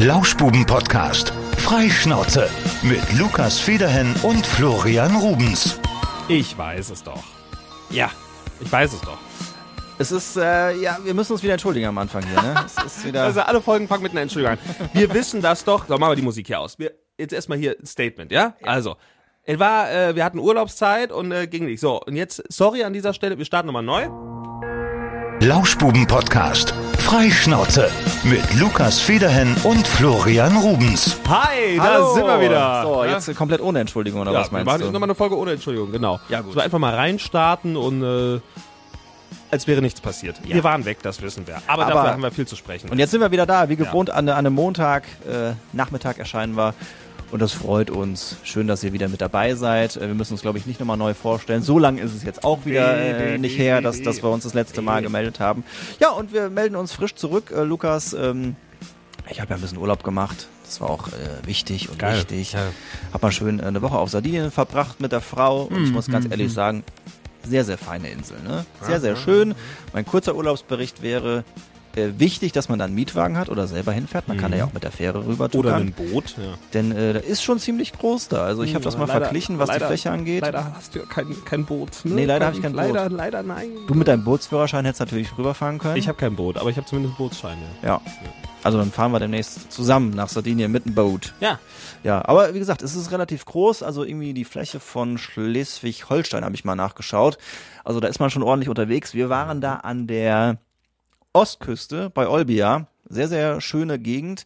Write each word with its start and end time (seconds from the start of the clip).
Lauschbuben-Podcast. 0.00 1.34
Freischnauze. 1.58 2.48
Mit 2.80 3.02
Lukas 3.18 3.60
Federhen 3.60 4.14
und 4.22 4.46
Florian 4.46 5.14
Rubens. 5.14 5.78
Ich 6.26 6.56
weiß 6.56 6.88
es 6.88 7.02
doch. 7.02 7.22
Ja, 7.90 8.10
ich 8.62 8.72
weiß 8.72 8.94
es 8.94 9.02
doch. 9.02 9.18
Es 9.98 10.10
ist, 10.10 10.38
äh, 10.38 10.74
ja, 10.76 10.96
wir 11.04 11.12
müssen 11.12 11.32
uns 11.34 11.42
wieder 11.42 11.52
entschuldigen 11.52 11.84
am 11.84 11.98
Anfang 11.98 12.24
hier, 12.24 12.40
ne? 12.40 12.64
Es 12.64 12.82
ist 12.82 13.04
wieder. 13.04 13.24
Also 13.24 13.42
alle 13.42 13.60
Folgen 13.60 13.88
fangen 13.88 14.02
mit 14.02 14.12
einer 14.12 14.22
Entschuldigung 14.22 14.56
an. 14.56 14.88
Wir 14.94 15.12
wissen 15.12 15.42
das 15.42 15.64
doch. 15.64 15.86
So, 15.86 15.98
machen 15.98 16.12
wir 16.12 16.16
die 16.16 16.22
Musik 16.22 16.46
hier 16.46 16.60
aus. 16.60 16.78
Wir, 16.78 16.92
jetzt 17.18 17.34
erstmal 17.34 17.58
hier 17.58 17.76
ein 17.78 17.84
Statement, 17.84 18.32
ja? 18.32 18.54
Also, 18.62 18.96
es 19.42 19.58
war, 19.58 19.92
äh, 19.92 20.16
wir 20.16 20.24
hatten 20.24 20.38
Urlaubszeit 20.38 21.12
und 21.12 21.30
äh, 21.30 21.46
ging 21.46 21.66
nicht. 21.66 21.80
So, 21.80 22.00
und 22.00 22.16
jetzt, 22.16 22.42
sorry 22.48 22.84
an 22.84 22.94
dieser 22.94 23.12
Stelle, 23.12 23.36
wir 23.36 23.44
starten 23.44 23.66
nochmal 23.66 23.82
neu. 23.82 24.08
Lauschbuben-Podcast. 25.46 26.72
Freischnauze. 27.10 27.90
Mit 28.22 28.54
Lukas 28.60 29.00
Federhen 29.00 29.56
und 29.64 29.84
Florian 29.84 30.56
Rubens. 30.56 31.16
Hi, 31.28 31.76
Hallo. 31.76 32.06
da 32.06 32.14
sind 32.14 32.24
wir 32.24 32.40
wieder. 32.40 32.82
So, 32.84 33.02
Ja? 33.04 33.10
jetzt 33.14 33.34
komplett 33.34 33.60
ohne 33.60 33.80
Entschuldigung, 33.80 34.20
oder 34.20 34.30
ja, 34.30 34.38
was 34.38 34.50
wir 34.52 34.58
meinst 34.58 34.66
machen 34.68 34.80
du? 34.82 34.92
nochmal 34.92 35.08
eine 35.08 35.16
Folge 35.16 35.36
ohne 35.36 35.50
Entschuldigung, 35.50 35.90
genau. 35.90 36.20
Ja, 36.28 36.40
gut. 36.40 36.52
So 36.54 36.60
einfach 36.60 36.78
mal 36.78 36.94
reinstarten 36.94 37.76
und 37.76 38.04
äh, 38.04 38.40
als 39.50 39.66
wäre 39.66 39.82
nichts 39.82 40.00
passiert. 40.00 40.36
Wir 40.44 40.62
waren 40.62 40.84
weg, 40.84 40.98
das 41.02 41.20
wissen 41.20 41.48
wir. 41.48 41.56
Aber, 41.66 41.86
Aber- 41.86 41.94
dafür 41.94 42.12
haben 42.12 42.22
wir 42.22 42.30
viel 42.30 42.46
zu 42.46 42.54
sprechen. 42.54 42.88
Und 42.90 43.00
jetzt 43.00 43.10
sind 43.10 43.20
wir 43.20 43.32
wieder 43.32 43.44
da, 43.44 43.68
wie 43.68 43.74
gewohnt, 43.74 44.10
an, 44.10 44.28
an 44.28 44.36
einem 44.46 44.54
Montag, 44.54 45.02
äh, 45.28 45.54
Nachmittag 45.72 46.20
erscheinen 46.20 46.56
wir. 46.56 46.74
Und 47.30 47.40
das 47.40 47.52
freut 47.52 47.90
uns. 47.90 48.36
Schön, 48.42 48.66
dass 48.66 48.82
ihr 48.82 48.92
wieder 48.92 49.08
mit 49.08 49.20
dabei 49.20 49.54
seid. 49.54 49.96
Äh, 49.96 50.08
Wir 50.08 50.14
müssen 50.14 50.32
uns, 50.32 50.42
glaube 50.42 50.58
ich, 50.58 50.66
nicht 50.66 50.80
nochmal 50.80 50.96
neu 50.96 51.14
vorstellen. 51.14 51.62
So 51.62 51.78
lange 51.78 52.00
ist 52.00 52.14
es 52.14 52.24
jetzt 52.24 52.42
auch 52.44 52.64
wieder 52.66 52.96
äh, 52.98 53.38
nicht 53.38 53.56
her, 53.56 53.80
dass, 53.80 54.02
dass 54.02 54.22
wir 54.22 54.30
uns 54.30 54.44
das 54.44 54.54
letzte 54.54 54.82
Mal 54.82 55.02
gemeldet 55.02 55.38
haben. 55.38 55.62
Ja, 56.00 56.10
und 56.10 56.32
wir 56.32 56.50
melden 56.50 56.74
uns 56.76 56.92
frisch 56.92 57.14
zurück. 57.14 57.52
Äh, 57.56 57.62
Lukas, 57.62 58.12
ähm, 58.14 58.56
ich 59.30 59.40
habe 59.40 59.50
ja 59.50 59.56
ein 59.56 59.62
bisschen 59.62 59.78
Urlaub 59.78 60.02
gemacht. 60.02 60.48
Das 60.64 60.80
war 60.80 60.90
auch 60.90 61.08
äh, 61.08 61.46
wichtig 61.46 61.88
und 61.88 61.98
Geil. 62.00 62.16
wichtig. 62.16 62.52
Ja. 62.52 62.60
Hab 63.12 63.22
mal 63.22 63.30
schön 63.32 63.60
äh, 63.60 63.64
eine 63.64 63.80
Woche 63.82 63.98
auf 63.98 64.10
Sardinien 64.10 64.50
verbracht 64.50 65.00
mit 65.00 65.12
der 65.12 65.20
Frau. 65.20 65.62
Und 65.62 65.84
ich 65.84 65.92
muss 65.92 66.08
ganz 66.08 66.26
ehrlich 66.28 66.52
sagen, 66.52 66.82
sehr, 67.44 67.64
sehr 67.64 67.78
feine 67.78 68.10
Insel. 68.10 68.38
Ne? 68.42 68.66
Sehr, 68.82 69.00
sehr 69.00 69.14
schön. 69.16 69.54
Mein 69.92 70.04
kurzer 70.04 70.34
Urlaubsbericht 70.34 71.00
wäre 71.02 71.44
äh, 71.96 72.08
wichtig, 72.18 72.52
dass 72.52 72.68
man 72.68 72.78
da 72.78 72.84
einen 72.84 72.94
Mietwagen 72.94 73.36
hat 73.36 73.48
oder 73.48 73.66
selber 73.66 73.92
hinfährt. 73.92 74.28
Man 74.28 74.36
kann 74.38 74.52
ja 74.56 74.64
auch 74.64 74.72
mit 74.72 74.82
der 74.84 74.90
Fähre 74.92 75.26
rüber 75.26 75.44
Oder 75.46 75.50
tuckern. 75.52 75.74
ein 75.82 75.92
Boot. 75.92 76.36
Ja. 76.38 76.54
Denn 76.74 76.92
äh, 76.92 77.12
das 77.14 77.24
ist 77.24 77.42
schon 77.42 77.58
ziemlich 77.58 77.92
groß 77.92 78.28
da. 78.28 78.44
Also 78.44 78.62
ich 78.62 78.74
habe 78.74 78.84
das 78.84 78.96
mal 78.96 79.06
Leider- 79.06 79.24
verglichen, 79.26 79.58
was 79.58 79.68
leider- 79.68 79.80
die 79.80 79.86
Fläche 79.86 80.10
angeht. 80.10 80.42
Leider 80.42 80.72
hast 80.74 80.94
du 80.94 81.00
ja 81.00 81.04
kein, 81.06 81.26
kein 81.44 81.64
Boot. 81.64 81.90
Ne? 82.04 82.14
Nee, 82.14 82.24
leider 82.26 82.46
hab 82.46 82.54
ich 82.54 82.62
kein 82.62 82.72
Boot. 82.72 82.80
Leider, 82.82 83.08
leider 83.10 83.42
nein. 83.42 83.68
Du 83.88 83.94
mit 83.94 84.06
deinem 84.08 84.24
Bootsführerschein 84.24 84.84
hättest 84.84 85.00
natürlich 85.00 85.36
rüberfahren 85.36 85.78
können. 85.78 85.96
Ich 85.96 86.08
habe 86.08 86.18
kein 86.18 86.36
Boot, 86.36 86.56
aber 86.58 86.70
ich 86.70 86.76
habe 86.76 86.86
zumindest 86.86 87.18
einen 87.18 87.28
Bootsschein. 87.28 87.58
Ja. 87.82 87.88
ja. 87.88 88.00
Also 88.62 88.76
dann 88.78 88.90
fahren 88.92 89.10
wir 89.12 89.18
demnächst 89.20 89.72
zusammen 89.72 90.10
nach 90.10 90.28
Sardinien 90.28 90.70
mit 90.70 90.84
dem 90.84 90.94
Boot. 90.94 91.34
ja. 91.40 91.58
Ja, 92.02 92.26
aber 92.26 92.54
wie 92.54 92.58
gesagt, 92.58 92.80
es 92.80 92.94
ist 92.94 93.10
relativ 93.12 93.44
groß. 93.44 93.82
Also 93.82 94.04
irgendwie 94.04 94.32
die 94.32 94.46
Fläche 94.46 94.80
von 94.80 95.18
Schleswig-Holstein 95.18 96.44
habe 96.46 96.54
ich 96.54 96.64
mal 96.64 96.74
nachgeschaut. 96.74 97.36
Also 97.84 98.00
da 98.00 98.08
ist 98.08 98.20
man 98.20 98.30
schon 98.30 98.42
ordentlich 98.42 98.70
unterwegs. 98.70 99.12
Wir 99.12 99.28
waren 99.28 99.60
da 99.60 99.74
an 99.76 100.06
der 100.06 100.56
Ostküste 101.32 102.10
bei 102.10 102.28
Olbia. 102.28 102.86
Sehr, 103.08 103.28
sehr 103.28 103.60
schöne 103.60 103.98
Gegend. 103.98 104.44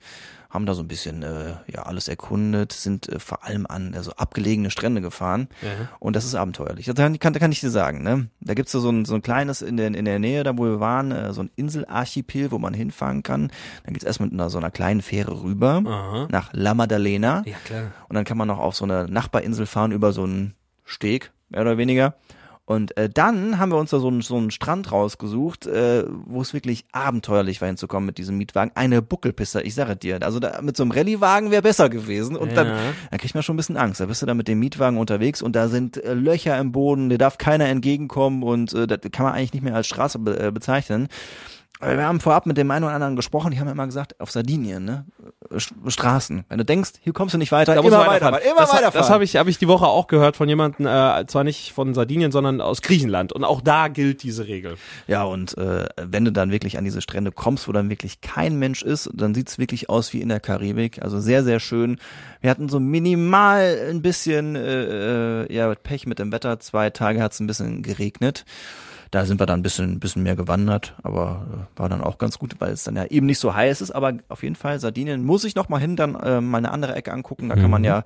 Haben 0.50 0.66
da 0.66 0.74
so 0.74 0.82
ein 0.82 0.88
bisschen 0.88 1.24
äh, 1.24 1.54
ja 1.66 1.82
alles 1.82 2.06
erkundet, 2.06 2.72
sind 2.72 3.08
äh, 3.08 3.18
vor 3.18 3.44
allem 3.44 3.66
an 3.66 3.92
äh, 3.92 4.02
so 4.04 4.12
abgelegene 4.12 4.70
Strände 4.70 5.00
gefahren. 5.00 5.48
Und 5.98 6.14
das 6.14 6.24
ist 6.24 6.36
abenteuerlich. 6.36 6.86
Das 6.86 6.94
kann, 6.94 7.18
kann, 7.18 7.32
kann 7.32 7.50
ich 7.50 7.58
dir 7.58 7.70
sagen. 7.70 8.04
Ne? 8.04 8.28
Da 8.40 8.54
gibt's 8.54 8.70
so, 8.70 8.78
so, 8.78 8.88
ein, 8.88 9.04
so 9.04 9.16
ein 9.16 9.22
kleines 9.22 9.62
in 9.62 9.76
der, 9.76 9.88
in 9.88 10.04
der 10.04 10.20
Nähe, 10.20 10.44
da 10.44 10.56
wo 10.56 10.64
wir 10.64 10.78
waren, 10.78 11.10
äh, 11.10 11.32
so 11.32 11.42
ein 11.42 11.50
Inselarchipel, 11.56 12.52
wo 12.52 12.58
man 12.58 12.72
hinfahren 12.72 13.24
kann. 13.24 13.50
Dann 13.84 13.94
geht's 13.94 14.04
erst 14.04 14.20
mit 14.20 14.32
einer, 14.32 14.48
so 14.48 14.58
einer 14.58 14.70
kleinen 14.70 15.02
Fähre 15.02 15.42
rüber 15.42 15.82
Aha. 15.84 16.28
nach 16.30 16.50
La 16.52 16.74
Maddalena. 16.74 17.42
Ja, 17.46 17.56
klar. 17.64 17.90
Und 18.08 18.14
dann 18.14 18.24
kann 18.24 18.38
man 18.38 18.46
noch 18.46 18.60
auf 18.60 18.76
so 18.76 18.84
eine 18.84 19.08
Nachbarinsel 19.08 19.66
fahren 19.66 19.90
über 19.90 20.12
so 20.12 20.22
einen 20.22 20.54
Steg, 20.84 21.32
mehr 21.48 21.62
oder 21.62 21.78
weniger. 21.78 22.14
Und 22.66 22.96
äh, 22.96 23.10
dann 23.10 23.58
haben 23.58 23.70
wir 23.72 23.76
uns 23.76 23.90
da 23.90 23.98
so 23.98 24.08
einen, 24.08 24.22
so 24.22 24.36
einen 24.38 24.50
Strand 24.50 24.90
rausgesucht, 24.90 25.66
äh, 25.66 26.04
wo 26.08 26.40
es 26.40 26.54
wirklich 26.54 26.86
abenteuerlich 26.92 27.60
war 27.60 27.68
hinzukommen 27.68 28.06
mit 28.06 28.16
diesem 28.16 28.38
Mietwagen. 28.38 28.72
Eine 28.74 29.02
Buckelpiste, 29.02 29.60
ich 29.60 29.74
sage 29.74 29.96
dir. 29.96 30.22
Also 30.22 30.40
da, 30.40 30.62
mit 30.62 30.74
so 30.74 30.82
einem 30.82 30.92
Rallyewagen 30.92 31.50
wäre 31.50 31.60
besser 31.60 31.90
gewesen. 31.90 32.36
Und 32.36 32.56
dann, 32.56 32.68
Ja. 32.68 32.76
dann 33.10 33.18
kriegt 33.20 33.34
man 33.34 33.42
schon 33.42 33.54
ein 33.54 33.58
bisschen 33.58 33.76
Angst. 33.76 34.00
Da 34.00 34.06
bist 34.06 34.22
du 34.22 34.26
da 34.26 34.32
mit 34.32 34.48
dem 34.48 34.58
Mietwagen 34.60 34.96
unterwegs 34.96 35.42
und 35.42 35.54
da 35.54 35.68
sind 35.68 36.02
äh, 36.02 36.14
Löcher 36.14 36.58
im 36.58 36.72
Boden, 36.72 37.10
dir 37.10 37.18
darf 37.18 37.36
keiner 37.36 37.66
entgegenkommen 37.68 38.42
und 38.42 38.72
äh, 38.72 38.86
das 38.86 39.00
kann 39.12 39.24
man 39.26 39.34
eigentlich 39.34 39.52
nicht 39.52 39.62
mehr 39.62 39.74
als 39.74 39.86
Straße 39.86 40.18
be 40.18 40.38
äh, 40.40 40.50
bezeichnen. 40.50 41.08
Wir 41.80 42.06
haben 42.06 42.20
vorab 42.20 42.46
mit 42.46 42.56
dem 42.56 42.70
einen 42.70 42.84
oder 42.84 42.94
anderen 42.94 43.14
gesprochen, 43.16 43.50
die 43.50 43.58
haben 43.60 43.68
immer 43.68 43.84
gesagt, 43.84 44.18
auf 44.20 44.30
Sardinien, 44.30 44.84
ne? 44.84 45.04
St- 45.50 45.72
Straßen. 45.90 46.44
Wenn 46.48 46.56
du 46.58 46.64
denkst, 46.64 46.92
hier 47.02 47.12
kommst 47.12 47.34
du 47.34 47.38
nicht 47.38 47.52
weiter, 47.52 47.74
Da 47.74 47.82
muss 47.82 47.88
immer 47.92 47.98
man 48.04 48.06
weiterfahren, 48.14 48.42
immer 48.48 48.60
das, 48.60 48.72
weiterfahren. 48.72 48.92
Das 49.00 49.10
habe 49.10 49.24
ich, 49.24 49.36
hab 49.36 49.48
ich 49.48 49.58
die 49.58 49.68
Woche 49.68 49.86
auch 49.86 50.06
gehört 50.06 50.36
von 50.36 50.48
jemandem, 50.48 50.86
äh, 50.86 51.26
zwar 51.26 51.44
nicht 51.44 51.72
von 51.72 51.92
Sardinien, 51.92 52.32
sondern 52.32 52.60
aus 52.60 52.80
Griechenland. 52.80 53.32
Und 53.32 53.44
auch 53.44 53.60
da 53.60 53.88
gilt 53.88 54.22
diese 54.22 54.46
Regel. 54.46 54.76
Ja, 55.08 55.24
und 55.24 55.58
äh, 55.58 55.84
wenn 56.00 56.24
du 56.24 56.32
dann 56.32 56.50
wirklich 56.52 56.78
an 56.78 56.84
diese 56.84 57.02
Strände 57.02 57.32
kommst, 57.32 57.68
wo 57.68 57.72
dann 57.72 57.90
wirklich 57.90 58.20
kein 58.22 58.56
Mensch 58.58 58.82
ist, 58.82 59.10
dann 59.12 59.34
sieht's 59.34 59.58
wirklich 59.58 59.90
aus 59.90 60.12
wie 60.14 60.22
in 60.22 60.28
der 60.30 60.40
Karibik. 60.40 61.02
Also 61.02 61.18
sehr, 61.20 61.42
sehr 61.44 61.60
schön. 61.60 61.98
Wir 62.40 62.50
hatten 62.50 62.68
so 62.68 62.78
minimal 62.80 63.88
ein 63.90 64.00
bisschen 64.00 64.56
äh, 64.56 65.42
äh, 65.42 65.52
ja, 65.54 65.74
Pech 65.74 66.06
mit 66.06 66.18
dem 66.18 66.32
Wetter. 66.32 66.60
Zwei 66.60 66.90
Tage 66.90 67.20
hat's 67.20 67.40
ein 67.40 67.46
bisschen 67.46 67.82
geregnet. 67.82 68.44
Da 69.14 69.24
sind 69.24 69.38
wir 69.40 69.46
dann 69.46 69.60
ein 69.60 69.62
bisschen, 69.62 70.00
bisschen 70.00 70.24
mehr 70.24 70.34
gewandert, 70.34 70.94
aber 71.04 71.46
äh, 71.76 71.78
war 71.78 71.88
dann 71.88 72.00
auch 72.00 72.18
ganz 72.18 72.38
gut, 72.38 72.56
weil 72.58 72.72
es 72.72 72.82
dann 72.82 72.96
ja 72.96 73.04
eben 73.04 73.26
nicht 73.26 73.38
so 73.38 73.54
heiß 73.54 73.80
ist. 73.80 73.92
Aber 73.92 74.14
auf 74.28 74.42
jeden 74.42 74.56
Fall, 74.56 74.80
Sardinien 74.80 75.24
muss 75.24 75.44
ich 75.44 75.54
noch 75.54 75.68
mal 75.68 75.78
hin, 75.78 75.94
dann 75.94 76.16
äh, 76.16 76.40
mal 76.40 76.58
eine 76.58 76.72
andere 76.72 76.96
Ecke 76.96 77.12
angucken. 77.12 77.48
Da 77.48 77.54
kann 77.54 77.70
man 77.70 77.84
ja 77.84 78.02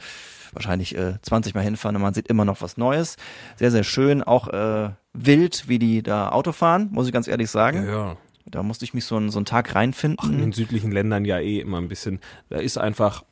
wahrscheinlich 0.52 0.96
äh, 0.96 1.14
20 1.22 1.54
Mal 1.54 1.62
hinfahren 1.62 1.96
und 1.96 2.02
man 2.02 2.12
sieht 2.14 2.28
immer 2.28 2.44
noch 2.44 2.60
was 2.60 2.76
Neues. 2.76 3.16
Sehr, 3.56 3.70
sehr 3.70 3.84
schön. 3.84 4.22
Auch 4.22 4.48
äh, 4.48 4.90
wild, 5.14 5.66
wie 5.68 5.78
die 5.78 6.02
da 6.02 6.28
Auto 6.30 6.52
fahren, 6.52 6.88
muss 6.92 7.06
ich 7.06 7.12
ganz 7.12 7.26
ehrlich 7.26 7.50
sagen. 7.50 7.86
Ja. 7.86 8.16
Da 8.44 8.62
musste 8.62 8.84
ich 8.84 8.92
mich 8.94 9.04
so, 9.04 9.16
einen- 9.16 9.30
so 9.30 9.38
einen 9.38 9.46
Tag 9.46 9.74
reinfinden. 9.74 10.32
In 10.32 10.40
den 10.40 10.52
südlichen 10.52 10.90
Ländern 10.92 11.24
ja 11.24 11.38
eh 11.38 11.60
immer 11.60 11.78
ein 11.78 11.88
bisschen. 11.88 12.20
Da 12.50 12.58
ist 12.58 12.76
einfach, 12.78 13.24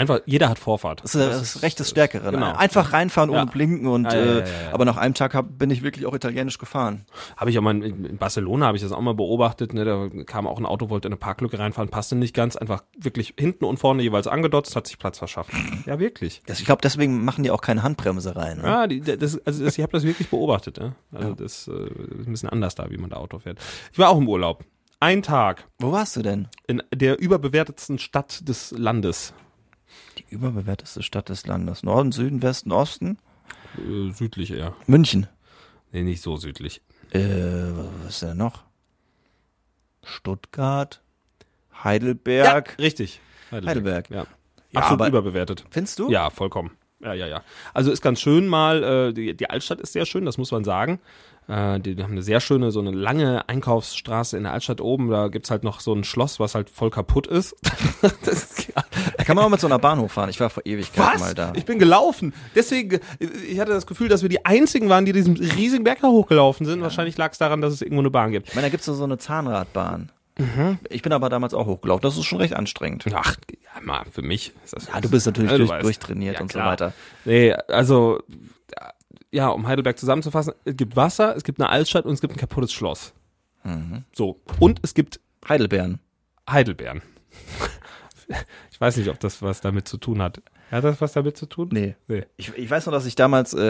einfach, 0.00 0.20
jeder 0.26 0.48
hat 0.48 0.58
Vorfahrt. 0.58 1.02
das 1.04 1.14
ist 1.14 1.20
das, 1.20 1.38
das 1.54 1.62
Recht 1.62 1.78
des 1.78 1.90
Stärkeren. 1.90 2.32
Genau. 2.32 2.54
Einfach 2.56 2.92
reinfahren 2.92 3.30
ohne 3.30 3.38
Ja. 3.40 3.44
blinken 3.44 3.86
und 3.86 4.04
Ja, 4.04 4.14
ja, 4.14 4.18
ja, 4.24 4.32
äh, 4.32 4.38
ja, 4.40 4.44
ja. 4.44 4.72
aber 4.72 4.84
nach 4.84 4.96
einem 4.96 5.14
Tag 5.14 5.34
hab, 5.34 5.58
bin 5.58 5.70
ich 5.70 5.82
wirklich 5.82 6.06
auch 6.06 6.14
italienisch 6.14 6.58
gefahren. 6.58 7.04
Habe 7.36 7.50
ich 7.50 7.58
auch 7.58 7.62
mal 7.62 7.82
in, 7.82 8.04
in 8.04 8.16
Barcelona 8.18 8.66
habe 8.66 8.76
ich 8.76 8.82
das 8.82 8.92
auch 8.92 9.00
mal 9.00 9.14
beobachtet. 9.14 9.74
Ne, 9.74 9.84
da 9.84 10.08
kam 10.24 10.46
auch 10.46 10.58
ein 10.58 10.66
Auto, 10.66 10.90
wollte 10.90 11.08
in 11.08 11.12
eine 11.12 11.18
Parklücke 11.18 11.58
reinfahren, 11.58 11.88
passte 11.90 12.16
nicht 12.16 12.34
ganz, 12.34 12.56
einfach 12.56 12.82
wirklich 12.98 13.34
hinten 13.38 13.64
und 13.64 13.78
vorne 13.78 14.02
jeweils 14.02 14.26
angedotzt, 14.26 14.74
hat 14.74 14.86
sich 14.86 14.98
Platz 14.98 15.18
verschafft. 15.18 15.52
Ja, 15.86 15.98
wirklich. 16.00 16.42
Das, 16.46 16.58
ich 16.60 16.64
glaube, 16.66 16.80
deswegen 16.82 17.24
machen 17.24 17.44
die 17.44 17.50
auch 17.50 17.60
keine 17.62 17.82
Handbremse 17.82 18.34
rein. 18.36 18.58
Ne? 18.58 18.64
Ja, 18.64 18.86
die, 18.86 19.00
das, 19.00 19.38
also 19.46 19.64
ich 19.66 19.80
habe 19.80 19.92
das 19.92 20.02
wirklich 20.04 20.28
beobachtet. 20.30 20.78
Ja? 20.78 20.92
Also 21.12 21.34
das 21.34 21.68
äh, 21.68 21.72
ist 21.72 22.26
ein 22.26 22.32
bisschen 22.32 22.48
anders 22.48 22.74
da, 22.74 22.90
wie 22.90 22.96
man 22.96 23.10
da 23.10 23.16
Auto 23.16 23.38
fährt. 23.38 23.58
Ich 23.92 23.98
war 23.98 24.08
auch 24.08 24.18
im 24.18 24.28
Urlaub. 24.28 24.64
Ein 25.02 25.22
Tag 25.22 25.66
Wo 25.78 25.92
warst 25.92 26.16
du 26.16 26.22
denn? 26.22 26.48
in 26.66 26.82
der 26.94 27.18
überbewertetsten 27.18 27.98
Stadt 27.98 28.46
des 28.48 28.72
Landes. 28.76 29.32
Die 30.18 30.24
überbewerteste 30.30 31.02
Stadt 31.02 31.28
des 31.28 31.46
Landes. 31.46 31.82
Norden, 31.82 32.12
Süden, 32.12 32.42
Westen, 32.42 32.72
Osten? 32.72 33.18
Äh, 33.78 34.12
südlich 34.12 34.50
eher. 34.52 34.74
München. 34.86 35.26
Nee, 35.92 36.02
nicht 36.02 36.22
so 36.22 36.36
südlich. 36.36 36.82
Äh, 37.10 37.20
was 38.04 38.14
ist 38.14 38.22
denn 38.22 38.36
noch? 38.36 38.64
Stuttgart? 40.04 41.02
Heidelberg? 41.82 42.78
richtig. 42.78 43.20
Heidelberg. 43.50 44.10
Ja. 44.10 44.26
Ja, 44.72 44.82
Absolut 44.82 45.08
überbewertet. 45.08 45.64
Findest 45.70 45.98
du? 45.98 46.10
Ja, 46.10 46.30
vollkommen. 46.30 46.70
Ja, 47.02 47.14
ja, 47.14 47.26
ja. 47.26 47.42
Also 47.72 47.90
ist 47.90 48.02
ganz 48.02 48.20
schön 48.20 48.46
mal, 48.46 48.82
äh, 48.82 49.12
die, 49.12 49.34
die 49.34 49.48
Altstadt 49.48 49.80
ist 49.80 49.92
sehr 49.92 50.04
schön, 50.04 50.24
das 50.26 50.36
muss 50.36 50.52
man 50.52 50.64
sagen. 50.64 51.00
Äh, 51.48 51.80
die, 51.80 51.96
die 51.96 52.02
haben 52.02 52.12
eine 52.12 52.22
sehr 52.22 52.40
schöne, 52.40 52.70
so 52.70 52.80
eine 52.80 52.90
lange 52.92 53.48
Einkaufsstraße 53.48 54.36
in 54.36 54.44
der 54.44 54.52
Altstadt 54.52 54.80
oben. 54.80 55.10
Da 55.10 55.28
gibt's 55.28 55.50
halt 55.50 55.64
noch 55.64 55.80
so 55.80 55.94
ein 55.94 56.04
Schloss, 56.04 56.38
was 56.38 56.54
halt 56.54 56.70
voll 56.70 56.90
kaputt 56.90 57.26
ist. 57.26 57.56
das 58.24 58.34
ist 58.34 58.68
ja, 58.68 58.84
Da 59.16 59.24
kann 59.24 59.34
man 59.34 59.46
auch 59.46 59.48
mit 59.48 59.60
so 59.60 59.66
einer 59.66 59.78
Bahnhof 59.78 60.12
fahren. 60.12 60.28
Ich 60.28 60.38
war 60.40 60.50
vor 60.50 60.64
Ewigkeiten 60.66 61.14
was? 61.14 61.20
mal 61.20 61.34
da. 61.34 61.52
Ich 61.56 61.64
bin 61.64 61.78
gelaufen. 61.78 62.34
Deswegen, 62.54 63.00
ich 63.18 63.58
hatte 63.58 63.72
das 63.72 63.86
Gefühl, 63.86 64.08
dass 64.08 64.22
wir 64.22 64.28
die 64.28 64.44
einzigen 64.44 64.88
waren, 64.88 65.06
die 65.06 65.12
diesen 65.12 65.36
riesigen 65.36 65.84
Berg 65.84 66.00
da 66.02 66.08
hochgelaufen 66.08 66.66
sind. 66.66 66.82
Wahrscheinlich 66.82 67.16
lag 67.16 67.32
es 67.32 67.38
daran, 67.38 67.60
dass 67.60 67.72
es 67.72 67.82
irgendwo 67.82 68.02
eine 68.02 68.10
Bahn 68.10 68.30
gibt. 68.30 68.50
Ich 68.50 68.54
meine, 68.54 68.66
da 68.66 68.70
gibt's 68.70 68.86
so 68.86 68.94
so 68.94 69.04
eine 69.04 69.18
Zahnradbahn. 69.18 70.12
Mhm. 70.38 70.78
Ich 70.88 71.02
bin 71.02 71.12
aber 71.12 71.28
damals 71.28 71.54
auch 71.54 71.66
hochgelaufen. 71.66 72.02
Das 72.02 72.16
ist 72.16 72.24
schon 72.24 72.38
recht 72.38 72.54
anstrengend. 72.54 73.04
Ach, 73.12 73.36
ja, 73.50 73.80
mal, 73.82 74.04
für 74.10 74.22
mich 74.22 74.52
ist 74.64 74.74
das. 74.74 74.88
Ja, 74.88 75.00
du 75.00 75.10
bist 75.10 75.26
natürlich 75.26 75.50
Ja, 75.50 75.58
du 75.58 75.66
durch, 75.66 75.80
durchtrainiert 75.82 76.36
Ja, 76.36 76.40
und 76.40 76.48
klar. 76.48 76.64
so 76.64 76.70
weiter. 76.70 76.92
Nee, 77.24 77.52
also, 77.68 78.22
ja, 79.30 79.48
um 79.48 79.66
Heidelberg 79.66 79.98
zusammenzufassen, 79.98 80.54
es 80.64 80.76
gibt 80.76 80.96
Wasser, 80.96 81.36
es 81.36 81.44
gibt 81.44 81.60
eine 81.60 81.68
Altstadt 81.68 82.04
und 82.04 82.12
es 82.14 82.20
gibt 82.20 82.34
ein 82.34 82.38
kaputtes 82.38 82.72
Schloss. 82.72 83.12
Mhm. 83.64 84.04
So. 84.12 84.40
Und 84.58 84.80
es 84.82 84.94
gibt 84.94 85.20
Heidelbeeren. 85.48 86.00
Heidelbeeren. 86.48 87.02
ich 88.70 88.80
weiß 88.80 88.96
nicht, 88.96 89.08
ob 89.08 89.20
das 89.20 89.42
was 89.42 89.60
damit 89.60 89.88
zu 89.88 89.98
tun 89.98 90.22
hat. 90.22 90.42
Hat 90.70 90.84
das 90.84 91.00
was 91.00 91.12
damit 91.12 91.36
zu 91.36 91.46
tun? 91.46 91.68
Nee. 91.72 91.96
Nee. 92.06 92.24
Ich, 92.36 92.56
ich 92.56 92.70
weiß 92.70 92.86
noch, 92.86 92.92
dass 92.92 93.06
ich 93.06 93.16
damals 93.16 93.54
äh, 93.54 93.60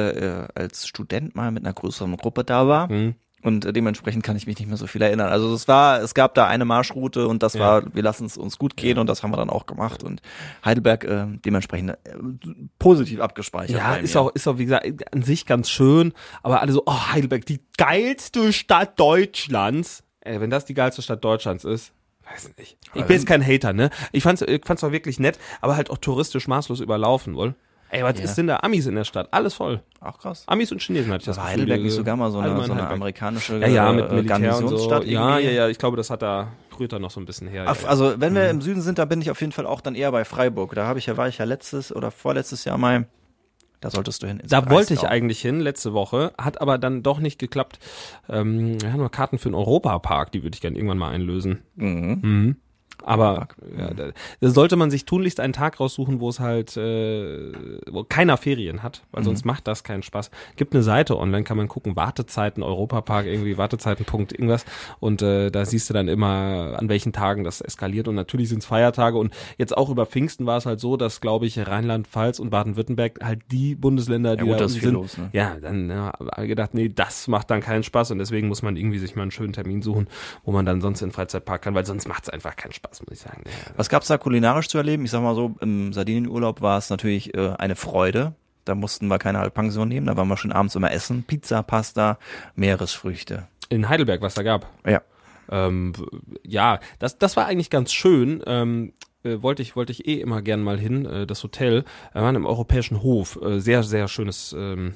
äh, 0.42 0.48
als 0.54 0.86
Student 0.86 1.34
mal 1.34 1.50
mit 1.50 1.64
einer 1.64 1.72
größeren 1.72 2.14
Gruppe 2.16 2.44
da 2.44 2.68
war. 2.68 2.88
Hm. 2.88 3.14
Und 3.42 3.64
äh, 3.64 3.72
dementsprechend 3.72 4.22
kann 4.22 4.36
ich 4.36 4.46
mich 4.46 4.58
nicht 4.58 4.68
mehr 4.68 4.76
so 4.76 4.86
viel 4.86 5.00
erinnern. 5.00 5.28
Also 5.30 5.54
es 5.54 5.66
war, 5.66 6.00
es 6.02 6.12
gab 6.14 6.34
da 6.34 6.46
eine 6.46 6.64
Marschroute 6.66 7.26
und 7.26 7.42
das 7.42 7.54
Ja. 7.54 7.60
war, 7.60 7.94
wir 7.94 8.02
lassen 8.02 8.26
es 8.26 8.36
uns 8.36 8.58
gut 8.58 8.76
gehen 8.76 8.98
und 8.98 9.06
das 9.06 9.22
haben 9.22 9.30
wir 9.30 9.38
dann 9.38 9.48
auch 9.50 9.66
gemacht. 9.66 10.02
Und 10.04 10.20
Heidelberg 10.64 11.04
äh, 11.04 11.26
dementsprechend 11.44 11.90
äh, 11.90 11.96
positiv 12.78 13.20
abgespeichert. 13.20 13.76
Ja, 13.78 13.94
ist 13.94 14.16
auch, 14.16 14.30
ist 14.34 14.46
auch, 14.46 14.58
wie 14.58 14.64
gesagt, 14.64 14.86
an 15.14 15.22
sich 15.22 15.46
ganz 15.46 15.70
schön, 15.70 16.12
aber 16.42 16.60
alle 16.60 16.72
so, 16.72 16.82
oh, 16.84 17.12
Heidelberg, 17.12 17.46
die 17.46 17.60
geilste 17.78 18.52
Stadt 18.52 18.98
Deutschlands. 19.00 20.02
Ey, 20.20 20.40
wenn 20.40 20.50
das 20.50 20.66
die 20.66 20.74
geilste 20.74 21.00
Stadt 21.00 21.24
Deutschlands 21.24 21.64
ist, 21.64 21.92
weiß 22.30 22.50
nicht. 22.58 22.76
Ich 22.94 23.04
bin 23.04 23.16
jetzt 23.16 23.26
kein 23.26 23.44
Hater, 23.44 23.72
ne? 23.72 23.88
Ich 24.12 24.22
fand's, 24.22 24.42
ich 24.42 24.62
fand's 24.66 24.84
auch 24.84 24.92
wirklich 24.92 25.18
nett, 25.18 25.38
aber 25.62 25.76
halt 25.76 25.88
auch 25.90 25.98
touristisch 25.98 26.46
maßlos 26.46 26.80
überlaufen, 26.80 27.34
wohl. 27.36 27.54
Ey, 27.92 28.04
was 28.04 28.18
Ja. 28.18 28.24
ist 28.24 28.36
denn 28.36 28.46
da? 28.46 28.58
Amis 28.62 28.86
in 28.86 28.94
der 28.94 29.04
Stadt, 29.04 29.28
alles 29.32 29.54
voll. 29.54 29.82
auch 30.00 30.18
krass. 30.18 30.44
Amis 30.46 30.70
und 30.72 30.80
Chinesen 30.80 31.12
hatte 31.12 31.22
ich 31.22 31.26
das 31.26 31.36
War 31.36 31.44
Gefühl. 31.46 31.60
Heidelberg 31.62 31.82
nicht 31.82 31.92
sogar 31.94 32.16
mal 32.16 32.30
so 32.30 32.38
eine, 32.38 32.64
so 32.64 32.72
eine 32.72 32.88
amerikanische 32.88 33.58
Ja, 33.58 33.66
ja, 33.66 33.92
mit 33.92 34.04
äh, 34.06 34.08
und 34.10 34.18
so. 34.18 34.24
Garnisonsstadt 34.24 35.04
Ja, 35.06 35.38
ja, 35.38 35.50
ja, 35.50 35.68
ich 35.68 35.78
glaube, 35.78 35.96
das 35.96 36.08
hat 36.10 36.22
da 36.22 36.52
rührt 36.78 36.92
da 36.92 36.98
noch 36.98 37.10
so 37.10 37.20
ein 37.20 37.26
bisschen 37.26 37.48
her. 37.48 37.70
Auf-. 37.70 37.86
Also 37.88 38.14
wenn 38.20 38.32
Mhm. 38.32 38.36
wir 38.36 38.50
im 38.50 38.60
Süden 38.62 38.80
sind, 38.80 38.98
da 38.98 39.04
bin 39.04 39.20
ich 39.20 39.30
auf 39.30 39.40
jeden 39.40 39.52
Fall 39.52 39.66
auch 39.66 39.80
dann 39.80 39.94
eher 39.94 40.10
bei 40.12 40.24
Freiburg. 40.24 40.74
Da 40.74 40.86
habe 40.86 40.98
ich 41.00 41.06
ja, 41.06 41.16
war 41.16 41.28
ich 41.28 41.38
ja 41.38 41.44
letztes 41.44 41.94
oder 41.94 42.10
vorletztes 42.10 42.64
Jahr 42.64 42.78
mal. 42.78 43.06
Da 43.80 43.90
solltest 43.90 44.22
du 44.22 44.26
hin. 44.26 44.42
Da 44.46 44.68
wollte 44.70 44.92
ich 44.94 45.00
Breisgau. 45.00 45.08
eigentlich 45.14 45.40
hin 45.40 45.58
letzte 45.58 45.92
Woche, 45.94 46.32
hat 46.38 46.60
aber 46.60 46.76
dann 46.78 47.02
doch 47.02 47.18
nicht 47.18 47.38
geklappt. 47.38 47.78
Ähm, 48.28 48.80
wir 48.80 48.92
haben 48.92 49.00
noch 49.00 49.10
Karten 49.10 49.38
für 49.38 49.48
den 49.48 49.54
Europapark, 49.54 50.30
die 50.32 50.42
würde 50.42 50.54
ich 50.54 50.60
gerne 50.60 50.76
irgendwann 50.76 50.98
mal 50.98 51.10
einlösen. 51.10 51.62
Mhm. 51.76 52.18
Mhm. 52.22 52.56
Aber 53.04 53.48
ja, 53.76 53.90
da, 53.94 54.12
sollte 54.40 54.76
man 54.76 54.90
sich 54.90 55.04
tunlichst 55.04 55.40
einen 55.40 55.52
Tag 55.52 55.80
raussuchen, 55.80 56.20
wo 56.20 56.28
es 56.28 56.40
halt, 56.40 56.76
äh, 56.76 57.52
wo 57.90 58.04
keiner 58.04 58.36
Ferien 58.36 58.82
hat, 58.82 59.02
weil 59.12 59.24
sonst 59.24 59.44
macht 59.44 59.66
das 59.66 59.84
keinen 59.84 60.02
Spaß. 60.02 60.30
Gibt 60.56 60.74
eine 60.74 60.82
Seite 60.82 61.18
online, 61.18 61.44
kann 61.44 61.56
man 61.56 61.68
gucken, 61.68 61.96
Wartezeiten, 61.96 62.62
Europapark, 62.62 63.26
irgendwie 63.26 63.58
Wartezeiten.punkt 63.58 64.32
irgendwas. 64.32 64.64
Und 64.98 65.22
äh, 65.22 65.50
da 65.50 65.64
siehst 65.64 65.88
du 65.90 65.94
dann 65.94 66.08
immer, 66.08 66.76
an 66.78 66.88
welchen 66.88 67.12
Tagen 67.12 67.44
das 67.44 67.60
eskaliert. 67.60 68.08
Und 68.08 68.14
natürlich 68.14 68.48
sind 68.48 68.58
es 68.58 68.66
Feiertage. 68.66 69.18
Und 69.18 69.32
jetzt 69.58 69.76
auch 69.76 69.90
über 69.90 70.06
Pfingsten 70.06 70.46
war 70.46 70.58
es 70.58 70.66
halt 70.66 70.80
so, 70.80 70.96
dass 70.96 71.20
glaube 71.20 71.46
ich 71.46 71.58
Rheinland-Pfalz 71.58 72.38
und 72.38 72.50
Baden-Württemberg 72.50 73.20
halt 73.22 73.40
die 73.50 73.74
Bundesländer, 73.74 74.36
die 74.36 74.44
gut, 74.44 74.60
da 74.60 74.68
sind, 74.68 74.92
los, 74.92 75.18
ne? 75.18 75.30
ja, 75.32 75.56
dann 75.60 75.90
ja, 75.90 76.12
gedacht, 76.38 76.74
nee, 76.74 76.88
das 76.88 77.28
macht 77.28 77.50
dann 77.50 77.60
keinen 77.60 77.82
Spaß. 77.82 78.10
Und 78.10 78.18
deswegen 78.18 78.48
muss 78.48 78.62
man 78.62 78.76
irgendwie 78.76 78.98
sich 78.98 79.16
mal 79.16 79.22
einen 79.22 79.30
schönen 79.30 79.52
Termin 79.52 79.82
suchen, 79.82 80.08
wo 80.44 80.52
man 80.52 80.66
dann 80.66 80.80
sonst 80.80 81.02
in 81.02 81.08
den 81.08 81.14
Freizeitpark 81.14 81.62
kann, 81.62 81.74
weil 81.74 81.86
sonst 81.86 82.08
macht 82.08 82.24
es 82.24 82.28
einfach 82.28 82.56
keinen 82.56 82.72
Spaß, 82.72 82.89
muss 82.98 83.12
ich 83.12 83.20
sagen. 83.20 83.44
Was 83.76 83.88
gab's 83.88 84.08
da 84.08 84.18
kulinarisch 84.18 84.66
zu 84.66 84.78
erleben? 84.78 85.04
Ich 85.04 85.12
sag 85.12 85.22
mal 85.22 85.36
so, 85.36 85.54
im 85.60 85.92
Sardinienurlaub 85.92 86.60
war 86.60 86.78
es 86.78 86.90
natürlich 86.90 87.34
äh, 87.34 87.54
eine 87.58 87.76
Freude. 87.76 88.34
Da 88.64 88.74
mussten 88.74 89.06
wir 89.06 89.18
keine 89.18 89.38
Halbpension 89.38 89.88
nehmen, 89.88 90.06
da 90.06 90.16
waren 90.16 90.28
wir 90.28 90.36
schon 90.36 90.52
abends 90.52 90.74
immer 90.74 90.90
essen. 90.92 91.22
Pizza, 91.22 91.62
Pasta, 91.62 92.18
Meeresfrüchte. 92.56 93.46
in 93.68 93.88
Heidelberg, 93.88 94.20
was 94.20 94.34
da 94.34 94.42
gab. 94.42 94.66
Ja. 94.84 95.00
Ähm, 95.50 95.92
ja, 96.44 96.80
das, 96.98 97.18
das 97.18 97.36
war 97.36 97.46
eigentlich 97.46 97.70
ganz 97.70 97.92
schön. 97.92 98.42
Ähm, 98.46 98.92
äh, 99.22 99.42
wollte 99.42 99.62
ich 99.62 99.76
wollte 99.76 99.92
ich 99.92 100.06
eh 100.06 100.20
immer 100.20 100.42
gern 100.42 100.62
mal 100.62 100.78
hin, 100.78 101.06
äh, 101.06 101.26
das 101.26 101.42
Hotel. 101.42 101.84
Wir 102.12 102.22
waren 102.22 102.36
im 102.36 102.46
Europäischen 102.46 103.02
Hof. 103.02 103.38
Äh, 103.42 103.60
sehr, 103.60 103.82
sehr 103.82 104.08
schönes, 104.08 104.54
ähm, 104.56 104.94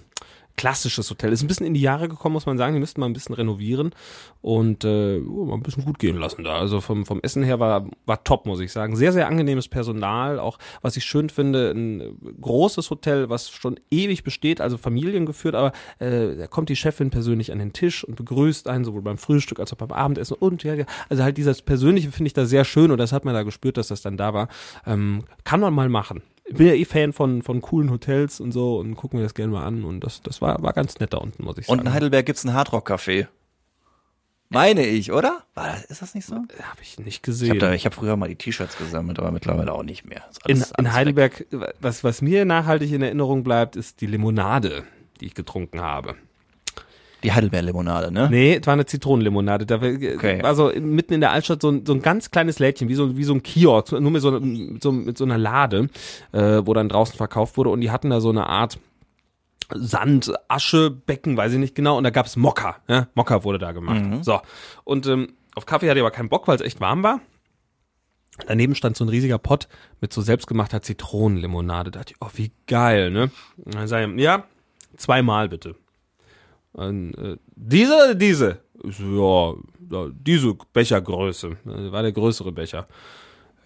klassisches 0.56 1.10
Hotel. 1.10 1.32
Ist 1.32 1.42
ein 1.42 1.48
bisschen 1.48 1.66
in 1.66 1.74
die 1.74 1.80
Jahre 1.80 2.08
gekommen, 2.08 2.34
muss 2.34 2.46
man 2.46 2.58
sagen. 2.58 2.74
Die 2.74 2.80
müssten 2.80 3.00
mal 3.00 3.06
ein 3.06 3.12
bisschen 3.12 3.34
renovieren 3.34 3.94
und 4.40 4.84
äh, 4.84 5.20
oh, 5.20 5.46
mal 5.46 5.54
ein 5.54 5.62
bisschen 5.62 5.84
gut 5.84 5.98
gehen 5.98 6.16
lassen 6.16 6.44
da. 6.44 6.58
Also 6.58 6.80
vom, 6.80 7.06
vom 7.06 7.20
Essen 7.22 7.42
her 7.42 7.60
war, 7.60 7.88
war 8.06 8.22
top, 8.24 8.46
muss 8.46 8.60
ich 8.60 8.72
sagen. 8.72 8.96
Sehr, 8.96 9.12
sehr 9.12 9.26
angenehmes 9.26 9.68
Personal. 9.68 10.38
Auch, 10.38 10.58
was 10.82 10.96
ich 10.96 11.04
schön 11.04 11.28
finde, 11.28 11.70
ein 11.70 12.18
großes 12.40 12.90
Hotel, 12.90 13.28
was 13.28 13.50
schon 13.50 13.80
ewig 13.90 14.22
besteht, 14.22 14.60
also 14.60 14.78
familiengeführt, 14.78 15.54
aber 15.54 15.72
äh, 15.98 16.36
da 16.36 16.46
kommt 16.46 16.68
die 16.68 16.76
Chefin 16.76 17.10
persönlich 17.10 17.52
an 17.52 17.58
den 17.58 17.72
Tisch 17.72 18.04
und 18.04 18.16
begrüßt 18.16 18.68
einen, 18.68 18.84
sowohl 18.84 19.02
beim 19.02 19.18
Frühstück 19.18 19.60
als 19.60 19.72
auch 19.72 19.78
beim 19.78 19.92
Abendessen 19.92 20.34
und 20.34 20.62
ja, 20.62 20.74
ja, 20.74 20.84
also 21.08 21.22
halt 21.22 21.36
dieses 21.36 21.62
Persönliche 21.62 22.10
finde 22.10 22.28
ich 22.28 22.32
da 22.32 22.46
sehr 22.46 22.64
schön 22.64 22.90
und 22.90 22.98
das 22.98 23.12
hat 23.12 23.24
man 23.24 23.34
da 23.34 23.42
gespürt, 23.42 23.76
dass 23.76 23.88
das 23.88 24.02
dann 24.02 24.16
da 24.16 24.34
war. 24.34 24.48
Ähm, 24.86 25.24
kann 25.44 25.60
man 25.60 25.74
mal 25.74 25.88
machen. 25.88 26.22
Ich 26.46 26.54
bin 26.54 26.66
ja 26.66 26.74
eh 26.74 26.84
Fan 26.84 27.12
von, 27.12 27.42
von 27.42 27.60
coolen 27.62 27.90
Hotels 27.90 28.38
und 28.40 28.52
so 28.52 28.78
und 28.78 28.96
gucken 28.96 29.18
wir 29.18 29.24
das 29.24 29.34
gerne 29.34 29.52
mal 29.52 29.64
an 29.64 29.84
und 29.84 30.00
das, 30.00 30.20
das 30.22 30.42
war, 30.42 30.62
war 30.62 30.72
ganz 30.74 30.98
nett 31.00 31.12
da 31.14 31.18
unten, 31.18 31.42
muss 31.44 31.56
ich 31.58 31.68
Und 31.68 31.78
sagen. 31.78 31.88
in 31.88 31.94
Heidelberg 31.94 32.26
gibt's 32.26 32.44
ein 32.44 32.52
Hardrock-Café. 32.52 33.28
Meine 34.50 34.86
ich, 34.86 35.10
oder? 35.10 35.42
War 35.54 35.68
das, 35.72 35.84
ist 35.86 36.02
das 36.02 36.14
nicht 36.14 36.26
so? 36.26 36.36
Habe 36.36 36.80
ich 36.82 36.98
nicht 36.98 37.08
Ich 37.08 37.22
gesehen. 37.22 37.60
habe 37.62 37.74
ich 37.74 37.86
hab 37.86 37.94
früher 37.94 38.16
mal 38.16 38.28
die 38.28 38.36
T-Shirts 38.36 38.76
gesammelt, 38.76 39.18
aber 39.18 39.32
mittlerweile 39.32 39.72
auch 39.72 39.82
nicht 39.82 40.04
mehr. 40.04 40.22
In, 40.46 40.56
alles- 40.58 40.72
in 40.78 40.84
weg. 40.84 40.92
Heidelberg, 40.92 41.46
was, 41.80 42.04
was 42.04 42.20
mir 42.22 42.44
nachhaltig 42.44 42.92
in 42.92 43.02
Erinnerung 43.02 43.42
bleibt, 43.42 43.74
ist 43.74 44.00
die 44.00 44.06
Limonade, 44.06 44.84
die 45.20 45.26
ich 45.26 45.34
getrunken 45.34 45.80
habe. 45.80 46.14
Die 47.24 47.32
Heidelbeer-Limonade, 47.32 48.12
ne? 48.12 48.28
Nee, 48.30 48.56
es 48.60 48.66
war 48.66 48.74
eine 48.74 48.84
Zitronenlimonade. 48.86 49.64
Da 49.66 49.76
Okay. 49.76 50.42
war 50.42 50.54
so 50.54 50.70
mitten 50.78 51.14
in 51.14 51.20
der 51.20 51.30
Altstadt 51.32 51.62
so 51.62 51.70
ein, 51.70 51.84
so 51.86 51.94
ein 51.94 52.02
ganz 52.02 52.30
kleines 52.30 52.58
Lädchen, 52.58 52.88
wie 52.88 52.94
so, 52.94 53.16
wie 53.16 53.24
so 53.24 53.32
ein 53.34 53.42
Kiosk, 53.42 53.92
nur 53.92 54.10
mit 54.10 54.20
so, 54.22 54.30
mit 54.38 54.82
so, 54.82 54.92
mit 54.92 55.16
so 55.18 55.24
einer 55.24 55.38
Lade, 55.38 55.88
äh, 56.32 56.60
wo 56.64 56.74
dann 56.74 56.88
draußen 56.88 57.16
verkauft 57.16 57.56
wurde. 57.56 57.70
Und 57.70 57.80
die 57.80 57.90
hatten 57.90 58.10
da 58.10 58.20
so 58.20 58.28
eine 58.28 58.46
Art 58.46 58.78
Sand, 59.72 60.32
Asche, 60.48 60.90
Becken, 60.90 61.36
weiß 61.38 61.54
ich 61.54 61.58
nicht 61.58 61.74
genau. 61.74 61.96
Und 61.96 62.04
da 62.04 62.10
gab's 62.10 62.36
Mokka. 62.36 62.76
Ja? 62.86 63.08
Mokka 63.14 63.42
wurde 63.44 63.58
da 63.58 63.72
gemacht. 63.72 64.02
So. 64.22 64.40
Und 64.84 65.06
ähm, 65.06 65.32
auf 65.54 65.64
Kaffee 65.64 65.88
hatte 65.88 65.98
ich 65.98 66.02
aber 66.04 66.10
keinen 66.10 66.28
Bock, 66.28 66.46
weil 66.46 66.56
es 66.56 66.62
echt 66.62 66.80
warm 66.80 67.02
war. 67.02 67.20
Daneben 68.46 68.74
stand 68.74 68.96
so 68.96 69.04
ein 69.04 69.08
riesiger 69.08 69.38
Pott 69.38 69.68
mit 70.00 70.12
so 70.12 70.20
selbstgemachter 70.20 70.82
Zitronenlimonade. 70.82 71.90
Da 71.92 72.00
dachte 72.00 72.12
ich, 72.14 72.20
oh, 72.20 72.30
wie 72.34 72.50
geil, 72.66 73.10
ne? 73.10 73.30
Und 73.64 73.74
dann 73.74 73.86
sag 73.88 74.06
ich, 74.08 74.20
ja, 74.20 74.44
zweimal 74.96 75.48
bitte. 75.48 75.76
Und, 76.74 77.14
äh, 77.14 77.36
diese 77.56 77.94
oder 77.94 78.14
diese? 78.14 78.60
So, 78.84 79.62
ja, 79.90 79.98
ja, 80.04 80.10
diese 80.12 80.54
Bechergröße. 80.72 81.56
Das 81.64 81.92
war 81.92 82.02
der 82.02 82.12
größere 82.12 82.52
Becher. 82.52 82.86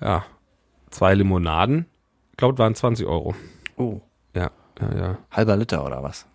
Ja, 0.00 0.24
zwei 0.90 1.14
Limonaden. 1.14 1.86
Ich 2.30 2.36
glaube, 2.36 2.56
waren 2.58 2.74
20 2.74 3.06
Euro. 3.06 3.34
Oh, 3.76 4.00
Ja, 4.34 4.50
ja, 4.80 4.94
ja. 4.96 5.18
halber 5.30 5.56
Liter 5.56 5.84
oder 5.84 6.02
was? 6.02 6.26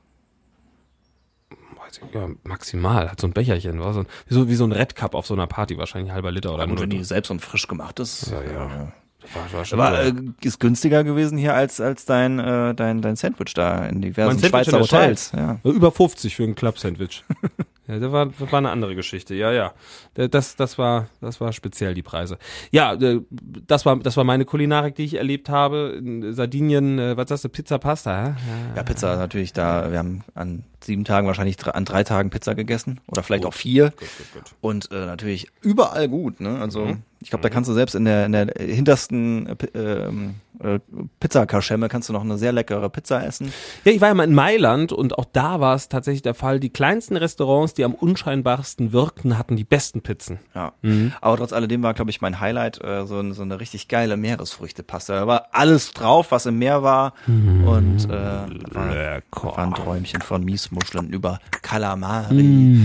Ja 2.11 2.27
maximal. 2.43 3.09
Hat 3.11 3.19
so 3.21 3.27
ein 3.27 3.33
Becherchen. 3.33 3.79
War 3.79 3.93
so 3.93 3.99
ein, 4.01 4.07
wie, 4.27 4.33
so, 4.33 4.49
wie 4.49 4.55
so 4.55 4.63
ein 4.63 4.71
Red 4.71 4.95
Cup 4.95 5.13
auf 5.13 5.27
so 5.27 5.35
einer 5.35 5.45
Party. 5.45 5.77
Wahrscheinlich 5.77 6.09
ein 6.11 6.15
halber 6.15 6.31
Liter 6.31 6.53
oder 6.53 6.63
Und 6.63 6.71
wenn 6.79 6.89
nur. 6.89 6.97
die 6.97 7.03
selbst 7.03 7.29
und 7.29 7.39
frisch 7.39 7.67
gemacht 7.67 7.99
ist. 7.99 8.31
Ja, 8.31 8.41
ja. 8.41 8.91
War, 9.33 9.53
war 9.53 9.87
Aber 9.87 10.03
so. 10.05 10.09
äh, 10.09 10.13
ist 10.41 10.59
günstiger 10.59 11.03
gewesen 11.03 11.37
hier 11.37 11.53
als 11.53 11.79
als 11.79 12.05
dein 12.05 12.39
äh, 12.39 12.75
dein 12.75 13.01
dein 13.01 13.15
Sandwich 13.15 13.53
da 13.53 13.85
in 13.85 14.01
diversen 14.01 14.39
Schweizer 14.39 14.79
Hotels. 14.79 15.31
Ja. 15.35 15.59
Über 15.63 15.91
50 15.91 16.35
für 16.35 16.43
ein 16.43 16.55
Club-Sandwich. 16.55 17.23
ja, 17.87 17.99
das 17.99 18.11
war, 18.11 18.25
das 18.27 18.51
war 18.51 18.57
eine 18.59 18.69
andere 18.69 18.95
Geschichte. 18.95 19.35
Ja, 19.35 19.51
ja. 19.51 19.73
Das, 20.13 20.55
das 20.55 20.77
war, 20.77 21.07
das 21.21 21.41
war 21.41 21.51
speziell 21.53 21.93
die 21.93 22.03
Preise. 22.03 22.37
Ja, 22.71 22.93
äh, 22.93 23.21
das 23.67 23.85
war, 23.85 23.97
das 23.97 24.15
war 24.17 24.23
meine 24.23 24.45
Kulinarik, 24.45 24.95
die 24.95 25.03
ich 25.03 25.15
erlebt 25.15 25.49
habe. 25.49 25.95
In 25.97 26.33
Sardinien, 26.33 26.99
äh, 26.99 27.17
was 27.17 27.29
sagst 27.29 27.43
du, 27.45 27.49
Pizza, 27.49 27.77
Pasta, 27.79 28.27
hä? 28.27 28.33
ja, 28.75 28.83
Pizza 28.83 29.17
natürlich 29.17 29.53
da. 29.53 29.91
Wir 29.91 29.97
haben 29.99 30.23
an 30.33 30.63
sieben 30.83 31.03
Tagen 31.05 31.27
wahrscheinlich 31.27 31.57
an 31.65 31.85
drei 31.85 32.03
Tagen 32.03 32.29
Pizza 32.29 32.55
gegessen 32.55 32.99
oder 33.07 33.23
vielleicht 33.23 33.45
auch 33.45 33.53
vier. 33.53 33.91
Gut, 33.91 33.99
gut, 34.17 34.33
gut. 34.33 34.43
Und 34.61 34.91
äh, 34.91 35.05
natürlich 35.05 35.47
überall 35.61 36.07
gut. 36.09 36.41
Ne? 36.41 36.59
Also 36.59 36.85
Mhm. 36.85 37.03
ich 37.21 37.29
glaube, 37.29 37.43
da 37.43 37.49
kannst 37.49 37.69
du 37.69 37.73
selbst 37.73 37.95
in 37.95 38.03
der 38.05 38.25
in 38.25 38.31
der 38.33 38.47
hintersten 38.59 39.47
äh, 39.47 39.55
ähm, 39.75 40.35
äh, 40.63 40.79
Pizzakaschemme 41.19 41.89
kannst 41.89 42.09
du 42.09 42.13
noch 42.13 42.21
eine 42.21 42.37
sehr 42.37 42.51
leckere 42.51 42.89
Pizza 42.89 43.25
essen. 43.25 43.51
Ja, 43.83 43.91
ich 43.91 44.01
war 44.01 44.09
ja 44.09 44.13
mal 44.13 44.23
in 44.23 44.33
Mailand 44.33 44.91
und 44.91 45.17
auch 45.17 45.25
da 45.25 45.59
war 45.59 45.75
es 45.75 45.89
tatsächlich 45.89 46.21
der 46.21 46.33
Fall. 46.33 46.59
Die 46.59 46.69
kleinsten 46.71 47.17
Restaurants, 47.17 47.73
die 47.73 47.83
am 47.83 47.93
unscheinbarsten 47.93 48.93
wirkten, 48.93 49.37
hatten 49.37 49.55
die 49.55 49.63
besten 49.63 50.01
Pizzen. 50.01 50.39
Ja. 50.55 50.73
Mhm. 50.81 51.13
Aber 51.21 51.37
trotz 51.37 51.53
alledem 51.53 51.83
war, 51.83 51.93
glaube 51.93 52.11
ich, 52.11 52.21
mein 52.21 52.39
Highlight 52.39 52.83
äh, 52.83 53.05
so, 53.05 53.33
so 53.33 53.41
eine 53.41 53.59
richtig 53.59 53.87
geile 53.87 54.17
Meeresfrüchtepasta. 54.17 55.13
Da 55.15 55.27
war 55.27 55.47
alles 55.51 55.91
drauf, 55.91 56.31
was 56.31 56.45
im 56.45 56.57
Meer 56.57 56.83
war. 56.83 57.13
Und 57.27 58.05
äh, 58.05 58.09
war, 58.09 59.21
war 59.31 59.57
ein 59.57 59.73
Träumchen 59.73 60.21
von 60.21 60.43
Miesmuscheln 60.43 61.09
über 61.09 61.39
Kalamari 61.61 62.79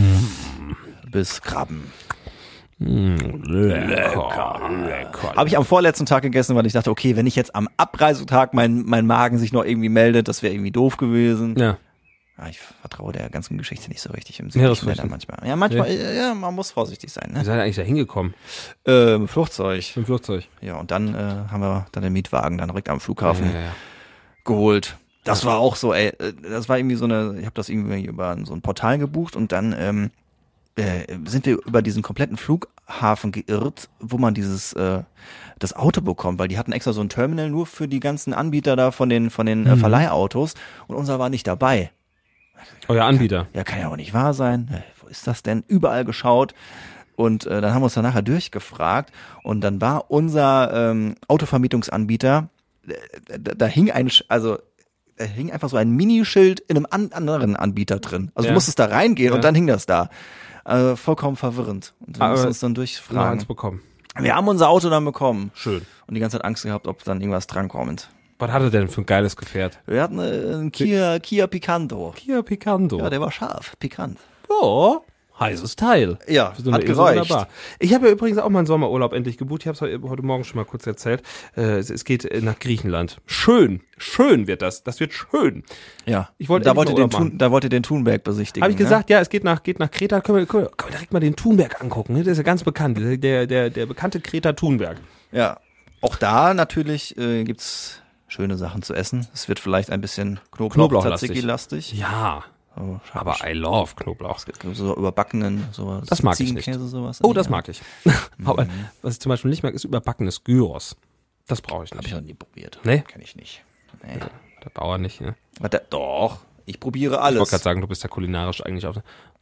bis 1.10 1.40
Krabben. 1.42 1.92
Lecker, 2.80 4.60
lecker. 4.86 5.34
Habe 5.36 5.48
ich 5.48 5.56
am 5.56 5.64
vorletzten 5.64 6.06
Tag 6.06 6.22
gegessen, 6.22 6.54
weil 6.56 6.66
ich 6.66 6.72
dachte, 6.72 6.90
okay, 6.90 7.16
wenn 7.16 7.26
ich 7.26 7.36
jetzt 7.36 7.54
am 7.54 7.68
Abreisetag 7.76 8.54
mein, 8.54 8.82
mein 8.86 9.06
Magen 9.06 9.38
sich 9.38 9.52
noch 9.52 9.64
irgendwie 9.64 9.88
meldet, 9.88 10.28
das 10.28 10.42
wäre 10.42 10.54
irgendwie 10.54 10.70
doof 10.70 10.96
gewesen. 10.96 11.56
Ja. 11.58 11.76
Ja, 12.40 12.46
ich 12.48 12.60
vertraue 12.60 13.12
der 13.12 13.30
ganzen 13.30 13.58
Geschichte 13.58 13.88
nicht 13.88 14.00
so 14.00 14.10
richtig 14.12 14.38
im 14.38 14.46
Meeresfrüchten. 14.54 15.08
Ländern 15.08 15.10
manchmal. 15.10 15.38
Ja, 15.48 15.56
manchmal, 15.56 15.88
äh, 15.88 16.16
ja, 16.16 16.34
man 16.34 16.54
muss 16.54 16.70
vorsichtig 16.70 17.12
sein. 17.12 17.30
Wie 17.32 17.38
Ne? 17.38 17.44
seid 17.44 17.56
ihr 17.56 17.62
eigentlich 17.64 17.74
da 17.74 17.82
hingekommen? 17.82 18.32
Ähm, 18.86 19.26
Flugzeug. 19.26 19.96
Im 19.96 20.04
Flugzeug. 20.06 20.44
Ja, 20.60 20.76
und 20.76 20.92
dann 20.92 21.16
äh, 21.16 21.18
haben 21.50 21.60
wir 21.60 21.86
dann 21.90 22.04
den 22.04 22.12
Mietwagen 22.12 22.56
dann 22.58 22.68
direkt 22.68 22.90
am 22.90 23.00
Flughafen 23.00 23.46
Ja, 23.46 23.52
ja, 23.54 23.60
ja. 23.66 23.72
geholt. 24.44 24.96
Das 25.24 25.44
war 25.44 25.58
auch 25.58 25.74
so, 25.74 25.92
ey, 25.92 26.10
äh, 26.20 26.32
das 26.48 26.68
war 26.68 26.78
irgendwie 26.78 26.94
so 26.94 27.06
eine, 27.06 27.34
ich 27.40 27.44
habe 27.44 27.54
das 27.56 27.68
irgendwie 27.68 28.04
über 28.04 28.36
so 28.44 28.54
ein 28.54 28.62
Portal 28.62 28.98
gebucht 28.98 29.34
und 29.34 29.50
dann 29.50 29.74
ähm, 29.76 30.10
äh, 30.78 31.18
sind 31.26 31.44
wir 31.46 31.58
über 31.66 31.82
diesen 31.82 32.02
kompletten 32.02 32.36
Flughafen 32.36 33.32
geirrt, 33.32 33.88
wo 34.00 34.16
man 34.18 34.34
dieses 34.34 34.72
äh, 34.74 35.02
das 35.58 35.74
Auto 35.74 36.00
bekommt, 36.00 36.38
weil 36.38 36.48
die 36.48 36.56
hatten 36.58 36.72
extra 36.72 36.92
so 36.92 37.00
ein 37.00 37.08
Terminal 37.08 37.50
nur 37.50 37.66
für 37.66 37.88
die 37.88 38.00
ganzen 38.00 38.32
Anbieter 38.32 38.76
da 38.76 38.90
von 38.90 39.08
den 39.08 39.30
von 39.30 39.44
den 39.46 39.66
äh, 39.66 39.76
Verleihautos 39.76 40.54
und 40.86 40.96
unser 40.96 41.18
war 41.18 41.28
nicht 41.30 41.46
dabei. 41.46 41.90
Euer 42.88 43.04
Anbieter. 43.04 43.46
Ja, 43.54 43.64
kann 43.64 43.80
ja 43.80 43.88
auch 43.88 43.96
nicht 43.96 44.14
wahr 44.14 44.34
sein. 44.34 44.68
Äh, 44.72 44.80
wo 45.02 45.08
ist 45.08 45.26
das 45.26 45.42
denn? 45.42 45.64
Überall 45.68 46.04
geschaut. 46.04 46.54
Und 47.16 47.46
äh, 47.46 47.60
dann 47.60 47.74
haben 47.74 47.80
wir 47.82 47.84
uns 47.86 47.94
dann 47.94 48.04
nachher 48.04 48.22
durchgefragt. 48.22 49.12
Und 49.42 49.60
dann 49.62 49.80
war 49.80 50.10
unser 50.10 50.90
ähm, 50.90 51.16
Autovermietungsanbieter, 51.26 52.48
äh, 52.86 53.38
da, 53.38 53.54
da 53.54 53.66
hing 53.66 53.90
ein, 53.90 54.10
also 54.28 54.58
da 55.16 55.24
hing 55.24 55.50
einfach 55.50 55.68
so 55.68 55.76
ein 55.76 55.90
Minischild 55.90 56.60
in 56.60 56.76
einem 56.76 56.86
an, 56.90 57.10
anderen 57.12 57.56
Anbieter 57.56 57.98
drin. 57.98 58.30
Also 58.34 58.46
Ja. 58.46 58.52
du 58.52 58.54
musstest 58.54 58.78
da 58.78 58.86
reingehen 58.86 59.30
Ja. 59.30 59.34
und 59.34 59.42
dann 59.44 59.54
hing 59.54 59.66
das 59.66 59.86
da. 59.86 60.10
Also 60.68 60.96
vollkommen 60.96 61.36
verwirrend. 61.36 61.94
Und 62.06 62.18
wir 62.18 62.22
Aber 62.24 62.32
mussten 62.32 62.48
uns 62.48 62.60
dann 62.60 62.72
Noch 62.72 62.78
eins 62.82 62.92
durchfragen. 62.92 63.46
bekommen. 63.46 63.80
Wir 64.18 64.34
haben 64.34 64.48
unser 64.48 64.68
Auto 64.68 64.90
dann 64.90 65.04
bekommen. 65.04 65.50
Schön. 65.54 65.80
Und 66.06 66.14
die 66.14 66.20
ganze 66.20 66.36
Zeit 66.36 66.44
Angst 66.44 66.64
gehabt, 66.64 66.86
ob 66.86 67.02
dann 67.04 67.20
irgendwas 67.20 67.46
drankommt. 67.46 68.10
Was 68.38 68.50
hat 68.52 68.62
er 68.62 68.70
denn 68.70 68.88
für 68.88 69.00
ein 69.00 69.06
geiles 69.06 69.36
Gefährt? 69.36 69.78
Wir 69.86 70.02
hatten 70.02 70.18
äh, 70.18 70.22
einen 70.54 70.70
Kia, 70.70 71.18
Kia 71.20 71.46
Picanto. 71.46 72.12
Kia 72.16 72.42
Picanto. 72.42 72.98
Ja, 72.98 73.08
der 73.10 73.20
war 73.20 73.32
scharf, 73.32 73.76
pikant. 73.80 74.18
Ja, 74.50 75.00
heißes 75.40 75.76
Teil. 75.76 76.18
Ja, 76.26 76.52
so 76.56 76.72
hat 76.72 76.84
gereicht. 76.84 77.20
wunderbar. 77.20 77.48
Ich 77.78 77.94
habe 77.94 78.06
ja 78.06 78.12
übrigens 78.12 78.38
auch 78.38 78.48
meinen 78.48 78.66
Sommerurlaub 78.66 79.12
endlich 79.12 79.38
gebucht. 79.38 79.62
Ich 79.62 79.68
habe 79.68 79.74
es 79.74 79.80
heute, 79.80 80.22
Morgen 80.22 80.44
schon 80.44 80.56
mal 80.56 80.64
kurz 80.64 80.86
erzählt. 80.86 81.22
Äh, 81.56 81.78
es, 81.78 82.04
geht 82.04 82.24
äh, 82.24 82.40
nach 82.40 82.58
Griechenland. 82.58 83.20
Schön, 83.26 83.80
schön 83.96 84.46
wird 84.46 84.62
das. 84.62 84.82
Das 84.82 85.00
wird 85.00 85.12
schön. 85.12 85.64
Ja. 86.06 86.30
Ich 86.38 86.48
wollte 86.48 86.64
da 86.64 86.70
endlich 86.70 86.88
wollt 86.88 86.98
ihr 86.98 87.02
mal 87.02 87.08
den. 87.08 87.30
Thun, 87.30 87.38
da 87.38 87.50
wollt 87.50 87.64
ihr 87.64 87.70
den 87.70 87.82
Thunberg 87.82 88.24
besichtigen. 88.24 88.62
Habe 88.62 88.72
ich 88.72 88.78
ne? 88.78 88.84
gesagt, 88.84 89.10
ja, 89.10 89.20
es 89.20 89.28
geht 89.28 89.44
nach, 89.44 89.62
geht 89.62 89.78
nach 89.78 89.90
Kreta. 89.90 90.20
Können 90.20 90.38
wir, 90.38 90.46
können, 90.46 90.64
wir, 90.64 90.70
können 90.70 90.92
wir 90.92 90.96
direkt 90.96 91.12
mal 91.12 91.20
den 91.20 91.36
Thunberg 91.36 91.80
angucken. 91.80 92.14
Ne? 92.14 92.24
Der 92.24 92.32
ist 92.32 92.38
ja 92.38 92.44
ganz 92.44 92.64
bekannt. 92.64 92.98
Der, 92.98 93.46
der, 93.46 93.70
der, 93.70 93.86
bekannte 93.86 94.20
Kreta 94.20 94.52
Thunberg. 94.52 94.98
Ja. 95.32 95.58
Auch 96.00 96.16
da 96.16 96.54
natürlich 96.54 97.16
äh, 97.18 97.44
gibt's 97.44 98.02
schöne 98.28 98.56
Sachen 98.56 98.82
zu 98.82 98.94
essen. 98.94 99.26
Es 99.34 99.48
wird 99.48 99.58
vielleicht 99.58 99.90
ein 99.90 100.00
bisschen 100.00 100.40
Knoblauch, 100.52 100.74
Knoblauchlastig. 100.74 101.30
Tzatziki-lastig. 101.30 101.92
Ja, 101.94 102.44
Oh, 102.80 103.00
aber 103.12 103.36
I 103.44 103.52
love 103.54 103.94
Knoblauch. 103.96 104.38
so 104.72 104.96
überbackenen, 104.96 105.64
sowas. 105.72 106.06
Das 106.08 106.22
mag 106.22 106.38
ich 106.38 106.52
nicht. 106.52 106.72
Sowas. 106.72 107.20
Oh, 107.24 107.32
das 107.32 107.48
mag 107.48 107.68
ich. 107.68 107.82
Aber 108.44 108.66
was 109.02 109.14
ich 109.14 109.20
zum 109.20 109.30
Beispiel 109.30 109.50
nicht 109.50 109.62
mag, 109.62 109.74
ist 109.74 109.84
überbackenes 109.84 110.44
Gyros. 110.44 110.96
Das 111.46 111.60
brauche 111.60 111.84
ich 111.84 111.90
Hab 111.90 112.00
ich 112.00 112.06
nicht. 112.06 112.14
noch 112.14 112.20
nie 112.22 112.34
probiert. 112.34 112.78
Nee? 112.84 113.02
Kenn 113.08 113.20
ich 113.22 113.34
nicht. 113.34 113.64
Nee. 114.02 114.18
Der 114.64 114.70
Bauer 114.70 114.98
nicht, 114.98 115.20
ne? 115.20 115.34
Warte, 115.58 115.84
doch. 115.90 116.38
Ich 116.66 116.78
probiere 116.78 117.14
Ich 117.16 117.20
alles. 117.20 117.38
wollte 117.40 117.50
gerade 117.50 117.64
sagen, 117.64 117.80
du 117.80 117.88
bist 117.88 118.02
ja 118.02 118.08
kulinarisch 118.08 118.64
eigentlich 118.64 118.86
auf. 118.86 118.96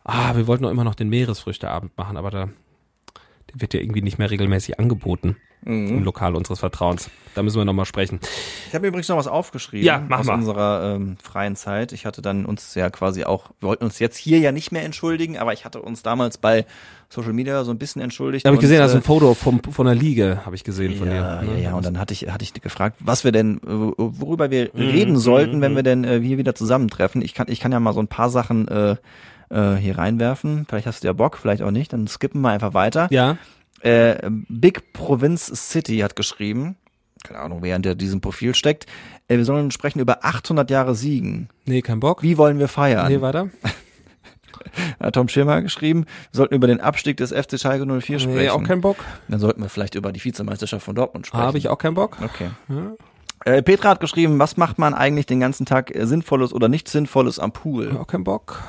Ah, 0.04 0.34
wir 0.36 0.46
wollten 0.46 0.62
doch 0.62 0.70
immer 0.70 0.84
noch 0.84 0.94
den 0.94 1.08
Meeresfrüchteabend 1.08 1.96
machen, 1.98 2.16
aber 2.16 2.30
da 2.30 2.48
der 3.52 3.60
wird 3.60 3.74
ja 3.74 3.80
irgendwie 3.80 4.02
nicht 4.02 4.18
mehr 4.18 4.30
regelmäßig 4.30 4.78
angeboten 4.78 5.36
im 5.64 6.04
Lokal 6.04 6.36
unseres 6.36 6.60
Vertrauens. 6.60 7.10
Da 7.34 7.42
müssen 7.42 7.56
wir 7.58 7.64
nochmal 7.64 7.86
sprechen. 7.86 8.20
Ich 8.68 8.74
habe 8.74 8.82
mir 8.82 8.88
übrigens 8.88 9.08
noch 9.08 9.16
was 9.16 9.26
aufgeschrieben 9.26 9.84
Ja, 9.84 10.00
mach 10.08 10.20
aus 10.20 10.26
mal. 10.26 10.34
unserer 10.34 10.94
ähm, 10.94 11.16
freien 11.20 11.56
Zeit. 11.56 11.90
Ich 11.90 12.06
hatte 12.06 12.22
dann 12.22 12.46
uns 12.46 12.76
ja 12.76 12.88
quasi 12.88 13.24
auch, 13.24 13.50
wir 13.58 13.70
wollten 13.70 13.82
uns 13.84 13.98
jetzt 13.98 14.16
hier 14.16 14.38
ja 14.38 14.52
nicht 14.52 14.70
mehr 14.70 14.84
entschuldigen, 14.84 15.38
aber 15.38 15.52
ich 15.54 15.64
hatte 15.64 15.82
uns 15.82 16.04
damals 16.04 16.38
bei 16.38 16.66
Social 17.08 17.32
Media 17.32 17.64
so 17.64 17.72
ein 17.72 17.78
bisschen 17.78 18.00
entschuldigt. 18.00 18.46
Da 18.46 18.50
habe 18.50 18.56
ich 18.56 18.60
gesehen, 18.60 18.78
das 18.78 18.90
ist 18.92 18.94
äh, 18.94 18.98
ein 18.98 19.02
Foto 19.02 19.34
vom, 19.34 19.60
von 19.60 19.86
der 19.86 19.96
Liege, 19.96 20.42
habe 20.46 20.54
ich 20.54 20.62
gesehen 20.62 20.94
von 20.94 21.08
ja, 21.08 21.40
dir. 21.42 21.48
ja, 21.54 21.58
ja, 21.70 21.74
und 21.74 21.84
dann 21.84 21.98
hatte 21.98 22.14
ich, 22.14 22.30
hatte 22.30 22.44
ich 22.44 22.52
gefragt, 22.54 22.98
was 23.00 23.24
wir 23.24 23.32
denn, 23.32 23.58
worüber 23.64 24.52
wir 24.52 24.70
Mhm, 24.72 24.80
reden 24.80 25.16
sollten, 25.16 25.60
wenn 25.62 25.74
wir 25.74 25.82
denn 25.82 26.04
äh, 26.04 26.20
hier 26.20 26.38
wieder 26.38 26.54
zusammentreffen. 26.54 27.22
Ich 27.22 27.34
kann, 27.34 27.48
ich 27.50 27.58
kann 27.58 27.72
ja 27.72 27.80
mal 27.80 27.92
so 27.92 27.98
ein 28.00 28.08
paar 28.08 28.30
Sachen 28.30 28.68
äh, 28.68 28.96
äh, 29.50 29.74
hier 29.74 29.98
reinwerfen. 29.98 30.66
Vielleicht 30.68 30.86
hast 30.86 31.02
du 31.02 31.08
ja 31.08 31.12
Bock, 31.12 31.36
vielleicht 31.38 31.62
auch 31.62 31.70
nicht. 31.70 31.92
Dann 31.92 32.06
skippen 32.06 32.40
wir 32.40 32.50
einfach 32.50 32.74
weiter. 32.74 33.08
Ja, 33.10 33.36
Äh, 33.80 34.16
Big 34.48 34.92
Province 34.94 35.54
City 35.54 35.98
hat 35.98 36.16
geschrieben, 36.16 36.76
keine 37.24 37.40
Ahnung, 37.40 37.58
wer 37.62 37.74
hinter 37.74 37.94
diesem 37.94 38.20
Profil 38.20 38.54
steckt, 38.54 38.86
äh, 39.28 39.36
wir 39.36 39.44
sollen 39.44 39.70
sprechen 39.70 40.00
über 40.00 40.24
800 40.24 40.70
Jahre 40.70 40.94
Siegen. 40.94 41.48
nee, 41.66 41.82
kein 41.82 42.00
Bock. 42.00 42.22
Wie 42.22 42.38
wollen 42.38 42.58
wir 42.58 42.68
feiern? 42.68 43.08
Nee, 43.08 43.20
weiter? 43.20 43.48
Hat 45.00 45.14
Tom 45.14 45.28
Schirmer 45.28 45.60
geschrieben, 45.62 46.04
wir 46.32 46.36
sollten 46.38 46.54
über 46.54 46.66
den 46.66 46.80
Abstieg 46.80 47.18
des 47.18 47.30
FC 47.32 47.58
Schalke 47.60 47.84
04 47.86 48.18
sprechen. 48.18 48.36
Nee, 48.36 48.48
auch 48.48 48.62
kein 48.62 48.80
Bock. 48.80 48.96
Dann 49.28 49.38
sollten 49.40 49.60
wir 49.62 49.68
vielleicht 49.68 49.94
über 49.94 50.12
die 50.12 50.24
Vizemeisterschaft 50.24 50.84
von 50.84 50.94
Dortmund 50.94 51.26
sprechen. 51.26 51.42
Habe 51.44 51.58
ich 51.58 51.68
auch 51.68 51.78
keinen 51.78 51.94
Bock. 51.94 52.16
Okay. 52.22 52.50
Äh, 53.44 53.62
Petra 53.62 53.90
hat 53.90 54.00
geschrieben, 54.00 54.38
was 54.38 54.56
macht 54.56 54.78
man 54.78 54.94
eigentlich 54.94 55.26
den 55.26 55.40
ganzen 55.40 55.66
Tag 55.66 55.94
äh, 55.94 56.06
Sinnvolles 56.06 56.52
oder 56.52 56.68
nicht 56.68 56.88
Sinnvolles 56.88 57.38
am 57.38 57.52
Pool? 57.52 57.96
Auch 57.98 58.06
keinen 58.06 58.24
Bock. 58.24 58.62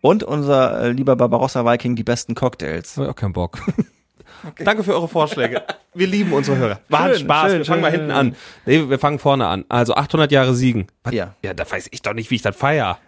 Und 0.00 0.22
unser 0.24 0.82
äh, 0.82 0.90
lieber 0.90 1.16
Barbarossa 1.16 1.64
Viking, 1.64 1.96
die 1.96 2.04
besten 2.04 2.34
Cocktails. 2.34 2.96
Habe 2.96 3.06
ich 3.06 3.10
auch 3.12 3.16
keinen 3.16 3.32
Bock. 3.32 3.58
Danke 4.58 4.84
für 4.84 4.94
eure 4.94 5.08
Vorschläge. 5.08 5.62
Wir 5.94 6.06
lieben 6.06 6.32
unsere 6.32 6.56
Hörer. 6.56 6.80
War 6.88 7.08
Schön, 7.10 7.20
Spaß. 7.20 7.50
schön, 7.50 7.58
wir 7.58 7.64
fangen 7.64 7.76
schön, 7.76 7.80
mal 7.80 7.90
hinten 7.90 8.10
an. 8.10 8.36
Nee, 8.66 8.88
wir 8.88 8.98
fangen 8.98 9.18
vorne 9.18 9.46
an. 9.46 9.64
Also 9.68 9.94
800 9.94 10.30
Jahre 10.30 10.54
Siegen. 10.54 10.86
Was? 11.04 11.14
Ja. 11.14 11.34
Ja, 11.44 11.54
da 11.54 11.70
weiß 11.70 11.88
ich 11.90 12.02
doch 12.02 12.12
nicht, 12.12 12.30
wie 12.30 12.36
ich 12.36 12.42
das 12.42 12.56
feier. 12.56 12.98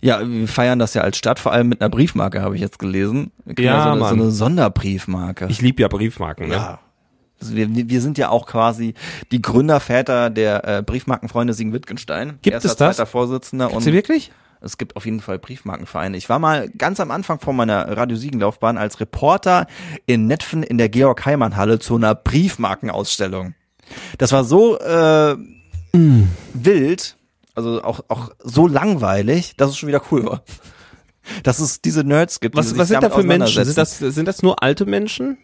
Ja, 0.00 0.20
wir 0.26 0.48
feiern 0.48 0.78
das 0.78 0.92
ja 0.94 1.02
als 1.02 1.16
Stadt, 1.16 1.38
vor 1.38 1.52
allem 1.52 1.68
mit 1.68 1.80
einer 1.80 1.88
Briefmarke, 1.88 2.42
habe 2.42 2.54
ich 2.56 2.60
jetzt 2.60 2.78
gelesen. 2.78 3.30
Ja, 3.58 3.84
so, 3.84 3.90
eine, 3.90 4.00
so 4.00 4.06
eine 4.06 4.30
Sonderbriefmarke. 4.30 5.46
Ich 5.48 5.62
liebe 5.62 5.80
ja 5.80 5.88
Briefmarken, 5.88 6.48
ne? 6.48 6.54
ja. 6.54 6.80
Also 7.40 7.56
wir, 7.56 7.68
wir 7.70 8.00
sind 8.00 8.18
ja 8.18 8.28
auch 8.28 8.46
quasi 8.46 8.94
die 9.32 9.42
Gründerväter 9.42 10.30
der 10.30 10.66
äh, 10.66 10.82
Briefmarkenfreunde 10.82 11.52
Siegen-Wittgenstein. 11.52 12.38
Gibt 12.42 12.54
Erster, 12.54 12.68
es 12.68 12.76
das? 12.76 12.96
zweiter 12.96 13.06
Vorsitzender. 13.06 13.68
Gibt's 13.68 13.84
die 13.84 13.92
wirklich? 13.92 14.30
Es 14.64 14.78
gibt 14.78 14.96
auf 14.96 15.04
jeden 15.04 15.20
Fall 15.20 15.38
Briefmarkenvereine. 15.38 16.16
Ich 16.16 16.28
war 16.28 16.38
mal 16.38 16.68
ganz 16.70 16.98
am 17.00 17.10
Anfang 17.10 17.38
von 17.38 17.54
meiner 17.54 17.96
Radio 17.96 18.16
Siegen-Laufbahn 18.16 18.78
als 18.78 18.98
Reporter 19.00 19.66
in 20.06 20.26
Netfen 20.26 20.62
in 20.62 20.78
der 20.78 20.88
Georg-Heimann-Halle 20.88 21.78
zu 21.78 21.96
einer 21.96 22.14
Briefmarkenausstellung. 22.14 23.54
Das 24.18 24.32
war 24.32 24.44
so 24.44 24.78
äh, 24.78 25.36
wild, 25.92 27.16
also 27.54 27.82
auch, 27.82 28.00
auch 28.08 28.30
so 28.42 28.66
langweilig, 28.66 29.56
dass 29.56 29.70
es 29.70 29.76
schon 29.76 29.88
wieder 29.88 30.02
cool 30.10 30.24
war. 30.24 30.42
Dass 31.42 31.58
es 31.60 31.80
diese 31.80 32.04
Nerds 32.04 32.40
gibt. 32.40 32.56
Was, 32.56 32.76
was 32.76 32.88
sind 32.88 33.02
da 33.02 33.10
für 33.10 33.22
Menschen? 33.22 33.64
Sind 33.64 33.78
das, 33.78 33.98
sind 33.98 34.26
das 34.28 34.42
nur 34.42 34.62
alte 34.62 34.86
Menschen? 34.86 35.38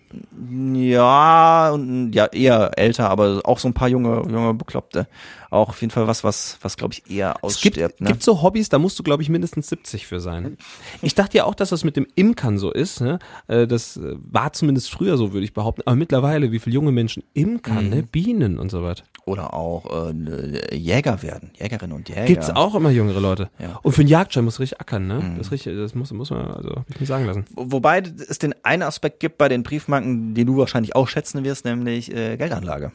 Ja, 0.50 1.70
und 1.70 2.12
ja, 2.12 2.26
eher 2.26 2.72
älter, 2.76 3.08
aber 3.10 3.40
auch 3.44 3.58
so 3.58 3.68
ein 3.68 3.74
paar 3.74 3.88
junge, 3.88 4.22
junge 4.30 4.54
Bekloppte. 4.54 5.06
Auch 5.50 5.68
auf 5.70 5.80
jeden 5.80 5.90
Fall 5.90 6.06
was, 6.06 6.22
was, 6.22 6.58
was 6.62 6.76
glaube 6.76 6.94
ich 6.94 7.10
eher 7.10 7.34
Es 7.42 7.60
gibt, 7.60 7.76
ausstirbt. 7.76 8.00
ne? 8.00 8.08
gibt 8.08 8.22
so 8.22 8.40
Hobbys, 8.42 8.68
da 8.68 8.78
musst 8.78 8.98
du, 8.98 9.02
glaube 9.02 9.22
ich, 9.22 9.28
mindestens 9.28 9.68
70 9.68 10.06
für 10.06 10.20
sein. 10.20 10.56
Ich 11.02 11.14
dachte 11.14 11.38
ja 11.38 11.44
auch, 11.44 11.54
dass 11.54 11.70
das 11.70 11.82
mit 11.84 11.96
dem 11.96 12.06
Imkern 12.14 12.58
so 12.58 12.70
ist. 12.70 13.00
Ne? 13.00 13.18
Äh, 13.48 13.66
Das 13.66 13.96
äh, 13.96 14.14
war 14.30 14.52
zumindest 14.52 14.90
früher 14.90 15.16
so, 15.16 15.32
würde 15.32 15.44
ich 15.44 15.52
behaupten. 15.54 15.82
Aber 15.86 15.96
mittlerweile, 15.96 16.52
wie 16.52 16.58
viele 16.60 16.74
junge 16.74 16.92
Menschen 16.92 17.22
imkern, 17.34 17.84
Mhm. 17.86 17.90
ne? 17.90 18.02
Bienen 18.02 18.58
und 18.58 18.70
so 18.70 18.82
weiter. 18.82 19.04
Oder 19.26 19.54
auch 19.54 20.08
äh, 20.08 20.12
ne, 20.12 20.74
Jäger 20.74 21.22
werden, 21.22 21.50
Jägerinnen 21.58 21.96
und 21.96 22.08
Jäger. 22.08 22.24
Gibt's 22.24 22.50
auch 22.50 22.74
immer 22.74 22.90
jüngere 22.90 23.20
Leute. 23.20 23.50
Ja. 23.58 23.68
Mhm. 23.68 23.74
Und 23.82 23.92
für 23.92 24.00
einen 24.00 24.08
Jagdschein 24.08 24.44
musst 24.44 24.58
du 24.58 24.62
richtig 24.62 24.80
ackern, 24.80 25.06
ne? 25.06 25.34
Das, 25.36 25.46
ist 25.46 25.52
richtig, 25.52 25.76
das 25.76 25.94
muss, 25.94 26.12
muss 26.12 26.30
man, 26.30 26.50
also 26.50 26.70
hab 26.70 26.90
ich 26.90 26.98
mir 27.00 27.06
sagen 27.06 27.26
lassen. 27.26 27.44
Wobei 27.54 28.00
es 28.28 28.38
den 28.38 28.54
einen 28.64 28.82
Aspekt 28.82 29.20
gibt 29.20 29.38
bei 29.38 29.48
den 29.48 29.62
Briefmarken, 29.62 30.34
den 30.34 30.46
du 30.46 30.56
wahrscheinlich 30.56 30.96
auch 30.96 31.06
schätzen 31.08 31.44
wirst, 31.44 31.64
nämlich 31.64 32.12
äh, 32.14 32.36
Geldanlage. 32.36 32.92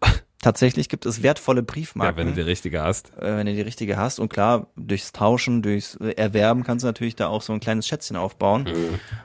Tatsächlich 0.42 0.90
gibt 0.90 1.06
es 1.06 1.22
wertvolle 1.22 1.62
Briefmarken, 1.62 2.12
Ja, 2.14 2.18
wenn 2.18 2.34
du 2.34 2.34
die 2.34 2.46
richtige 2.46 2.82
hast. 2.82 3.16
äh, 3.18 3.38
wenn 3.38 3.46
du 3.46 3.54
die 3.54 3.62
richtige 3.62 3.96
hast. 3.96 4.20
Und 4.20 4.28
klar, 4.28 4.66
durchs 4.76 5.12
Tauschen, 5.12 5.62
durchs 5.62 5.96
äh, 5.96 6.10
Erwerben 6.16 6.64
kannst 6.64 6.82
du 6.82 6.86
natürlich 6.86 7.16
da 7.16 7.28
auch 7.28 7.40
so 7.40 7.54
ein 7.54 7.60
kleines 7.60 7.88
Schätzchen 7.88 8.16
aufbauen. 8.16 8.68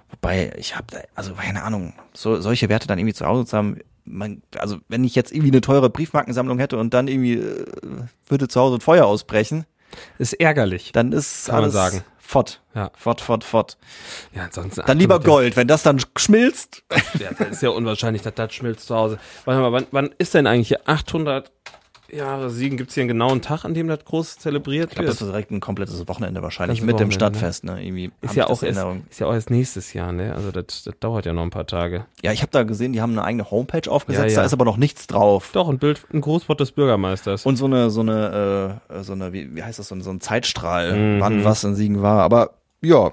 Wobei, 0.09 0.53
ich 0.57 0.77
habe, 0.77 1.03
also 1.15 1.33
keine 1.33 1.63
Ahnung, 1.63 1.93
so, 2.13 2.39
solche 2.39 2.69
Werte 2.69 2.87
dann 2.87 2.97
irgendwie 2.97 3.13
zu 3.13 3.25
Hause 3.25 3.45
zu 3.45 3.57
haben, 3.57 3.77
man, 4.09 4.41
also 4.57 4.77
wenn 4.87 5.03
ich 5.03 5.15
jetzt 5.15 5.31
irgendwie 5.31 5.51
eine 5.51 5.61
teure 5.61 5.89
Briefmarkensammlung 5.89 6.59
hätte 6.59 6.77
und 6.77 6.93
dann 6.93 7.07
irgendwie 7.07 7.33
äh, 7.35 7.65
würde 8.27 8.47
zu 8.47 8.59
Hause 8.59 8.75
ein 8.77 8.81
Feuer 8.81 9.05
ausbrechen, 9.05 9.65
Ist 10.17 10.33
ärgerlich. 10.33 10.91
dann 10.91 11.11
ist 11.11 11.45
Kann 11.45 11.55
man 11.55 11.63
alles 11.65 11.73
sagen. 11.73 12.03
fort. 12.19 12.61
Ja. 12.75 12.91
Fort, 12.95 13.21
fort, 13.21 13.43
fort. 13.43 13.77
Ja, 14.33 14.43
ansonsten. 14.45 14.83
Dann 14.85 14.97
lieber 14.99 15.15
800 15.15 15.25
Gold, 15.27 15.55
wenn 15.55 15.67
das 15.67 15.83
dann 15.83 15.99
schmilzt. 16.17 16.83
Ja, 17.19 17.29
das 17.37 17.49
ist 17.49 17.61
ja 17.63 17.69
unwahrscheinlich, 17.69 18.21
dass 18.21 18.35
das 18.35 18.53
schmilzt 18.53 18.87
zu 18.87 18.95
Hause. 18.95 19.19
Warte 19.45 19.61
mal, 19.61 19.71
wann, 19.71 19.85
wann 19.91 20.09
ist 20.17 20.33
denn 20.33 20.45
eigentlich 20.47 20.67
hier 20.69 20.81
800 20.87 21.51
Jahre 22.13 22.49
Siegen? 22.49 22.77
Gibt's 22.77 22.93
hier 22.93 23.01
einen 23.01 23.07
genauen 23.09 23.41
Tag, 23.41 23.65
an 23.65 23.73
dem 23.73 23.87
das 23.87 24.03
groß 24.05 24.37
zelebriert 24.37 24.89
Ich 24.89 24.95
glaube, 24.95 25.07
das 25.07 25.19
wird? 25.21 25.27
ist 25.29 25.33
direkt 25.33 25.51
ein 25.51 25.59
komplettes 25.59 26.07
Wochenende 26.07 26.41
wahrscheinlich 26.41 26.81
mit 26.81 26.91
dem 26.99 27.07
Wochenende, 27.11 27.13
Stadtfest. 27.15 27.63
Ne? 27.63 27.83
Irgendwie 27.83 28.11
Ist 28.21 28.35
ja, 28.35 28.45
auch 28.45 28.49
erst, 28.49 28.63
Erinnerung. 28.63 29.03
ist 29.09 29.19
ja 29.19 29.27
auch 29.27 29.33
erst 29.33 29.49
nächstes 29.49 29.93
Jahr, 29.93 30.11
ne? 30.11 30.33
Also 30.35 30.51
das, 30.51 30.83
das 30.83 30.93
dauert 30.99 31.25
ja 31.25 31.33
noch 31.33 31.43
ein 31.43 31.49
paar 31.49 31.67
Tage. 31.67 32.05
Ja, 32.21 32.31
ich 32.31 32.41
habe 32.41 32.51
da 32.51 32.63
gesehen, 32.63 32.93
die 32.93 33.01
haben 33.01 33.11
eine 33.11 33.23
eigene 33.23 33.49
Homepage 33.51 33.89
aufgesetzt, 33.89 34.25
Ja, 34.25 34.31
ja. 34.31 34.35
da 34.39 34.45
ist 34.45 34.53
aber 34.53 34.65
noch 34.65 34.77
nichts 34.77 35.07
drauf. 35.07 35.49
Doch, 35.53 35.69
ein 35.69 35.79
Bild, 35.79 36.01
ein 36.13 36.21
Großwort 36.21 36.59
des 36.59 36.71
Bürgermeisters. 36.71 37.45
Und 37.45 37.55
so 37.57 37.65
eine, 37.65 37.89
so 37.89 38.01
eine, 38.01 38.79
äh, 38.89 39.03
so 39.03 39.13
eine, 39.13 39.33
wie, 39.33 39.55
wie 39.55 39.63
heißt 39.63 39.79
das, 39.79 39.87
so 39.89 39.95
ein, 39.95 40.01
so 40.01 40.09
ein 40.11 40.21
Zeitstrahl, 40.21 40.93
Mhm. 40.95 41.19
wann 41.19 41.43
was 41.43 41.63
in 41.63 41.75
Siegen 41.75 42.01
war. 42.01 42.21
Aber 42.23 42.51
ja, 42.81 43.11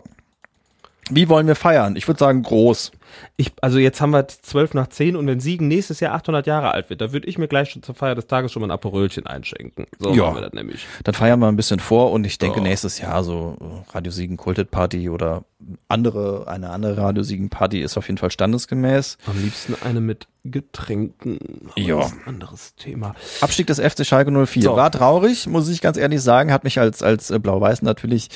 wie 1.11 1.29
wollen 1.29 1.47
wir 1.47 1.55
feiern? 1.55 1.97
Ich 1.97 2.09
würde 2.09 2.19
sagen 2.19 2.43
groß. 2.43 2.91
Ich, 3.37 3.53
also 3.61 3.79
jetzt 3.79 4.01
haben 4.01 4.11
wir 4.13 4.27
12 4.29 4.75
nach 4.75 4.89
10 4.89 5.17
und 5.17 5.27
wenn 5.27 5.41
Siegen 5.41 5.69
nächstes 5.69 6.01
Jahr 6.01 6.15
800 6.15 6.47
Jahre 6.47 6.73
alt 6.73 6.91
wird, 6.91 7.01
da 7.01 7.13
würde 7.13 7.27
ich 7.29 7.39
mir 7.39 7.49
gleich 7.49 7.71
schon 7.71 7.83
zur 7.83 7.95
Feier 7.95 8.15
des 8.15 8.27
Tages 8.27 8.53
schon 8.53 8.61
mal 8.61 8.69
ein 8.69 8.73
Aperölchen 8.73 9.27
einschenken. 9.27 9.87
So 9.99 10.13
Ja. 10.15 10.25
machen 10.25 10.37
wir 10.37 10.43
das 10.43 10.53
nämlich. 10.53 10.87
Dann 11.05 11.15
feiern 11.15 11.39
wir 11.41 11.49
ein 11.49 11.57
bisschen 11.57 11.81
vor 11.81 12.13
und 12.13 12.25
ich 12.27 12.39
denke 12.39 12.59
Ja. 12.59 12.63
nächstes 12.65 12.99
Jahr 12.99 13.23
so 13.25 13.57
äh, 13.61 13.91
Radio 13.95 14.13
Siegen 14.13 14.37
Kultet 14.37 14.71
Party 14.71 15.09
oder 15.11 15.45
andere, 15.89 16.47
eine 16.49 16.71
andere 16.71 16.97
Radio 16.99 17.23
Siegen 17.23 17.49
Party 17.49 17.81
ist 17.81 17.97
auf 17.97 18.07
jeden 18.09 18.19
Fall 18.19 18.31
standesgemäß. 18.31 19.19
Am 19.27 19.41
liebsten 19.43 19.75
eine 19.83 20.01
mit 20.01 20.27
Getränken. 20.45 21.39
Aber 21.73 21.81
Ja. 21.81 21.97
das 21.99 22.07
ist 22.13 22.19
ein 22.19 22.27
anderes 22.27 22.75
Thema. 22.77 23.15
Abstieg 23.41 23.67
des 23.67 23.81
FC 23.81 24.05
Schalke 24.07 24.31
04. 24.31 24.63
So. 24.63 24.77
War 24.77 24.91
traurig, 24.93 25.47
muss 25.49 25.69
ich 25.69 25.81
ganz 25.81 25.97
ehrlich 25.97 26.21
sagen, 26.23 26.53
hat 26.53 26.63
mich 26.63 26.79
als, 26.79 27.03
als 27.03 27.31
äh, 27.31 27.39
Blau-Weiß 27.41 27.83
natürlich 27.83 28.29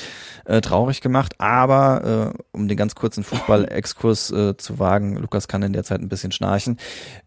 äh, 0.45 0.59
traurig 0.59 0.99
gemacht, 0.99 1.35
aber 1.39 2.33
äh, 2.35 2.39
um 2.51 2.67
den 2.67 2.75
ganz 2.77 2.95
kurzen 2.95 3.23
Fußball-Exkurs 3.23 4.31
äh, 4.31 4.57
zu 4.61 4.79
wagen, 4.79 5.17
Lukas 5.17 5.47
kann 5.47 5.63
in 5.63 5.73
der 5.73 5.83
Zeit 5.83 6.01
ein 6.01 6.09
bisschen 6.09 6.31
schnarchen. 6.31 6.77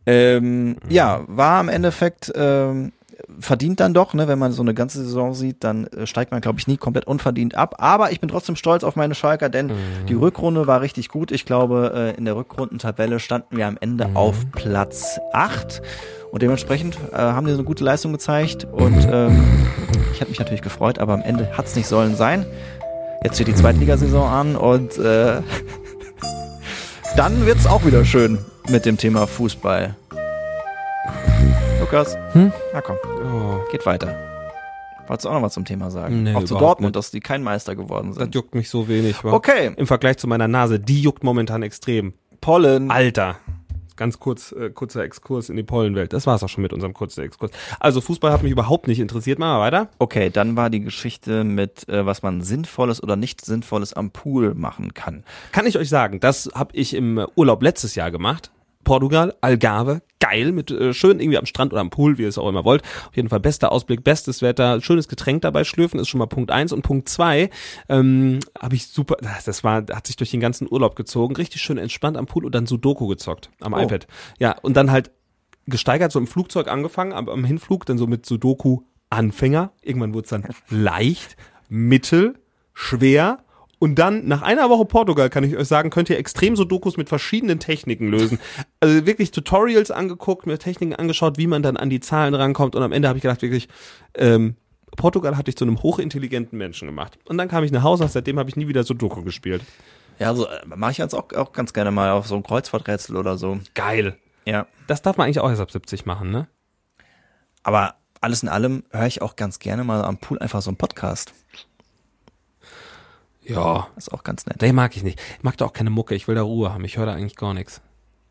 Ähm, 0.06 0.76
ja, 0.88 1.22
war 1.26 1.60
im 1.60 1.68
Endeffekt 1.68 2.32
ähm, 2.34 2.92
verdient 3.38 3.80
dann 3.80 3.94
doch, 3.94 4.14
ne, 4.14 4.28
wenn 4.28 4.38
man 4.38 4.52
so 4.52 4.62
eine 4.62 4.74
ganze 4.74 5.02
Saison 5.04 5.34
sieht, 5.34 5.64
dann 5.64 5.86
äh, 5.88 6.06
steigt 6.06 6.30
man, 6.32 6.40
glaube 6.40 6.58
ich, 6.58 6.66
nie 6.66 6.76
komplett 6.76 7.06
unverdient 7.06 7.54
ab. 7.54 7.76
Aber 7.78 8.12
ich 8.12 8.20
bin 8.20 8.28
trotzdem 8.28 8.56
stolz 8.56 8.84
auf 8.84 8.96
meine 8.96 9.14
Schalker, 9.14 9.48
denn 9.48 9.72
die 10.08 10.14
Rückrunde 10.14 10.66
war 10.66 10.80
richtig 10.80 11.08
gut. 11.08 11.32
Ich 11.32 11.44
glaube, 11.44 11.92
äh, 11.94 12.16
in 12.16 12.24
der 12.24 12.36
Rückrundentabelle 12.36 13.20
standen 13.20 13.56
wir 13.56 13.66
am 13.66 13.78
Ende 13.80 14.10
auf 14.14 14.36
Platz 14.52 15.18
8. 15.32 15.82
Und 16.30 16.42
dementsprechend 16.42 16.98
äh, 17.12 17.16
haben 17.16 17.46
die 17.46 17.52
so 17.52 17.58
eine 17.58 17.64
gute 17.64 17.84
Leistung 17.84 18.12
gezeigt. 18.12 18.64
Und 18.64 19.06
ähm, 19.10 19.44
ich 20.12 20.20
hätte 20.20 20.30
mich 20.30 20.40
natürlich 20.40 20.62
gefreut, 20.62 20.98
aber 20.98 21.14
am 21.14 21.22
Ende 21.22 21.56
hat 21.56 21.66
es 21.66 21.76
nicht 21.76 21.86
sollen 21.86 22.16
sein. 22.16 22.44
Jetzt 23.22 23.36
steht 23.36 23.48
die 23.48 23.54
Zweitligasaison 23.54 24.28
an 24.28 24.56
und 24.56 24.98
äh, 24.98 25.40
dann 27.16 27.46
wird's 27.46 27.66
auch 27.66 27.84
wieder 27.84 28.04
schön 28.04 28.38
mit 28.68 28.84
dem 28.86 28.96
Thema 28.96 29.26
Fußball. 29.26 29.94
Lukas, 31.80 32.16
Hm? 32.32 32.52
na 32.72 32.80
komm, 32.80 32.96
Oh, 33.04 33.60
geht 33.70 33.84
weiter. 33.86 34.16
Wolltest 35.06 35.26
du 35.26 35.28
auch 35.28 35.34
noch 35.34 35.42
was 35.42 35.52
zum 35.52 35.66
Thema 35.66 35.90
sagen? 35.90 36.22
Nee, 36.22 36.34
auch 36.34 36.44
zu 36.44 36.54
Dortmund, 36.56 36.94
nicht. 36.94 36.96
dass 36.96 37.10
die 37.10 37.20
kein 37.20 37.42
Meister 37.42 37.76
geworden 37.76 38.08
das 38.08 38.16
sind. 38.16 38.34
juckt 38.34 38.54
mich 38.54 38.70
so 38.70 38.88
wenig. 38.88 39.22
Okay, 39.22 39.72
Im 39.76 39.86
Vergleich 39.86 40.16
zu 40.16 40.26
meiner 40.26 40.48
Nase, 40.48 40.80
die 40.80 41.00
juckt 41.02 41.22
momentan 41.24 41.62
extrem. 41.62 42.14
Pollen. 42.40 42.90
Alter. 42.90 43.36
Ganz 43.96 44.18
kurz, 44.18 44.52
äh, 44.52 44.70
kurzer 44.70 45.04
Exkurs 45.04 45.48
in 45.48 45.56
die 45.56 45.62
Pollenwelt. 45.62 46.12
Das 46.12 46.26
war's 46.26 46.42
auch 46.42 46.48
schon 46.48 46.62
mit 46.62 46.72
unserem 46.72 46.94
kurzen 46.94 47.22
Exkurs. 47.22 47.50
Also 47.78 48.00
Fußball 48.00 48.32
hat 48.32 48.42
mich 48.42 48.52
überhaupt 48.52 48.88
nicht 48.88 49.00
interessiert. 49.00 49.38
Machen 49.38 49.58
wir 49.58 49.60
weiter. 49.60 49.88
Okay, 49.98 50.30
dann 50.30 50.56
war 50.56 50.70
die 50.70 50.80
Geschichte 50.80 51.44
mit, 51.44 51.88
äh, 51.88 52.04
was 52.04 52.22
man 52.22 52.42
Sinnvolles 52.42 53.02
oder 53.02 53.16
nicht 53.16 53.44
Sinnvolles 53.44 53.92
am 53.92 54.10
Pool 54.10 54.54
machen 54.54 54.94
kann. 54.94 55.24
Kann 55.52 55.66
ich 55.66 55.78
euch 55.78 55.88
sagen, 55.88 56.20
das 56.20 56.50
habe 56.54 56.74
ich 56.74 56.94
im 56.94 57.24
Urlaub 57.36 57.62
letztes 57.62 57.94
Jahr 57.94 58.10
gemacht. 58.10 58.50
Portugal, 58.84 59.34
Algarve, 59.40 60.02
geil, 60.20 60.52
mit 60.52 60.70
äh, 60.70 60.94
schön 60.94 61.20
irgendwie 61.20 61.38
am 61.38 61.46
Strand 61.46 61.72
oder 61.72 61.80
am 61.80 61.90
Pool, 61.90 62.18
wie 62.18 62.22
ihr 62.22 62.28
es 62.28 62.38
auch 62.38 62.48
immer 62.48 62.64
wollt. 62.64 62.82
Auf 63.08 63.16
jeden 63.16 63.28
Fall 63.28 63.40
bester 63.40 63.72
Ausblick, 63.72 64.04
bestes 64.04 64.42
Wetter, 64.42 64.80
schönes 64.80 65.08
Getränk 65.08 65.42
dabei 65.42 65.64
schlürfen, 65.64 65.98
ist 65.98 66.08
schon 66.08 66.18
mal 66.18 66.26
Punkt 66.26 66.50
eins 66.50 66.72
Und 66.72 66.82
Punkt 66.82 67.08
zwei 67.08 67.50
ähm, 67.88 68.40
habe 68.58 68.74
ich 68.74 68.86
super, 68.86 69.16
das 69.44 69.64
war, 69.64 69.84
hat 69.92 70.06
sich 70.06 70.16
durch 70.16 70.30
den 70.30 70.40
ganzen 70.40 70.70
Urlaub 70.70 70.96
gezogen, 70.96 71.36
richtig 71.36 71.60
schön 71.62 71.78
entspannt 71.78 72.16
am 72.16 72.26
Pool 72.26 72.44
und 72.44 72.54
dann 72.54 72.66
Sudoku 72.66 73.06
gezockt 73.06 73.50
am 73.60 73.74
Oh. 73.74 73.78
iPad. 73.80 74.06
Ja, 74.38 74.56
und 74.62 74.76
dann 74.76 74.90
halt 74.90 75.10
gesteigert, 75.66 76.12
so 76.12 76.18
im 76.18 76.26
Flugzeug 76.26 76.68
angefangen, 76.68 77.12
am, 77.12 77.28
am 77.28 77.44
Hinflug, 77.44 77.86
dann 77.86 77.98
so 77.98 78.06
mit 78.06 78.26
Sudoku 78.26 78.82
Anfänger. 79.10 79.72
Irgendwann 79.82 80.14
wurde 80.14 80.24
es 80.24 80.30
dann 80.30 80.44
leicht, 80.68 81.36
mittel, 81.68 82.34
schwer. 82.72 83.38
Und 83.84 83.96
dann, 83.96 84.26
nach 84.26 84.40
einer 84.40 84.70
Woche 84.70 84.86
Portugal, 84.86 85.28
kann 85.28 85.44
ich 85.44 85.58
euch 85.58 85.68
sagen, 85.68 85.90
könnt 85.90 86.08
ihr 86.08 86.16
extrem 86.16 86.56
Sudokus 86.56 86.96
mit 86.96 87.10
verschiedenen 87.10 87.58
Techniken 87.60 88.08
lösen. 88.08 88.38
Also 88.80 89.04
wirklich 89.04 89.30
Tutorials 89.30 89.90
angeguckt, 89.90 90.46
mir 90.46 90.56
Techniken 90.56 90.94
angeschaut, 90.94 91.36
wie 91.36 91.46
man 91.46 91.62
dann 91.62 91.76
an 91.76 91.90
die 91.90 92.00
Zahlen 92.00 92.34
rankommt. 92.34 92.74
Und 92.74 92.82
am 92.82 92.92
Ende 92.92 93.08
habe 93.08 93.18
ich 93.18 93.22
gedacht, 93.22 93.42
wirklich, 93.42 93.68
ähm, 94.14 94.56
Portugal 94.96 95.36
hatte 95.36 95.50
ich 95.50 95.58
zu 95.58 95.66
einem 95.66 95.82
hochintelligenten 95.82 96.56
Menschen 96.56 96.88
gemacht. 96.88 97.18
Und 97.26 97.36
dann 97.36 97.46
kam 97.48 97.62
ich 97.62 97.72
nach 97.72 97.82
Hause, 97.82 98.08
seitdem 98.08 98.38
habe 98.38 98.48
ich 98.48 98.56
nie 98.56 98.68
wieder 98.68 98.84
Sudoku 98.84 99.22
gespielt. 99.22 99.60
Ja, 100.18 100.28
also 100.28 100.46
äh, 100.46 100.64
mache 100.64 100.92
ich 100.92 100.98
jetzt 100.98 101.14
auch, 101.14 101.30
auch 101.34 101.52
ganz 101.52 101.74
gerne 101.74 101.90
mal 101.90 102.10
auf 102.12 102.26
so 102.26 102.36
ein 102.36 102.42
Kreuzworträtsel 102.42 103.18
oder 103.18 103.36
so. 103.36 103.60
Geil. 103.74 104.16
Ja. 104.46 104.66
Das 104.86 105.02
darf 105.02 105.18
man 105.18 105.26
eigentlich 105.26 105.40
auch 105.40 105.50
erst 105.50 105.60
ab 105.60 105.70
70 105.70 106.06
machen, 106.06 106.30
ne? 106.30 106.48
Aber 107.62 107.96
alles 108.22 108.42
in 108.42 108.48
allem 108.48 108.84
höre 108.92 109.08
ich 109.08 109.20
auch 109.20 109.36
ganz 109.36 109.58
gerne 109.58 109.84
mal 109.84 110.02
am 110.02 110.16
Pool 110.16 110.38
einfach 110.38 110.62
so 110.62 110.70
einen 110.70 110.78
Podcast. 110.78 111.34
Ja. 113.46 113.88
Das 113.94 114.08
ist 114.08 114.12
auch 114.12 114.24
ganz 114.24 114.46
nett. 114.46 114.60
Nee, 114.62 114.72
mag 114.72 114.96
ich 114.96 115.02
nicht. 115.02 115.20
Ich 115.38 115.42
mag 115.42 115.56
da 115.56 115.64
auch 115.66 115.72
keine 115.72 115.90
Mucke, 115.90 116.14
ich 116.14 116.28
will 116.28 116.34
da 116.34 116.42
Ruhe 116.42 116.72
haben. 116.72 116.84
Ich 116.84 116.96
höre 116.96 117.06
da 117.06 117.12
eigentlich 117.12 117.36
gar 117.36 117.54
nichts. 117.54 117.80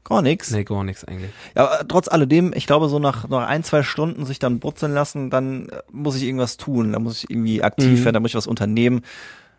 Gar 0.06 0.22
nix. 0.22 0.52
Nee, 0.52 0.66
gar 0.66 0.84
nichts 0.84 1.06
eigentlich. 1.06 1.32
Ja, 1.56 1.64
aber 1.70 1.88
trotz 1.88 2.10
alledem, 2.10 2.52
ich 2.54 2.68
glaube, 2.68 2.90
so 2.90 3.00
nach, 3.00 3.30
nach 3.30 3.48
ein, 3.48 3.64
zwei 3.64 3.84
Stunden 3.84 4.26
sich 4.26 4.38
dann 4.38 4.60
brutzeln 4.60 4.94
lassen, 4.94 5.30
dann 5.30 5.70
äh, 5.70 5.78
muss 5.92 6.18
ich 6.18 6.24
irgendwas 6.24 6.58
tun. 6.58 6.92
Da 6.92 7.00
muss 7.00 7.24
ich 7.24 7.30
irgendwie 7.30 7.64
aktiv 7.64 8.00
Mhm. 8.00 8.04
werden, 8.06 8.14
da 8.16 8.20
muss 8.20 8.32
ich 8.32 8.36
was 8.36 8.48
unternehmen. 8.48 9.02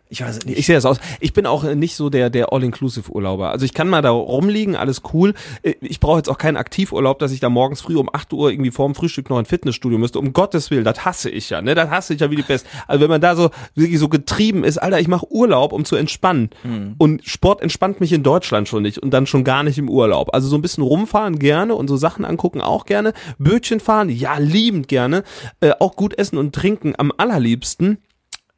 Ich 0.09 0.21
weiß 0.21 0.37
es 0.37 0.45
nicht. 0.45 0.59
Ich 0.59 0.67
sehe 0.67 0.75
das 0.75 0.85
aus. 0.85 0.99
Ich 1.19 1.33
bin 1.33 1.45
auch 1.47 1.63
nicht 1.63 1.95
so 1.95 2.09
der, 2.09 2.29
der 2.29 2.53
All-Inclusive-Urlauber. 2.53 3.49
Also 3.49 3.65
ich 3.65 3.73
kann 3.73 3.89
mal 3.89 4.03
da 4.03 4.11
rumliegen, 4.11 4.75
alles 4.75 5.01
cool. 5.13 5.33
Ich 5.81 5.99
brauche 5.99 6.17
jetzt 6.17 6.29
auch 6.29 6.37
keinen 6.37 6.57
Aktivurlaub, 6.57 7.17
dass 7.17 7.31
ich 7.31 7.39
da 7.39 7.49
morgens 7.49 7.81
früh 7.81 7.95
um 7.95 8.09
8 8.11 8.31
Uhr 8.33 8.51
irgendwie 8.51 8.69
vorm 8.69 8.93
Frühstück 8.93 9.29
noch 9.29 9.37
ein 9.37 9.45
Fitnessstudio 9.45 9.97
müsste. 9.97 10.19
Um 10.19 10.31
Gottes 10.33 10.69
Willen, 10.69 10.83
das 10.83 11.05
hasse 11.05 11.29
ich 11.29 11.49
ja. 11.49 11.61
Ne? 11.61 11.73
Das 11.73 11.89
hasse 11.89 12.13
ich 12.13 12.19
ja 12.19 12.29
wie 12.29 12.35
die 12.35 12.43
Pest. 12.43 12.67
Also 12.87 13.01
wenn 13.01 13.09
man 13.09 13.19
da 13.19 13.35
so 13.35 13.49
wirklich 13.73 13.99
so 13.99 14.07
getrieben 14.07 14.63
ist, 14.63 14.77
Alter, 14.77 14.99
ich 14.99 15.07
mache 15.07 15.31
Urlaub, 15.31 15.73
um 15.73 15.85
zu 15.85 15.95
entspannen. 15.95 16.49
Und 16.99 17.25
Sport 17.25 17.61
entspannt 17.61 17.99
mich 17.99 18.13
in 18.13 18.21
Deutschland 18.21 18.67
schon 18.67 18.83
nicht 18.83 18.99
und 18.99 19.11
dann 19.11 19.25
schon 19.25 19.43
gar 19.43 19.63
nicht 19.63 19.77
im 19.77 19.89
Urlaub. 19.89 20.33
Also 20.33 20.47
so 20.47 20.55
ein 20.55 20.61
bisschen 20.61 20.83
rumfahren 20.83 21.39
gerne 21.39 21.73
und 21.75 21.87
so 21.87 21.97
Sachen 21.97 22.25
angucken 22.25 22.61
auch 22.61 22.85
gerne. 22.85 23.13
Bötchen 23.39 23.79
fahren, 23.79 24.09
ja, 24.09 24.37
liebend 24.37 24.87
gerne. 24.87 25.23
Äh, 25.61 25.71
auch 25.79 25.95
gut 25.95 26.17
essen 26.17 26.37
und 26.37 26.53
trinken 26.53 26.93
am 26.97 27.11
allerliebsten. 27.17 27.97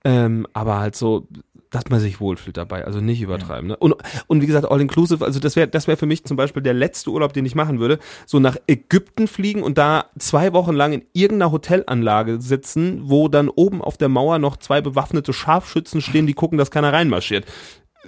Ähm, 0.07 0.47
aber 0.53 0.79
halt 0.79 0.95
so, 0.95 1.27
dass 1.69 1.89
man 1.89 1.99
sich 1.99 2.21
wohlfühlt 2.21 2.55
dabei, 2.55 2.85
also 2.85 3.01
nicht 3.01 3.21
übertreiben. 3.21 3.67
Ne? 3.67 3.75
Und, 3.75 3.95
und 4.27 4.41
wie 4.41 4.47
gesagt, 4.47 4.71
all 4.71 4.79
inclusive, 4.79 5.25
also 5.25 5.41
das 5.41 5.57
wäre 5.57 5.67
das 5.67 5.87
wäre 5.87 5.97
für 5.97 6.05
mich 6.05 6.23
zum 6.23 6.37
Beispiel 6.37 6.63
der 6.63 6.73
letzte 6.73 7.09
Urlaub, 7.09 7.33
den 7.33 7.45
ich 7.45 7.55
machen 7.55 7.81
würde, 7.81 7.99
so 8.25 8.39
nach 8.39 8.55
Ägypten 8.67 9.27
fliegen 9.27 9.63
und 9.63 9.77
da 9.77 10.05
zwei 10.17 10.53
Wochen 10.53 10.73
lang 10.73 10.93
in 10.93 11.01
irgendeiner 11.11 11.51
Hotelanlage 11.51 12.39
sitzen, 12.39 13.01
wo 13.03 13.27
dann 13.27 13.49
oben 13.49 13.81
auf 13.81 13.97
der 13.97 14.07
Mauer 14.07 14.39
noch 14.39 14.55
zwei 14.55 14.79
bewaffnete 14.79 15.33
Scharfschützen 15.33 15.99
stehen, 15.99 16.25
die 16.25 16.33
gucken, 16.33 16.57
dass 16.57 16.71
keiner 16.71 16.93
reinmarschiert. 16.93 17.45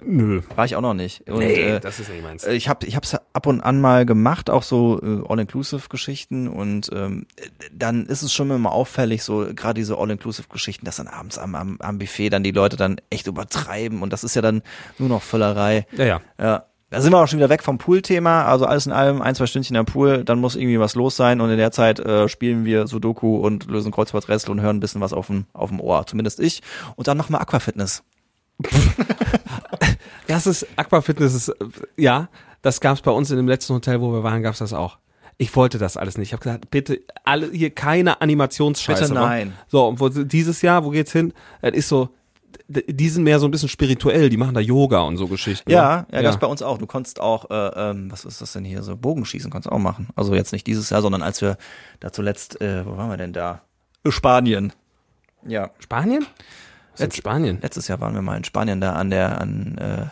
Nö. 0.04 0.42
War 0.56 0.66
ich 0.66 0.76
auch 0.76 0.82
noch 0.82 0.94
nicht. 0.94 1.30
Und, 1.30 1.42
äh, 1.42 1.80
das 1.80 2.00
ist 2.00 2.10
nicht 2.10 2.24
meins. 2.24 2.46
ich 2.46 2.70
habe 2.70 2.86
ich 2.86 2.96
hab's 2.96 3.16
ab 3.34 3.46
und 3.48 3.62
an 3.62 3.82
mal 3.82 4.06
gemacht, 4.06 4.50
auch 4.50 4.64
so 4.64 5.02
äh, 5.02 5.28
All-Inclusive-Geschichten 5.28 6.48
und 6.48 6.90
ähm, 6.94 7.26
äh, 7.36 7.48
dann 7.74 8.06
ist 8.06 8.22
es 8.22 8.34
schon 8.34 8.50
immer 8.52 8.72
auffällig, 8.72 9.24
so 9.24 9.48
gerade 9.54 9.76
diese 9.76 9.98
All-Inclusive-Geschichten, 9.98 10.86
dass 10.86 10.98
dann 10.98 11.08
abends 11.08 11.38
am, 11.38 11.56
am, 11.56 11.78
am 11.80 11.98
Buffet 11.98 12.30
dann 12.30 12.44
die 12.44 12.52
Leute 12.52 12.78
dann 12.78 13.02
echt 13.10 13.28
übertreiben 13.28 14.02
und 14.02 14.14
das 14.14 14.24
ist 14.24 14.36
ja 14.36 14.42
dann 14.42 14.62
nur 14.98 15.10
noch 15.10 15.22
Völlerei. 15.22 15.86
Ja, 15.98 16.06
ja. 16.06 16.22
Ja. 16.40 16.66
Da 16.92 17.02
sind 17.02 17.12
wir 17.12 17.20
auch 17.20 17.28
schon 17.28 17.38
wieder 17.38 17.50
weg 17.50 17.62
vom 17.62 17.78
Pool-Thema. 17.78 18.46
Also 18.46 18.66
alles 18.66 18.88
in 18.88 18.92
allem 18.92 19.22
ein, 19.22 19.36
zwei 19.36 19.46
Stündchen 19.46 19.78
am 19.78 19.86
Pool, 19.86 20.24
dann 20.24 20.40
muss 20.40 20.56
irgendwie 20.56 20.80
was 20.80 20.96
los 20.96 21.16
sein 21.16 21.40
und 21.40 21.52
in 21.52 21.58
der 21.58 21.72
Zeit 21.72 22.00
äh, 22.00 22.28
spielen 22.28 22.66
wir 22.66 22.88
Sudoku 22.88 23.38
und 23.38 23.68
lösen 23.68 23.92
Kreuzworträtsel 23.92 24.50
und 24.50 24.62
hören 24.62 24.78
ein 24.78 24.80
bisschen 24.80 25.00
was 25.00 25.14
auf 25.14 25.28
dem, 25.28 25.46
auf 25.54 25.70
dem 25.70 25.80
Ohr. 25.80 26.08
Zumindest 26.08 26.40
ich. 26.40 26.62
Und 26.96 27.08
dann 27.08 27.18
nochmal 27.18 27.42
Aquafitness. 27.42 28.04
Das 30.28 30.46
ist 30.46 30.68
Aquafitness 30.76 31.34
ist 31.34 31.50
äh, 31.50 31.66
ja, 31.98 32.30
das 32.62 32.80
gab's 32.82 33.02
bei 33.02 33.10
uns 33.10 33.32
in 33.32 33.38
dem 33.38 33.48
letzten 33.48 33.74
Hotel, 33.74 34.00
wo 34.00 34.14
wir 34.14 34.24
waren, 34.24 34.44
gab's 34.44 34.60
das 34.60 34.74
auch. 34.74 35.00
Ich 35.38 35.56
wollte 35.56 35.80
das 35.80 35.98
alles 35.98 36.18
nicht. 36.18 36.28
Ich 36.28 36.34
habe 36.34 36.44
gesagt, 36.44 36.70
bitte 36.70 37.02
alle 37.24 37.50
hier 37.52 37.72
keine 37.72 38.22
Animationsscheiße. 38.22 39.02
Bitte 39.02 39.14
nein. 39.16 39.54
So, 39.70 39.88
und 39.88 40.00
wo, 40.00 40.10
dieses 40.10 40.62
Jahr, 40.62 40.86
wo 40.86 40.92
geht's 40.92 41.14
hin? 41.14 41.34
Es 41.62 41.74
ist 41.74 41.90
so 41.90 42.10
die 42.68 43.10
sind 43.10 43.24
mehr 43.24 43.40
so 43.40 43.48
ein 43.48 43.52
bisschen 43.52 43.70
spirituell, 43.70 44.30
die 44.30 44.38
machen 44.38 44.54
da 44.54 44.60
Yoga 44.60 45.02
und 45.02 45.18
so 45.18 45.28
Geschichten. 45.28 45.72
Ja, 45.72 46.06
ja, 46.12 46.18
ne? 46.18 46.24
das 46.24 46.38
bei 46.38 46.46
uns 46.48 46.62
auch. 46.62 46.78
Du 46.78 46.86
konntest 46.86 47.20
auch, 47.20 47.50
äh, 47.50 47.90
ähm, 47.90 48.12
was 48.12 48.26
ist 48.26 48.42
das 48.42 48.54
denn 48.54 48.64
hier, 48.64 48.84
so 48.84 48.96
Bogenschießen 48.96 49.50
konntest 49.50 49.72
du 49.72 49.76
auch 49.76 49.80
machen. 49.80 50.08
Also 50.16 50.36
jetzt 50.36 50.54
nicht 50.54 50.68
dieses 50.68 50.90
Jahr, 50.90 51.02
sondern 51.02 51.24
als 51.24 51.42
wir 51.42 51.58
da 52.00 52.12
zuletzt, 52.12 52.62
äh, 52.62 52.86
wo 52.86 52.98
waren 52.98 53.10
wir 53.10 53.18
denn 53.18 53.34
da? 53.34 53.62
Spanien. 54.08 54.74
Ja. 55.48 55.72
Spanien? 55.80 56.26
In 57.00 57.12
Spanien? 57.12 57.60
Letztes 57.62 57.88
Jahr 57.88 58.00
waren 58.02 58.14
wir 58.14 58.22
mal 58.22 58.38
in 58.38 58.44
Spanien 58.44 58.82
da 58.82 58.94
an 58.94 59.10
der, 59.10 59.40
an, 59.42 59.78
äh, 59.78 60.06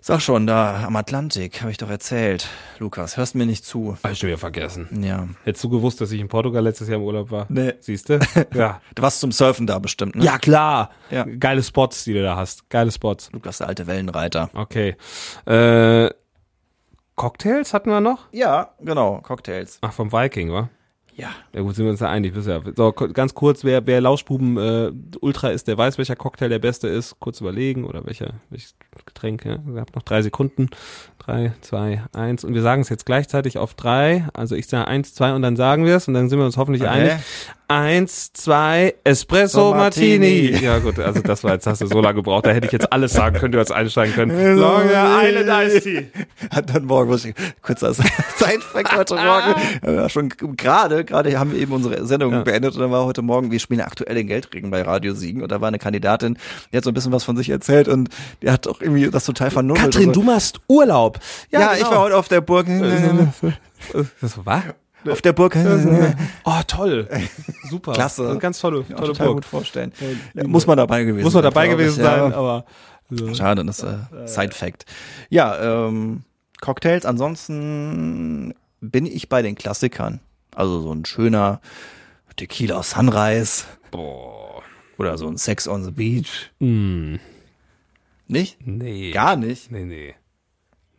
sag 0.00 0.20
schon, 0.20 0.46
da 0.46 0.84
am 0.84 0.96
Atlantik, 0.96 1.60
habe 1.60 1.70
ich 1.70 1.76
doch 1.78 1.90
erzählt. 1.90 2.48
Lukas, 2.78 3.16
hörst 3.16 3.34
mir 3.34 3.46
nicht 3.46 3.64
zu. 3.64 3.96
Hab 4.02 4.10
ich 4.12 4.18
schon 4.18 4.28
wieder 4.28 4.38
vergessen. 4.38 4.88
Ja. 5.02 5.28
Hättest 5.44 5.64
du 5.64 5.68
gewusst, 5.68 6.00
dass 6.00 6.10
ich 6.12 6.20
in 6.20 6.28
Portugal 6.28 6.62
letztes 6.62 6.88
Jahr 6.88 6.98
im 6.98 7.04
Urlaub 7.04 7.30
war? 7.30 7.46
Nee. 7.48 7.74
Siehst 7.80 8.08
du? 8.08 8.18
Ja. 8.54 8.80
Du 8.94 9.02
warst 9.02 9.20
zum 9.20 9.32
Surfen 9.32 9.66
da 9.66 9.78
bestimmt, 9.78 10.16
ne? 10.16 10.24
ja, 10.24 10.38
klar. 10.38 10.90
Ja. 11.10 11.24
Geile 11.24 11.62
Spots, 11.62 12.04
die 12.04 12.12
du 12.14 12.22
da 12.22 12.36
hast. 12.36 12.68
Geile 12.70 12.90
Spots. 12.90 13.30
Lukas, 13.32 13.58
der 13.58 13.68
alte 13.68 13.86
Wellenreiter. 13.86 14.50
Okay. 14.54 14.96
Äh, 15.46 16.10
Cocktails 17.14 17.74
hatten 17.74 17.90
wir 17.90 18.00
noch? 18.00 18.26
Ja, 18.32 18.74
genau, 18.80 19.20
Cocktails. 19.20 19.78
Ach, 19.82 19.92
vom 19.92 20.12
Viking, 20.12 20.50
wa? 20.52 20.70
Ja. 21.14 21.28
Ja 21.54 21.60
gut, 21.60 21.74
sind 21.74 21.84
wir 21.84 21.90
uns 21.90 22.00
da 22.00 22.08
einig. 22.08 22.34
ihr. 22.34 22.62
So, 22.74 22.92
ganz 22.92 23.34
kurz, 23.34 23.64
wer, 23.64 23.86
wer 23.86 24.00
Lauschbuben 24.00 24.56
äh, 24.56 24.92
Ultra 25.20 25.50
ist, 25.50 25.68
der 25.68 25.76
weiß, 25.76 25.98
welcher 25.98 26.16
Cocktail 26.16 26.48
der 26.48 26.58
beste 26.58 26.88
ist. 26.88 27.16
Kurz 27.20 27.40
überlegen 27.40 27.84
oder 27.84 28.06
welcher, 28.06 28.34
welches 28.50 28.74
Getränk. 29.04 29.44
Ja? 29.44 29.58
Ihr 29.74 29.80
habt 29.80 29.94
noch 29.94 30.02
drei 30.02 30.22
Sekunden. 30.22 30.68
Drei, 31.18 31.52
zwei, 31.60 32.02
eins. 32.12 32.44
Und 32.44 32.54
wir 32.54 32.62
sagen 32.62 32.82
es 32.82 32.88
jetzt 32.88 33.06
gleichzeitig 33.06 33.58
auf 33.58 33.74
drei. 33.74 34.26
Also 34.32 34.56
ich 34.56 34.66
sage 34.66 34.88
eins, 34.88 35.14
zwei 35.14 35.34
und 35.34 35.42
dann 35.42 35.56
sagen 35.56 35.84
wir 35.84 35.96
es 35.96 36.08
und 36.08 36.14
dann 36.14 36.28
sind 36.28 36.38
wir 36.38 36.46
uns 36.46 36.56
hoffentlich 36.56 36.82
Okay. 36.82 36.90
einig. 36.90 37.12
Eins, 37.68 38.32
zwei, 38.34 38.94
Espresso 39.04 39.70
So, 39.70 39.74
Martini. 39.74 40.50
Martini. 40.50 40.64
Ja 40.64 40.78
gut, 40.80 40.98
also 40.98 41.22
das 41.22 41.42
war 41.42 41.54
jetzt, 41.54 41.66
hast 41.66 41.80
du 41.80 41.86
so 41.86 42.02
lange 42.02 42.16
gebraucht. 42.16 42.44
Da 42.44 42.50
hätte 42.50 42.66
ich 42.66 42.72
jetzt 42.72 42.92
alles 42.92 43.14
sagen 43.14 43.38
können, 43.38 43.52
du 43.52 43.58
hättest 43.58 43.72
einsteigen 43.72 44.14
können. 44.14 44.56
Long 44.58 44.82
Island 44.90 45.48
Iced 45.48 45.84
Tea. 45.84 46.06
Hat 46.50 46.74
dann 46.74 46.84
morgen 46.84 47.08
muss 47.08 47.24
ich 47.24 47.34
kurz 47.62 47.82
als 47.82 47.96
Zeitfact 48.36 48.94
heute 48.94 49.14
Morgen. 49.14 49.54
Ja, 49.86 50.08
schon 50.10 50.28
gerade, 50.28 51.01
gerade 51.04 51.38
haben 51.38 51.52
wir 51.52 51.58
eben 51.58 51.72
unsere 51.72 52.06
Sendung 52.06 52.32
Ja. 52.32 52.42
beendet 52.42 52.74
und 52.74 52.80
dann 52.80 52.90
war 52.90 53.04
heute 53.04 53.22
Morgen, 53.22 53.50
wir 53.50 53.58
spielen 53.60 53.80
aktuell 53.80 54.14
den 54.14 54.26
Geldregen 54.26 54.70
bei 54.70 54.82
Radio 54.82 55.14
Siegen 55.14 55.42
und 55.42 55.50
da 55.52 55.60
war 55.60 55.68
eine 55.68 55.78
Kandidatin, 55.78 56.36
die 56.72 56.76
hat 56.76 56.84
so 56.84 56.90
ein 56.90 56.94
bisschen 56.94 57.12
was 57.12 57.24
von 57.24 57.36
sich 57.36 57.50
erzählt 57.50 57.88
und 57.88 58.08
die 58.42 58.50
hat 58.50 58.66
auch 58.68 58.80
irgendwie 58.80 59.10
das 59.10 59.24
total 59.24 59.50
vernummelt. 59.50 59.84
Katrin, 59.84 60.08
und 60.08 60.14
so. 60.14 60.20
du 60.20 60.26
machst 60.26 60.60
Urlaub. 60.68 61.18
Ja, 61.50 61.74
ich 61.74 61.84
war 61.84 62.00
heute 62.00 62.16
auf 62.16 62.28
der 62.28 62.40
Burg. 62.40 62.66
Das 64.20 64.44
war? 64.46 64.62
auf 65.10 65.20
der 65.22 65.32
Burg. 65.32 65.56
Oh, 66.44 66.60
toll. 66.66 67.08
Super. 67.68 67.92
Klasse. 67.92 68.28
Und 68.28 68.38
ganz 68.38 68.60
tolle, 68.60 68.84
Ja, 68.88 68.96
tolle 68.96 69.08
total 69.08 69.26
Burg. 69.26 69.36
gut 69.38 69.44
vorstellen. 69.44 69.92
Muss 70.46 70.66
man 70.66 70.76
dabei 70.76 71.04
gewesen 71.04 71.24
Muss 71.24 71.34
man 71.34 71.42
sein, 71.42 71.52
dabei 71.52 71.68
gewesen 71.68 71.98
ich, 72.00 72.04
ja. 72.06 72.22
sein, 72.22 72.32
aber 72.32 72.64
also, 73.10 73.34
Schade, 73.34 73.64
das 73.64 73.80
ist 73.80 73.84
äh, 73.84 74.26
Side 74.26 74.52
Fact. 74.52 74.86
Ja, 75.28 75.86
ähm, 75.88 76.22
Cocktails. 76.60 77.04
Ansonsten 77.04 78.54
bin 78.80 79.06
ich 79.06 79.28
bei 79.28 79.42
den 79.42 79.54
Klassikern. 79.56 80.20
Also 80.54 80.80
so 80.80 80.92
ein 80.92 81.04
schöner 81.04 81.60
Tequila 82.36 82.82
Sunrise 82.82 83.64
boah. 83.90 84.62
oder 84.98 85.16
so 85.18 85.26
ein 85.28 85.36
Sex 85.36 85.66
on 85.68 85.84
the 85.84 85.90
Beach. 85.90 86.50
Hm, 86.60 87.18
Nicht? 88.28 88.58
nee. 88.66 89.10
Gar 89.12 89.36
nicht. 89.36 89.70
Nee, 89.70 89.84
nee. 89.84 90.14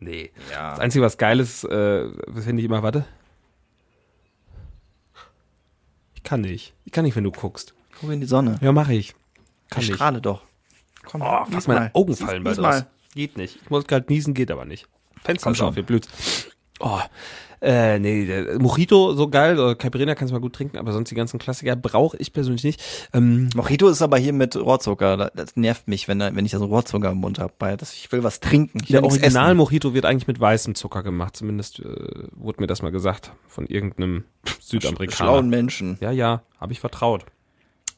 Nee. 0.00 0.32
Ja. 0.50 0.70
Das 0.72 0.80
Einzige, 0.80 1.04
was 1.04 1.16
geil 1.18 1.40
ist, 1.40 1.64
äh, 1.64 2.08
was 2.26 2.44
finde 2.44 2.60
ich 2.60 2.66
immer, 2.66 2.82
warte. 2.82 3.04
Ich 6.14 6.22
kann 6.22 6.40
nicht. 6.40 6.74
Ich 6.84 6.92
kann 6.92 7.04
nicht, 7.04 7.16
wenn 7.16 7.24
du 7.24 7.30
guckst. 7.32 7.74
Guck 8.00 8.10
in 8.10 8.20
die 8.20 8.26
Sonne. 8.26 8.58
Ja, 8.60 8.72
mache 8.72 8.94
ich. 8.94 9.14
Kann 9.70 9.82
Ich 9.82 9.88
nicht. 9.88 9.96
strahle 9.96 10.20
doch. 10.20 10.42
Komm, 11.04 11.22
Oh, 11.22 11.44
fast 11.46 11.68
meine. 11.68 11.94
Augen 11.94 12.16
fallen 12.16 12.42
bei 12.44 12.54
mal. 12.54 12.86
Geht 13.14 13.36
nicht. 13.36 13.56
Ich 13.62 13.70
muss 13.70 13.86
gerade 13.86 14.06
niesen, 14.12 14.34
geht 14.34 14.50
aber 14.50 14.64
nicht. 14.64 14.88
Fenster 15.22 15.44
Komm 15.44 15.52
ist 15.52 15.58
schon. 15.58 15.68
auf, 15.68 15.76
ihr 15.76 15.82
blöd. 15.84 16.08
Oh, 16.86 17.00
äh, 17.62 17.98
nee, 17.98 18.28
Mojito, 18.58 19.14
so 19.14 19.28
geil, 19.28 19.58
oder 19.58 19.74
Caipirinha 19.74 20.14
kannst 20.14 20.32
du 20.32 20.34
mal 20.34 20.40
gut 20.42 20.52
trinken, 20.52 20.76
aber 20.76 20.92
sonst 20.92 21.08
die 21.10 21.14
ganzen 21.14 21.38
Klassiker 21.38 21.76
brauche 21.76 22.14
ich 22.18 22.30
persönlich 22.34 22.62
nicht. 22.62 22.82
Ähm, 23.14 23.48
Mojito 23.56 23.88
ist 23.88 24.02
aber 24.02 24.18
hier 24.18 24.34
mit 24.34 24.54
Rohrzucker. 24.54 25.16
Da- 25.16 25.30
Das 25.34 25.56
nervt 25.56 25.88
mich, 25.88 26.06
wenn, 26.06 26.20
wenn 26.20 26.44
ich 26.44 26.52
da 26.52 26.58
so 26.58 26.66
Rohrzucker 26.66 27.10
im 27.12 27.18
Mund 27.18 27.38
habe. 27.38 27.54
Ich 27.80 28.12
will 28.12 28.22
was 28.22 28.40
trinken. 28.40 28.80
Ich 28.82 28.88
der 28.90 29.02
Original 29.02 29.46
essen. 29.48 29.56
Mojito 29.56 29.94
wird 29.94 30.04
eigentlich 30.04 30.26
mit 30.26 30.38
weißem 30.38 30.74
Zucker 30.74 31.02
gemacht, 31.02 31.36
zumindest 31.36 31.80
äh, 31.80 31.84
wurde 32.36 32.60
mir 32.60 32.66
das 32.66 32.82
mal 32.82 32.92
gesagt 32.92 33.32
von 33.48 33.64
irgendeinem 33.66 34.24
Südamerikaner. 34.60 35.16
Schlauen 35.16 35.48
Menschen. 35.48 35.96
Ja, 36.02 36.10
ja, 36.10 36.42
habe 36.60 36.72
ich 36.74 36.80
vertraut. 36.80 37.24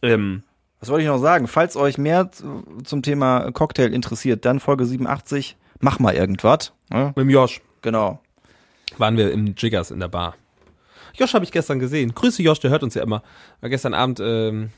Ähm, 0.00 0.44
Was 0.78 0.90
wollte 0.90 1.02
ich 1.02 1.08
noch 1.08 1.18
sagen? 1.18 1.48
Falls 1.48 1.76
euch 1.76 1.98
mehr 1.98 2.30
zu- 2.30 2.62
zum 2.84 3.02
Thema 3.02 3.50
Cocktail 3.50 3.92
interessiert, 3.92 4.44
dann 4.44 4.60
Folge 4.60 4.84
87. 4.86 5.56
Mach 5.80 5.98
mal 5.98 6.14
irgendwas. 6.14 6.72
Ne? 6.90 7.06
mit 7.16 7.24
dem 7.24 7.30
Josh 7.30 7.60
Genau. 7.82 8.20
Waren 8.98 9.16
wir 9.16 9.32
im 9.32 9.54
Jiggers 9.56 9.90
in 9.90 10.00
der 10.00 10.08
Bar. 10.08 10.34
Josh 11.14 11.34
habe 11.34 11.44
ich 11.44 11.52
gestern 11.52 11.78
gesehen. 11.78 12.14
Grüße 12.14 12.42
Josh, 12.42 12.60
der 12.60 12.70
hört 12.70 12.82
uns 12.82 12.94
ja 12.94 13.02
immer. 13.02 13.22
War 13.60 13.70
gestern 13.70 13.94
Abend 13.94 14.20
ähm, 14.20 14.70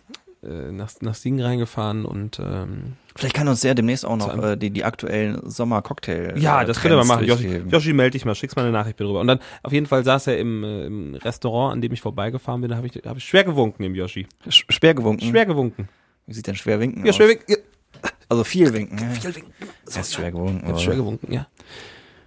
äh, 0.42 0.70
nach, 0.70 0.90
nach 1.00 1.14
Siegen 1.16 1.40
reingefahren 1.40 2.04
und 2.04 2.38
ähm, 2.38 2.92
Vielleicht 3.16 3.34
kann 3.34 3.48
uns 3.48 3.62
der 3.62 3.74
demnächst 3.74 4.06
auch 4.06 4.16
noch 4.16 4.40
äh, 4.40 4.56
die, 4.56 4.70
die 4.70 4.84
aktuellen 4.84 5.40
Sommer-Cocktail. 5.50 6.34
ja, 6.38 6.62
äh, 6.62 6.64
das 6.64 6.80
können 6.80 6.96
wir 6.96 7.04
machen. 7.04 7.24
Joshi. 7.24 7.62
Joshi, 7.68 7.92
melde 7.92 8.12
dich 8.12 8.24
mal, 8.24 8.36
schick's 8.36 8.54
mal 8.54 8.62
eine 8.62 8.70
Nachricht 8.70 8.96
bitte 8.96 9.08
rüber. 9.10 9.18
Und 9.20 9.26
dann 9.26 9.40
auf 9.64 9.72
jeden 9.72 9.86
Fall 9.86 10.04
saß 10.04 10.28
er 10.28 10.38
im, 10.38 10.62
äh, 10.62 10.86
im 10.86 11.14
Restaurant, 11.16 11.72
an 11.72 11.80
dem 11.80 11.92
ich 11.92 12.00
vorbeigefahren 12.00 12.60
bin, 12.60 12.70
da 12.70 12.76
habe 12.76 12.86
ich, 12.86 12.94
hab 13.04 13.16
ich 13.16 13.24
schwer 13.24 13.42
gewunken 13.42 13.82
dem 13.82 13.96
Yoshi. 13.96 14.28
Sch- 14.46 14.70
Schwer 14.70 14.94
gewunken. 14.94 15.26
Schwer 15.28 15.46
gewunken. 15.46 15.88
Wie 16.26 16.34
sieht 16.34 16.46
denn 16.46 16.54
schwer 16.54 16.78
winken 16.78 17.04
Ja, 17.04 17.10
aus? 17.10 17.16
schwer 17.16 17.28
winken. 17.30 17.44
Ja, 17.48 18.10
Also 18.28 18.44
viel 18.44 18.72
winken. 18.72 18.96
Ja. 19.02 19.08
viel 19.20 19.34
winken. 19.34 19.52
Das 19.84 19.98
heißt 19.98 20.14
schwer 20.14 20.30
gewunken. 20.30 20.78
Schwer 20.78 20.94
gewunken, 20.94 21.32
ja. 21.32 21.48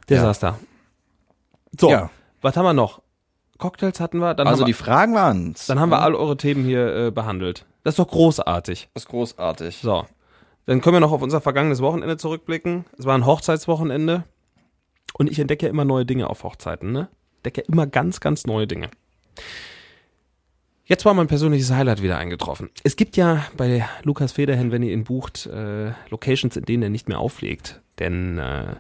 Der 0.10 0.18
Ja. 0.18 0.24
saß 0.24 0.40
da. 0.40 0.60
So, 1.80 1.90
Ja. 1.90 2.10
was 2.42 2.56
haben 2.58 2.66
wir 2.66 2.74
noch? 2.74 3.02
Cocktails 3.58 4.00
hatten 4.00 4.18
wir, 4.20 4.34
dann 4.34 4.48
Also 4.48 4.62
haben 4.62 4.66
die 4.68 4.72
wir, 4.78 4.84
Fragen 4.84 5.14
waren's. 5.14 5.68
dann 5.68 5.80
haben 5.80 5.90
wir 5.92 6.02
all 6.02 6.16
eure 6.16 6.36
Themen 6.38 6.64
hier 6.66 6.96
äh, 7.08 7.12
behandelt. 7.12 7.66
Das 7.84 7.94
ist 7.94 8.00
doch 8.00 8.08
großartig. 8.08 8.90
Das 8.94 9.04
ist 9.04 9.10
großartig. 9.10 9.78
So. 9.82 10.06
Dann 10.66 10.82
können 10.82 10.96
wir 10.96 11.00
noch 11.00 11.12
auf 11.12 11.22
unser 11.22 11.42
vergangenes 11.42 11.82
Wochenende 11.82 12.18
zurückblicken. 12.18 12.86
Es 12.98 13.06
war 13.06 13.16
ein 13.16 13.26
Hochzeitswochenende. 13.26 14.24
Und 15.14 15.30
ich 15.30 15.40
entdecke 15.40 15.66
ja 15.66 15.70
immer 15.70 15.86
neue 15.86 16.06
Dinge 16.06 16.30
auf 16.30 16.44
Hochzeiten, 16.44 16.92
ne? 16.92 17.10
Entdecke 17.38 17.62
immer 17.62 17.86
ganz, 17.88 18.20
ganz 18.20 18.46
neue 18.46 18.66
Dinge. 18.68 18.90
Jetzt 20.86 21.06
war 21.06 21.14
mein 21.14 21.28
persönliches 21.28 21.72
Highlight 21.72 22.02
wieder 22.02 22.18
eingetroffen. 22.18 22.70
Es 22.84 22.96
gibt 22.96 23.16
ja 23.16 23.46
bei 23.56 23.86
Lukas 24.04 24.34
Federhen, 24.34 24.72
wenn 24.72 24.84
ihr 24.84 24.94
ihn 24.94 25.04
bucht, 25.04 25.46
äh, 25.48 25.92
Locations, 26.10 26.56
in 26.58 26.66
denen 26.66 26.84
er 26.84 26.90
nicht 26.90 27.08
mehr 27.08 27.20
auflegt. 27.20 27.82
Denn 28.00 28.38
äh, 28.40 28.76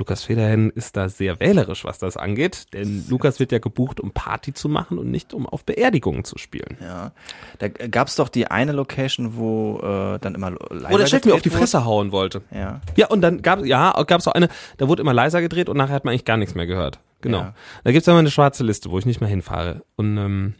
Lukas 0.00 0.24
Federhen 0.24 0.70
ist 0.70 0.96
da 0.96 1.08
sehr 1.08 1.38
wählerisch, 1.38 1.84
was 1.84 1.98
das 1.98 2.16
angeht. 2.16 2.72
Denn 2.72 3.04
Lukas 3.08 3.38
wird 3.38 3.52
ja 3.52 3.58
gebucht, 3.58 4.00
um 4.00 4.10
Party 4.10 4.52
zu 4.52 4.68
machen 4.68 4.98
und 4.98 5.10
nicht 5.10 5.34
um 5.34 5.46
auf 5.46 5.64
Beerdigungen 5.64 6.24
zu 6.24 6.38
spielen. 6.38 6.78
Ja. 6.80 7.12
Da 7.58 7.68
gab's 7.68 8.16
doch 8.16 8.28
die 8.28 8.48
eine 8.48 8.72
Location, 8.72 9.36
wo 9.36 9.78
äh, 9.78 10.18
dann 10.18 10.34
immer 10.34 10.52
leiser 10.70 10.90
Wo 10.90 10.98
der 10.98 11.06
Chef 11.06 11.24
mir 11.24 11.34
auf 11.34 11.42
die 11.42 11.50
Fresse 11.50 11.84
hauen 11.84 12.12
wollte. 12.12 12.42
wurde. 12.50 12.58
Ja. 12.58 12.80
Ja, 12.96 13.06
und 13.08 13.20
dann 13.20 13.42
gab 13.42 13.64
ja, 13.64 13.92
gab's 14.04 14.26
auch 14.26 14.32
eine, 14.32 14.48
da 14.78 14.88
wurde 14.88 15.02
immer 15.02 15.14
leiser 15.14 15.40
gedreht 15.40 15.68
und 15.68 15.76
nachher 15.76 15.94
hat 15.94 16.04
man 16.04 16.12
eigentlich 16.12 16.24
gar 16.24 16.38
nichts 16.38 16.54
mehr 16.54 16.66
gehört. 16.66 16.98
Genau. 17.20 17.38
Ja. 17.38 17.54
Da 17.84 17.92
gibt's 17.92 18.08
immer 18.08 18.18
eine 18.18 18.30
schwarze 18.30 18.64
Liste, 18.64 18.90
wo 18.90 18.98
ich 18.98 19.06
nicht 19.06 19.20
mehr 19.20 19.28
hinfahre. 19.28 19.82
Und 19.96 20.16
ähm, 20.16 20.54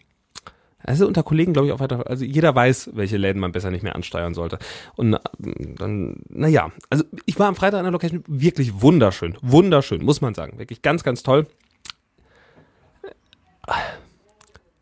also 0.82 1.06
unter 1.06 1.22
Kollegen, 1.22 1.52
glaube 1.52 1.68
ich, 1.68 1.72
auch 1.72 1.80
weiter, 1.80 2.08
also 2.08 2.24
jeder 2.24 2.54
weiß, 2.54 2.90
welche 2.94 3.16
Läden 3.16 3.40
man 3.40 3.52
besser 3.52 3.70
nicht 3.70 3.82
mehr 3.82 3.94
ansteuern 3.94 4.34
sollte. 4.34 4.58
Und 4.96 5.14
ähm, 5.14 5.76
dann, 5.76 6.16
naja, 6.28 6.70
also 6.88 7.04
ich 7.26 7.38
war 7.38 7.48
am 7.48 7.56
Freitag 7.56 7.78
an 7.78 7.84
der 7.84 7.92
Location 7.92 8.24
wirklich 8.26 8.80
wunderschön, 8.80 9.36
wunderschön, 9.42 10.04
muss 10.04 10.20
man 10.20 10.34
sagen. 10.34 10.58
Wirklich 10.58 10.82
ganz, 10.82 11.04
ganz 11.04 11.22
toll. 11.22 11.46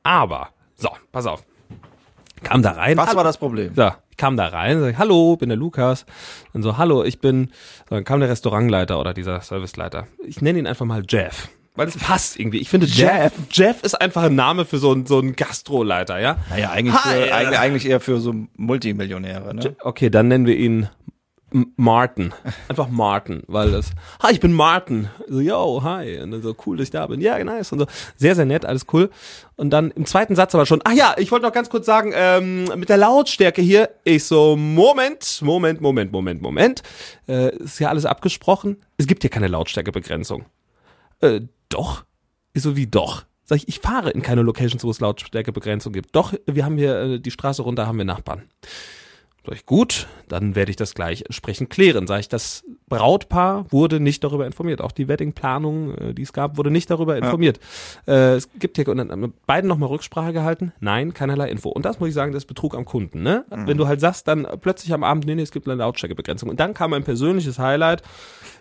Aber, 0.02 0.50
so, 0.76 0.88
pass 1.12 1.26
auf. 1.26 1.44
Kam 2.42 2.62
da 2.62 2.72
rein. 2.72 2.96
Was 2.96 3.16
war 3.16 3.24
das 3.24 3.36
Problem? 3.36 3.74
so, 3.74 3.90
ich 4.10 4.16
kam 4.16 4.36
da 4.36 4.46
rein, 4.46 4.80
sag 4.80 4.96
hallo, 4.98 5.36
bin 5.36 5.48
der 5.48 5.58
Lukas. 5.58 6.06
Und 6.52 6.62
so, 6.62 6.78
hallo, 6.78 7.04
ich 7.04 7.20
bin, 7.20 7.50
so, 7.88 7.96
dann 7.96 8.04
kam 8.04 8.20
der 8.20 8.28
Restaurantleiter 8.28 9.00
oder 9.00 9.12
dieser 9.12 9.40
Serviceleiter. 9.40 10.06
Ich 10.24 10.40
nenne 10.40 10.60
ihn 10.60 10.66
einfach 10.66 10.86
mal 10.86 11.02
Jeff. 11.06 11.48
Weil 11.78 11.86
es 11.86 11.96
passt 11.96 12.40
irgendwie. 12.40 12.58
Ich 12.58 12.68
finde 12.68 12.86
Jeff, 12.86 13.32
Jeff 13.52 13.84
ist 13.84 13.94
einfach 13.94 14.24
ein 14.24 14.34
Name 14.34 14.64
für 14.64 14.78
so 14.78 14.90
einen, 14.90 15.06
so 15.06 15.20
einen 15.20 15.36
Gastroleiter, 15.36 16.18
ja? 16.18 16.38
Naja, 16.50 16.70
eigentlich, 16.70 16.96
Hi, 16.96 17.14
für, 17.14 17.28
äh. 17.28 17.56
eigentlich, 17.56 17.86
eher 17.86 18.00
für 18.00 18.18
so 18.18 18.34
Multimillionäre, 18.56 19.54
ne? 19.54 19.76
Okay, 19.82 20.10
dann 20.10 20.26
nennen 20.26 20.44
wir 20.44 20.56
ihn 20.56 20.88
Martin. 21.76 22.34
Einfach 22.68 22.88
Martin, 22.88 23.44
weil 23.46 23.70
das, 23.70 23.92
hi, 24.20 24.32
ich 24.32 24.40
bin 24.40 24.54
Martin. 24.54 25.08
So, 25.28 25.38
yo, 25.38 25.80
hi. 25.84 26.18
Und 26.18 26.32
dann 26.32 26.42
so, 26.42 26.52
cool, 26.66 26.78
dass 26.78 26.88
ich 26.88 26.90
da 26.90 27.06
bin. 27.06 27.20
Ja, 27.20 27.42
nice. 27.44 27.70
Und 27.70 27.78
so, 27.78 27.86
sehr, 28.16 28.34
sehr 28.34 28.44
nett, 28.44 28.66
alles 28.66 28.86
cool. 28.92 29.08
Und 29.54 29.70
dann 29.70 29.92
im 29.92 30.04
zweiten 30.04 30.34
Satz 30.34 30.56
aber 30.56 30.66
schon, 30.66 30.80
ach 30.82 30.94
ja, 30.94 31.14
ich 31.16 31.30
wollte 31.30 31.46
noch 31.46 31.52
ganz 31.52 31.70
kurz 31.70 31.86
sagen, 31.86 32.12
ähm, 32.12 32.64
mit 32.74 32.88
der 32.88 32.96
Lautstärke 32.96 33.62
hier, 33.62 33.90
ich 34.02 34.24
so, 34.24 34.56
Moment, 34.56 35.42
Moment, 35.42 35.80
Moment, 35.80 36.10
Moment, 36.10 36.42
Moment. 36.42 36.82
Äh, 37.28 37.54
ist 37.56 37.78
ja 37.78 37.88
alles 37.88 38.04
abgesprochen. 38.04 38.78
Es 38.96 39.06
gibt 39.06 39.22
hier 39.22 39.30
keine 39.30 39.46
Lautstärkebegrenzung. 39.46 40.44
Äh, 41.20 41.42
doch? 41.68 42.04
Ich 42.52 42.62
so, 42.62 42.76
wie 42.76 42.86
doch? 42.86 43.24
Sag 43.44 43.56
ich, 43.56 43.68
ich 43.68 43.80
fahre 43.80 44.10
in 44.10 44.20
keine 44.20 44.42
Locations, 44.42 44.84
wo 44.84 44.90
es 44.90 45.00
Lautstärkebegrenzung 45.00 45.92
gibt. 45.92 46.14
Doch, 46.14 46.34
wir 46.46 46.64
haben 46.64 46.76
hier 46.76 47.00
äh, 47.00 47.20
die 47.20 47.30
Straße 47.30 47.62
runter, 47.62 47.86
haben 47.86 47.96
wir 47.96 48.04
Nachbarn. 48.04 48.42
Sag 49.46 49.54
ich, 49.54 49.64
gut, 49.64 50.06
dann 50.28 50.54
werde 50.54 50.68
ich 50.68 50.76
das 50.76 50.92
gleich 50.92 51.22
entsprechend 51.22 51.70
klären. 51.70 52.06
Sag 52.06 52.20
ich, 52.20 52.28
das 52.28 52.64
Brautpaar 52.90 53.64
wurde 53.70 54.00
nicht 54.00 54.22
darüber 54.22 54.44
informiert. 54.44 54.82
Auch 54.82 54.92
die 54.92 55.08
Weddingplanung, 55.08 55.94
äh, 55.94 56.12
die 56.12 56.20
es 56.20 56.34
gab, 56.34 56.58
wurde 56.58 56.70
nicht 56.70 56.90
darüber 56.90 57.16
informiert. 57.16 57.58
Äh, 58.06 58.34
es 58.34 58.50
gibt 58.58 58.76
hier, 58.76 58.86
und 58.88 58.98
dann 58.98 59.10
haben 59.10 59.32
beiden 59.46 59.66
nochmal 59.66 59.88
Rücksprache 59.88 60.34
gehalten. 60.34 60.72
Nein, 60.80 61.14
keinerlei 61.14 61.48
Info. 61.48 61.70
Und 61.70 61.86
das 61.86 62.00
muss 62.00 62.10
ich 62.10 62.14
sagen, 62.14 62.32
das 62.32 62.42
ist 62.42 62.48
Betrug 62.48 62.74
am 62.74 62.84
Kunden. 62.84 63.22
Ne? 63.22 63.46
Wenn 63.48 63.78
du 63.78 63.86
halt 63.86 64.00
sagst, 64.00 64.28
dann 64.28 64.46
plötzlich 64.60 64.92
am 64.92 65.02
Abend, 65.02 65.24
nee, 65.24 65.34
nee, 65.34 65.40
es 65.40 65.52
gibt 65.52 65.66
eine 65.66 65.76
Lautstärkebegrenzung. 65.76 66.50
Und 66.50 66.60
dann 66.60 66.74
kam 66.74 66.92
ein 66.92 67.04
persönliches 67.04 67.58
Highlight. 67.58 68.02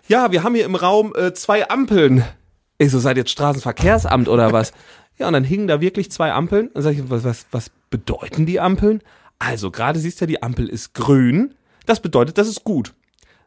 Ja, 0.08 0.32
wir 0.32 0.42
haben 0.42 0.54
hier 0.54 0.64
im 0.64 0.76
Raum 0.76 1.12
äh, 1.14 1.34
zwei 1.34 1.68
Ampeln. 1.68 2.24
Ich 2.78 2.92
so, 2.92 3.00
seid 3.00 3.16
jetzt 3.16 3.30
Straßenverkehrsamt 3.30 4.28
oder 4.28 4.52
was? 4.52 4.72
Ja, 5.18 5.26
und 5.26 5.32
dann 5.32 5.44
hingen 5.44 5.66
da 5.66 5.80
wirklich 5.80 6.10
zwei 6.12 6.32
Ampeln. 6.32 6.70
Dann 6.74 6.82
sag 6.82 6.92
ich, 6.92 7.10
was, 7.10 7.24
was, 7.24 7.46
was 7.50 7.70
bedeuten 7.90 8.46
die 8.46 8.60
Ampeln? 8.60 9.02
Also, 9.40 9.70
gerade 9.70 9.98
siehst 9.98 10.20
du 10.20 10.24
ja, 10.24 10.26
die 10.26 10.42
Ampel 10.42 10.68
ist 10.68 10.94
grün. 10.94 11.54
Das 11.86 12.00
bedeutet, 12.00 12.38
das 12.38 12.48
ist 12.48 12.64
gut. 12.64 12.94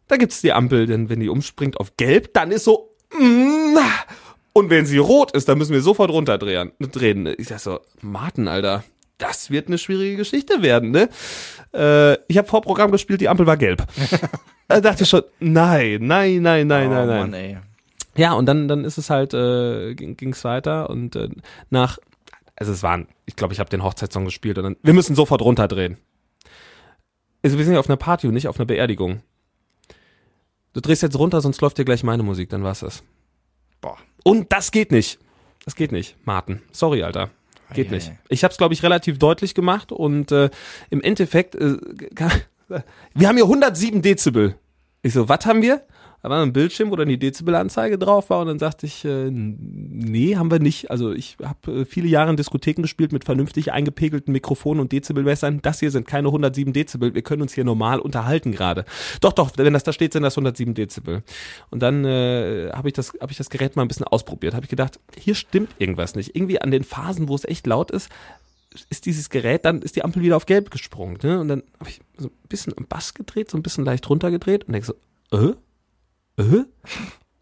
Da 0.08 0.18
gibt's 0.18 0.42
die 0.42 0.52
Ampel, 0.52 0.86
denn 0.86 1.10
wenn 1.10 1.22
die 1.22 1.30
umspringt 1.30 1.80
auf 1.80 1.96
gelb, 1.96 2.34
dann 2.34 2.52
ist 2.52 2.66
so, 2.66 2.94
mm, 3.18 3.78
Und 4.54 4.70
wenn 4.70 4.86
sie 4.86 4.98
rot 4.98 5.32
ist, 5.32 5.48
dann 5.48 5.58
müssen 5.58 5.74
wir 5.74 5.82
sofort 5.82 6.12
runterdrehen. 6.12 6.74
Drehen. 6.80 7.34
Ich 7.38 7.48
sag 7.48 7.60
so, 7.60 7.80
Martin, 8.02 8.50
Alter, 8.50 8.84
das 9.18 9.50
wird 9.50 9.68
eine 9.68 9.78
schwierige 9.78 10.18
Geschichte 10.18 10.62
werden, 10.62 10.92
ne? 10.92 11.10
Äh, 11.74 12.18
ich 12.28 12.38
habe 12.38 12.48
Vorprogramm 12.48 12.92
gespielt, 12.92 13.22
die 13.22 13.30
Ampel 13.30 13.46
war 13.46 13.56
gelb. 13.56 13.86
da 14.68 14.82
dachte 14.82 15.04
ich 15.04 15.10
schon, 15.10 15.24
nein, 15.40 16.00
nein, 16.02 16.42
nein, 16.42 16.68
nein, 16.68 16.88
oh, 16.90 16.92
nein, 16.92 17.08
nein. 17.08 17.20
Mann, 17.20 17.34
ey. 17.34 17.58
Ja, 18.16 18.34
und 18.34 18.46
dann, 18.46 18.68
dann 18.68 18.84
ist 18.84 18.98
es 18.98 19.10
halt, 19.10 19.34
äh, 19.34 19.96
ging 19.96 20.32
es 20.34 20.44
weiter 20.44 20.90
und 20.90 21.16
äh, 21.16 21.30
nach, 21.70 21.98
also 22.56 22.72
es 22.72 22.84
waren, 22.84 23.08
ich 23.26 23.36
glaube, 23.36 23.54
ich 23.54 23.60
habe 23.60 23.70
den 23.70 23.84
Hochzeitssong 23.84 24.26
gespielt 24.26 24.58
und 24.58 24.64
dann, 24.66 24.76
wir 24.84 24.94
müssen 24.94 25.16
sofort 25.16 25.42
runterdrehen. 25.42 25.98
Also 27.44 27.58
wir 27.58 27.66
sind 27.66 27.74
ja 27.74 27.80
auf 27.80 27.90
einer 27.90 27.98
Party 27.98 28.28
und 28.28 28.34
nicht 28.34 28.48
auf 28.48 28.60
einer 28.60 28.66
Beerdigung. 28.66 29.22
Du 30.74 30.82
drehst 30.82 31.02
jetzt 31.02 31.18
runter, 31.18 31.42
sonst 31.42 31.62
läuft 31.62 31.78
dir 31.78 31.86
gleich 31.86 32.04
meine 32.04 32.24
Musik, 32.24 32.50
dann 32.50 32.64
war's 32.64 32.82
das. 32.82 33.04
Boah. 33.82 33.98
Und 34.24 34.52
das 34.52 34.72
geht 34.72 34.92
nicht. 34.92 35.20
Das 35.66 35.76
geht 35.76 35.92
nicht, 35.92 36.16
Martin. 36.26 36.62
Sorry, 36.72 37.04
Alter. 37.04 37.30
Geht 37.74 37.88
Ei, 37.90 37.96
nicht. 37.96 38.10
ei, 38.10 38.14
ei. 38.14 38.20
Ich 38.30 38.44
habe 38.44 38.52
es, 38.52 38.58
glaube 38.58 38.74
ich, 38.74 38.84
relativ 38.84 39.18
deutlich 39.20 39.56
gemacht 39.56 39.92
und 39.92 40.32
äh, 40.32 40.50
im 40.90 41.02
Endeffekt, 41.02 41.56
äh, 41.56 41.78
wir 43.14 43.28
haben 43.28 43.36
hier 43.36 43.46
107 43.46 44.02
Dezibel. 44.02 44.56
Ich 45.02 45.14
so, 45.14 45.30
was 45.30 45.46
haben 45.46 45.62
wir? 45.62 45.86
Da 46.24 46.30
war 46.30 46.42
ein 46.44 46.54
Bildschirm, 46.54 46.92
wo 46.92 46.96
dann 46.96 47.08
die 47.08 47.18
Dezibelanzeige 47.18 47.98
drauf 47.98 48.30
war 48.30 48.42
und 48.42 48.48
dann 48.48 48.60
sagte 48.60 48.86
ich, 48.86 49.04
äh, 49.06 49.30
nee, 49.32 50.36
haben 50.36 50.52
wir 50.52 50.60
nicht. 50.60 50.92
Also 50.92 51.12
ich 51.14 51.38
habe 51.44 51.82
äh, 51.82 51.86
viele 51.86 52.08
Jahre 52.08 52.30
in 52.30 52.38
Diskotheken 52.38 52.84
gespielt 52.84 53.12
mit 53.12 53.26
vernünftig 53.26 53.72
eingepegelten 53.72 54.32
Mikrofonen 54.32 54.82
und 54.82 54.92
Dezibelmessern. 54.92 55.62
Das 55.64 55.80
hier 55.80 55.90
sind 55.90 56.08
keine 56.08 56.28
107 56.28 56.74
Dezibel. 56.74 57.16
Wir 57.16 57.24
können 57.24 57.42
uns 57.42 57.54
hier 57.54 57.64
normal 57.64 58.00
unterhalten 58.00 58.52
gerade. 58.52 58.86
Doch, 59.20 59.34
doch, 59.34 59.52
wenn 59.58 59.74
das 59.74 59.84
da 59.84 59.94
steht, 59.94 60.14
sind 60.14 60.22
das 60.22 60.34
107 60.34 60.76
Dezibel. 60.76 61.24
Und 61.72 61.82
dann 61.82 62.06
äh, 62.06 62.70
habe 62.72 62.90
ich 62.90 62.94
das, 62.94 63.14
habe 63.20 63.32
ich 63.32 63.38
das 63.38 63.50
Gerät 63.50 63.76
mal 63.76 63.82
ein 63.82 63.88
bisschen 63.88 64.06
ausprobiert. 64.06 64.54
Habe 64.54 64.66
ich 64.66 64.70
gedacht, 64.70 65.00
hier 65.18 65.34
stimmt 65.34 65.72
irgendwas 65.80 66.16
nicht. 66.16 66.36
Irgendwie 66.36 66.62
an 66.62 66.70
den 66.70 66.84
Phasen, 66.84 67.30
wo 67.30 67.36
es 67.36 67.46
echt 67.46 67.66
laut 67.66 67.90
ist, 67.90 68.10
ist 68.90 69.06
dieses 69.06 69.30
Gerät, 69.30 69.66
dann 69.66 69.82
ist 69.82 69.96
die 69.96 70.04
Ampel 70.04 70.22
wieder 70.22 70.38
auf 70.38 70.46
gelb 70.46 70.72
gesprungen. 70.72 71.18
Ne? 71.24 71.40
Und 71.40 71.48
dann 71.48 71.64
habe 71.80 71.90
ich 71.90 72.00
so 72.18 72.28
ein 72.28 72.48
bisschen 72.48 72.74
am 72.78 72.86
Bass 72.86 73.14
gedreht, 73.14 73.50
so 73.50 73.58
ein 73.58 73.64
bisschen 73.64 73.86
leicht 73.86 74.10
runtergedreht 74.10 74.66
und 74.66 74.74
denke 74.74 74.88
so, 74.88 75.38
äh? 75.38 75.54
Äh? 76.38 76.64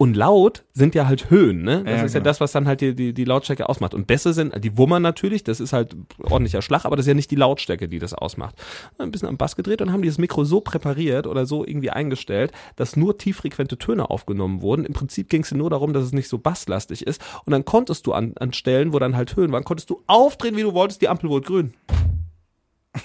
Und 0.01 0.15
laut 0.15 0.63
sind 0.71 0.95
ja 0.95 1.07
halt 1.07 1.29
Höhen, 1.29 1.63
ne? 1.63 1.83
Das 1.83 1.99
Ja, 1.99 2.05
ist 2.05 2.13
ja 2.13 2.19
genau. 2.21 2.29
das, 2.29 2.39
was 2.39 2.53
dann 2.53 2.67
halt 2.67 2.79
die, 2.79 2.95
die, 2.95 3.13
die 3.13 3.25
Lautstärke 3.25 3.67
ausmacht. 3.67 3.93
Und 3.93 4.07
Bässe 4.07 4.31
sind, 4.31 4.63
die 4.63 4.77
Wummern 4.77 5.01
natürlich, 5.01 5.43
das 5.43 5.59
ist 5.59 5.73
halt 5.73 5.93
ordentlicher 6.23 6.61
Schlag, 6.61 6.85
aber 6.85 6.95
das 6.95 7.03
ist 7.03 7.09
ja 7.09 7.15
nicht 7.15 7.29
die 7.31 7.35
Lautstärke, 7.35 7.89
die 7.89 7.99
das 7.99 8.13
ausmacht. 8.13 8.55
Ein 8.97 9.11
bisschen 9.11 9.27
am 9.27 9.35
Bass 9.35 9.57
gedreht 9.57 9.81
und 9.81 9.91
haben 9.91 10.01
die 10.01 10.07
das 10.07 10.17
Mikro 10.17 10.45
so 10.45 10.61
präpariert 10.61 11.27
oder 11.27 11.45
so 11.45 11.65
irgendwie 11.65 11.89
eingestellt, 11.89 12.53
dass 12.77 12.95
nur 12.95 13.17
tieffrequente 13.17 13.77
Töne 13.77 14.09
aufgenommen 14.09 14.61
wurden. 14.61 14.85
Im 14.85 14.93
Prinzip 14.93 15.27
ging 15.27 15.43
es 15.43 15.51
nur 15.51 15.69
darum, 15.69 15.91
dass 15.91 16.05
es 16.05 16.13
nicht 16.13 16.29
so 16.29 16.37
basslastig 16.37 17.05
ist. 17.05 17.21
Und 17.43 17.51
dann 17.51 17.65
konntest 17.65 18.07
du 18.07 18.13
an, 18.13 18.35
an 18.39 18.53
Stellen, 18.53 18.93
wo 18.93 18.99
dann 18.99 19.17
halt 19.17 19.35
Höhen 19.35 19.51
waren, 19.51 19.65
konntest 19.65 19.89
du 19.89 20.01
aufdrehen, 20.07 20.55
wie 20.55 20.61
du 20.63 20.73
wolltest, 20.73 21.01
die 21.01 21.09
Ampel 21.09 21.29
wurde 21.29 21.45
grün. 21.45 21.73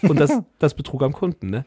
Und 0.02 0.20
das, 0.20 0.30
das 0.60 0.74
betrug 0.74 1.02
am 1.02 1.12
Kunden, 1.12 1.50
ne? 1.50 1.64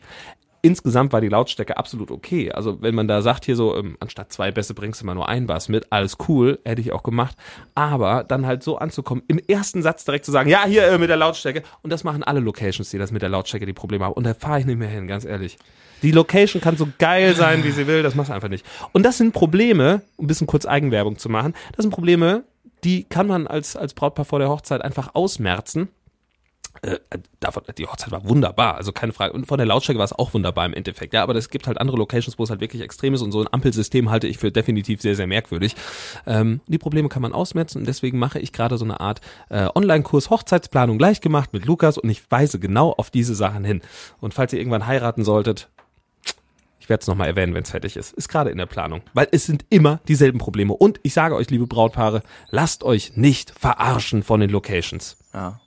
Insgesamt 0.61 1.13
war 1.13 1.21
die 1.21 1.29
Lautstärke 1.29 1.77
absolut 1.77 2.11
okay. 2.11 2.51
Also 2.51 2.81
wenn 2.81 2.95
man 2.95 3.07
da 3.07 3.21
sagt, 3.21 3.45
hier 3.45 3.55
so, 3.55 3.75
ähm, 3.75 3.97
anstatt 3.99 4.31
zwei 4.31 4.51
Bässe 4.51 4.73
bringst 4.73 5.01
du 5.01 5.05
mal 5.05 5.13
nur 5.13 5.29
einen 5.29 5.47
Bass 5.47 5.69
mit, 5.69 5.91
alles 5.91 6.17
cool, 6.27 6.59
hätte 6.65 6.81
ich 6.81 6.91
auch 6.91 7.03
gemacht. 7.03 7.37
Aber 7.75 8.23
dann 8.23 8.45
halt 8.45 8.63
so 8.63 8.77
anzukommen, 8.77 9.23
im 9.27 9.39
ersten 9.39 9.81
Satz 9.81 10.05
direkt 10.05 10.25
zu 10.25 10.31
sagen, 10.31 10.49
ja, 10.49 10.65
hier 10.65 10.87
äh, 10.87 10.97
mit 10.97 11.09
der 11.09 11.17
Lautstärke. 11.17 11.63
Und 11.83 11.91
das 11.91 12.03
machen 12.03 12.23
alle 12.23 12.39
Locations, 12.39 12.89
die 12.89 12.97
das 12.97 13.11
mit 13.11 13.21
der 13.21 13.29
Lautstärke 13.29 13.65
die 13.65 13.73
Probleme 13.73 14.05
haben. 14.05 14.13
Und 14.13 14.25
da 14.25 14.33
fahre 14.33 14.59
ich 14.59 14.65
nicht 14.65 14.79
mehr 14.79 14.89
hin, 14.89 15.07
ganz 15.07 15.25
ehrlich. 15.25 15.57
Die 16.01 16.11
Location 16.11 16.61
kann 16.61 16.77
so 16.77 16.87
geil 16.99 17.35
sein, 17.35 17.63
wie 17.63 17.71
sie 17.71 17.87
will, 17.87 18.03
das 18.03 18.15
machst 18.15 18.29
du 18.29 18.33
einfach 18.35 18.49
nicht. 18.49 18.65
Und 18.91 19.03
das 19.03 19.17
sind 19.17 19.33
Probleme, 19.33 20.01
um 20.15 20.25
ein 20.25 20.27
bisschen 20.27 20.47
kurz 20.47 20.65
Eigenwerbung 20.65 21.17
zu 21.17 21.27
machen, 21.29 21.53
das 21.75 21.83
sind 21.83 21.91
Probleme, 21.91 22.43
die 22.83 23.03
kann 23.03 23.27
man 23.27 23.47
als, 23.47 23.75
als 23.75 23.93
Brautpaar 23.93 24.25
vor 24.25 24.39
der 24.39 24.49
Hochzeit 24.49 24.83
einfach 24.83 25.15
ausmerzen 25.15 25.89
äh, 26.81 26.99
davon, 27.39 27.63
die 27.77 27.85
Hochzeit 27.85 28.11
war 28.11 28.27
wunderbar, 28.27 28.75
also 28.75 28.91
keine 28.91 29.13
Frage. 29.13 29.33
Und 29.33 29.45
von 29.45 29.57
der 29.57 29.65
Lautstärke 29.65 29.97
war 29.97 30.05
es 30.05 30.13
auch 30.13 30.33
wunderbar 30.33 30.65
im 30.65 30.73
Endeffekt. 30.73 31.13
Ja, 31.13 31.23
aber 31.23 31.35
es 31.35 31.49
gibt 31.49 31.67
halt 31.67 31.79
andere 31.79 31.97
Locations, 31.97 32.37
wo 32.37 32.43
es 32.43 32.49
halt 32.49 32.61
wirklich 32.61 32.81
extrem 32.81 33.13
ist 33.13 33.21
und 33.21 33.31
so 33.31 33.41
ein 33.41 33.47
Ampelsystem 33.51 34.09
halte 34.09 34.27
ich 34.27 34.37
für 34.37 34.51
definitiv 34.51 35.01
sehr, 35.01 35.15
sehr 35.15 35.27
merkwürdig. 35.27 35.75
Ähm, 36.25 36.61
die 36.67 36.77
Probleme 36.77 37.09
kann 37.09 37.21
man 37.21 37.33
ausmerzen 37.33 37.79
und 37.79 37.87
deswegen 37.87 38.19
mache 38.19 38.39
ich 38.39 38.53
gerade 38.53 38.77
so 38.77 38.85
eine 38.85 38.99
Art 38.99 39.21
äh, 39.49 39.67
Online-Kurs 39.73 40.29
Hochzeitsplanung 40.29 40.97
gleich 40.97 41.21
gemacht 41.21 41.53
mit 41.53 41.65
Lukas 41.65 41.97
und 41.97 42.09
ich 42.09 42.29
weise 42.29 42.59
genau 42.59 42.91
auf 42.91 43.09
diese 43.09 43.35
Sachen 43.35 43.63
hin. 43.63 43.81
Und 44.19 44.33
falls 44.33 44.53
ihr 44.53 44.59
irgendwann 44.59 44.87
heiraten 44.87 45.23
solltet, 45.23 45.69
ich 46.87 46.89
werde 46.89 47.01
es 47.01 47.07
nochmal 47.07 47.27
erwähnen, 47.27 47.53
wenn 47.53 47.63
es 47.63 47.71
fertig 47.71 47.97
ist. 47.97 48.13
Ist 48.13 48.29
gerade 48.29 48.49
in 48.49 48.57
der 48.57 48.65
Planung. 48.65 49.01
Weil 49.13 49.27
es 49.31 49.45
sind 49.45 49.65
immer 49.69 49.99
dieselben 50.07 50.39
Probleme. 50.39 50.73
Und 50.73 51.01
ich 51.03 51.13
sage 51.13 51.35
euch, 51.35 51.49
liebe 51.49 51.67
Brautpaare, 51.67 52.23
lasst 52.49 52.81
euch 52.81 53.17
nicht 53.17 53.51
verarschen 53.51 54.23
von 54.23 54.39
den 54.39 54.49
Locations. 54.49 55.17
Ja. 55.33 55.59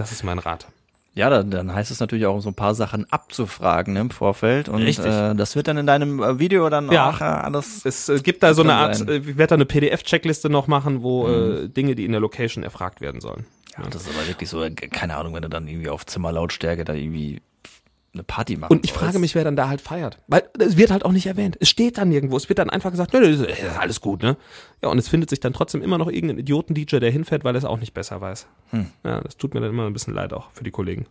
Das 0.00 0.12
ist 0.12 0.22
mein 0.24 0.38
Rat. 0.38 0.66
Ja, 1.14 1.28
dann, 1.28 1.50
dann 1.50 1.74
heißt 1.74 1.90
es 1.90 1.98
natürlich 2.00 2.24
auch 2.26 2.40
so 2.40 2.48
ein 2.50 2.54
paar 2.54 2.74
Sachen 2.74 3.04
abzufragen 3.12 3.94
ne, 3.94 4.00
im 4.00 4.10
Vorfeld 4.10 4.68
und 4.68 4.80
Richtig. 4.82 5.06
äh, 5.06 5.34
das 5.34 5.56
wird 5.56 5.66
dann 5.68 5.76
in 5.76 5.86
deinem 5.86 6.22
äh, 6.22 6.38
Video 6.38 6.68
dann 6.70 6.90
Ja. 6.90 7.10
auch 7.10 7.20
äh, 7.20 7.24
alles. 7.24 7.84
Es 7.84 8.08
äh, 8.08 8.20
gibt 8.20 8.42
da 8.44 8.54
so 8.54 8.62
eine 8.62 8.74
Art, 8.76 8.96
sein. 8.96 9.08
äh, 9.08 9.16
ich 9.16 9.26
werde 9.36 9.48
da 9.48 9.54
eine 9.56 9.66
PDF-Checkliste 9.66 10.48
noch 10.48 10.68
machen, 10.68 11.02
wo 11.02 11.28
äh, 11.28 11.68
Dinge, 11.68 11.96
die 11.96 12.04
in 12.04 12.12
der 12.12 12.20
Location 12.20 12.62
erfragt 12.62 13.00
werden 13.00 13.20
sollen. 13.20 13.44
Ja, 13.76 13.88
das 13.90 14.02
ist 14.06 14.16
aber 14.16 14.26
wirklich 14.28 14.48
so, 14.48 14.62
äh, 14.62 14.70
keine 14.70 15.16
Ahnung, 15.16 15.34
wenn 15.34 15.42
du 15.42 15.48
dann 15.48 15.66
irgendwie 15.66 15.90
auf 15.90 16.06
Zimmerlautstärke 16.06 16.84
da 16.84 16.94
irgendwie 16.94 17.42
eine 18.12 18.24
Party 18.24 18.56
machst. 18.56 18.70
Und 18.70 18.84
ich 18.84 18.92
frage 18.92 19.18
mich, 19.18 19.34
wer 19.34 19.44
dann 19.44 19.56
da 19.56 19.68
halt 19.68 19.80
feiert. 19.80 20.18
Weil 20.26 20.42
es 20.58 20.76
wird 20.76 20.90
halt 20.90 21.04
auch 21.04 21.12
nicht 21.12 21.26
erwähnt. 21.26 21.56
Es 21.60 21.68
steht 21.68 21.98
dann 21.98 22.08
nirgendwo. 22.08 22.36
Es 22.36 22.48
wird 22.48 22.58
dann 22.58 22.68
einfach 22.70 22.90
gesagt, 22.90 23.12
nö, 23.12 23.20
nö, 23.20 23.46
alles 23.78 24.00
gut, 24.00 24.22
ne? 24.22 24.36
Ja, 24.82 24.88
und 24.88 24.98
es 24.98 25.08
findet 25.08 25.30
sich 25.30 25.38
dann 25.40 25.52
trotzdem 25.52 25.80
immer 25.82 25.96
noch 25.98 26.08
irgendein 26.08 26.38
Idioten-DJ, 26.38 26.98
der 26.98 27.10
hinfährt, 27.10 27.44
weil 27.44 27.54
er 27.54 27.58
es 27.58 27.64
auch 27.64 27.78
nicht 27.78 27.94
besser 27.94 28.20
weiß. 28.20 28.46
Ja, 29.04 29.20
das 29.20 29.36
tut 29.36 29.54
mir 29.54 29.60
dann 29.60 29.70
immer 29.70 29.86
ein 29.86 29.92
bisschen 29.92 30.14
leid 30.14 30.32
auch 30.32 30.50
für 30.52 30.64
die 30.64 30.70
Kollegen. 30.72 31.06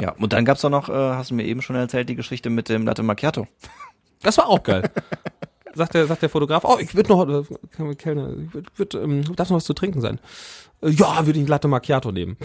Ja, 0.00 0.12
und 0.12 0.32
dann 0.32 0.44
gab's 0.44 0.64
auch 0.64 0.70
noch, 0.70 0.88
äh, 0.88 0.92
hast 0.92 1.30
du 1.30 1.34
mir 1.34 1.44
eben 1.44 1.62
schon 1.62 1.76
erzählt, 1.76 2.08
die 2.08 2.16
Geschichte 2.16 2.50
mit 2.50 2.68
dem 2.68 2.84
Latte 2.84 3.02
Macchiato. 3.02 3.46
Das 4.22 4.38
war 4.38 4.48
auch 4.48 4.62
geil. 4.62 4.90
sagt, 5.74 5.94
der, 5.94 6.06
sagt 6.06 6.22
der 6.22 6.28
Fotograf, 6.28 6.64
oh, 6.64 6.78
ich 6.80 6.94
würde 6.94 7.10
noch, 7.10 7.28
äh, 7.28 7.94
Kellner, 7.94 8.30
ich 8.36 8.54
würd, 8.54 8.66
würd, 8.78 8.94
ähm, 8.94 9.36
darf 9.36 9.50
noch 9.50 9.56
was 9.56 9.64
zu 9.64 9.74
trinken 9.74 10.00
sein? 10.00 10.18
Äh, 10.82 10.90
Ja, 10.90 11.26
würde 11.26 11.38
ich 11.38 11.44
ein 11.44 11.48
Latte 11.48 11.68
Macchiato 11.68 12.12
nehmen. 12.12 12.36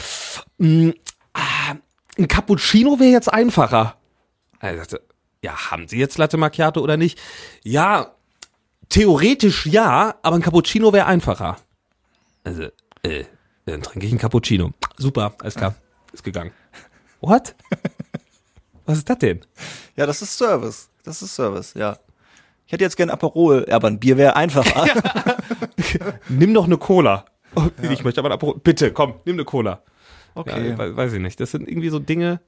Ein 2.20 2.28
Cappuccino 2.28 3.00
wäre 3.00 3.12
jetzt 3.12 3.32
einfacher. 3.32 3.96
Er 4.60 4.76
sagte, 4.78 5.02
ja, 5.42 5.72
haben 5.72 5.88
Sie 5.88 5.98
jetzt 5.98 6.18
Latte 6.18 6.36
Macchiato 6.36 6.82
oder 6.82 6.98
nicht? 6.98 7.18
Ja, 7.64 8.14
theoretisch 8.90 9.66
ja, 9.66 10.16
aber 10.22 10.36
ein 10.36 10.42
Cappuccino 10.42 10.92
wäre 10.92 11.06
einfacher. 11.06 11.56
Also, 12.44 12.64
äh, 13.04 13.24
dann 13.66 13.82
trinke 13.82 14.06
ich 14.06 14.12
ein 14.12 14.18
Cappuccino. 14.18 14.72
Super, 14.98 15.34
alles 15.40 15.56
klar. 15.56 15.76
Ist 16.12 16.26
gegangen. 16.26 16.52
What? 17.22 17.56
Was 18.86 18.98
ist 18.98 19.10
das 19.10 19.20
denn? 19.20 19.46
Ja, 19.96 20.06
das 20.06 20.22
ist 20.22 20.38
Service. 20.38 20.90
Das 21.06 21.22
ist 21.22 21.34
Service, 21.34 21.74
ja. 21.76 21.98
Ich 22.66 22.74
hätte 22.74 22.84
jetzt 22.84 22.98
gern 22.98 23.10
Aperol, 23.10 23.66
aber 23.72 23.88
ein 23.88 24.00
Bier 24.00 24.18
wäre 24.18 24.36
einfacher. 24.36 24.88
Nimm 26.28 26.54
doch 26.54 26.66
eine 26.66 26.78
Cola. 26.78 27.26
Oh, 27.56 27.64
Ich 27.82 28.04
möchte 28.04 28.20
aber 28.22 28.30
ein 28.30 28.34
Aperol. 28.34 28.60
Bitte, 28.60 28.94
komm, 28.94 29.16
nimm 29.26 29.38
eine 29.38 29.44
Cola. 29.44 29.82
Okay. 30.36 30.70
Ja, 30.72 30.78
we- 30.78 30.96
weiß 30.96 31.14
ich 31.14 31.20
nicht. 31.22 31.40
Das 31.40 31.52
sind 31.52 31.68
irgendwie 31.68 31.90
so 31.90 32.00
Dinge. 32.00 32.40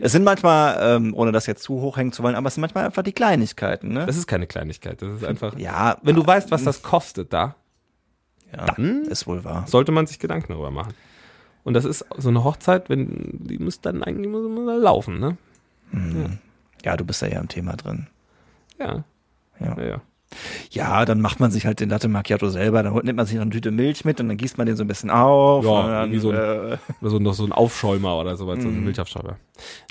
Es 0.00 0.12
sind 0.12 0.24
manchmal, 0.24 0.78
ähm, 0.80 1.14
ohne 1.14 1.30
das 1.32 1.46
jetzt 1.46 1.62
zu 1.62 1.80
hoch 1.80 1.96
hängen 1.96 2.10
zu 2.12 2.22
wollen, 2.24 2.34
aber 2.34 2.48
es 2.48 2.54
sind 2.54 2.60
manchmal 2.62 2.86
einfach 2.86 3.02
die 3.04 3.12
Kleinigkeiten, 3.12 3.92
ne? 3.92 4.04
Das 4.04 4.16
ist 4.16 4.26
keine 4.26 4.46
Kleinigkeit. 4.48 5.00
Das 5.00 5.16
ist 5.16 5.24
einfach. 5.24 5.56
ja, 5.58 5.98
Wenn 6.02 6.16
du 6.16 6.26
weißt, 6.26 6.50
was 6.50 6.64
das 6.64 6.82
kostet 6.82 7.32
da, 7.32 7.54
ja, 8.52 8.66
dann 8.66 9.04
ist 9.04 9.26
wohl 9.28 9.44
wahr. 9.44 9.64
sollte 9.68 9.92
man 9.92 10.06
sich 10.06 10.18
Gedanken 10.18 10.52
darüber 10.52 10.70
machen. 10.72 10.94
Und 11.62 11.74
das 11.74 11.84
ist 11.84 12.04
so 12.16 12.28
eine 12.30 12.42
Hochzeit, 12.44 12.88
wenn 12.88 13.38
die 13.40 13.58
muss 13.58 13.80
dann 13.80 14.02
eigentlich 14.02 14.30
muss 14.30 14.44
immer 14.46 14.76
laufen, 14.76 15.18
ne? 15.20 15.36
Ja, 16.84 16.96
du 16.96 17.04
bist 17.04 17.22
ja 17.22 17.28
ja 17.28 17.40
im 17.40 17.48
Thema 17.48 17.74
drin. 17.76 18.06
Ja. 18.78 19.04
Ja. 19.60 19.76
Ja, 19.78 19.84
ja. 19.84 20.00
Ja, 20.70 21.04
dann 21.04 21.20
macht 21.20 21.38
man 21.40 21.50
sich 21.50 21.66
halt 21.66 21.78
den 21.80 21.88
Latte 21.88 22.08
Macchiato 22.08 22.48
selber, 22.50 22.82
dann 22.82 22.92
nimmt 22.94 23.16
man 23.16 23.26
sich 23.26 23.36
noch 23.36 23.42
eine 23.42 23.50
Tüte 23.52 23.70
Milch 23.70 24.04
mit 24.04 24.20
und 24.20 24.28
dann 24.28 24.36
gießt 24.36 24.58
man 24.58 24.66
den 24.66 24.76
so 24.76 24.82
ein 24.84 24.88
bisschen 24.88 25.08
auf. 25.10 25.64
Ja, 25.64 26.02
irgendwie 26.02 26.18
so 26.18 26.30
ein- 26.30 26.36
äh, 26.36 26.76
Oder 27.00 27.10
so 27.10 27.18
noch 27.20 27.34
so 27.34 27.44
ein 27.44 27.52
Aufschäumer 27.52 28.18
oder 28.18 28.36
sowas, 28.36 28.60
so 28.60 28.68
ein 28.68 28.84
Milchaufschäumer. 28.84 29.36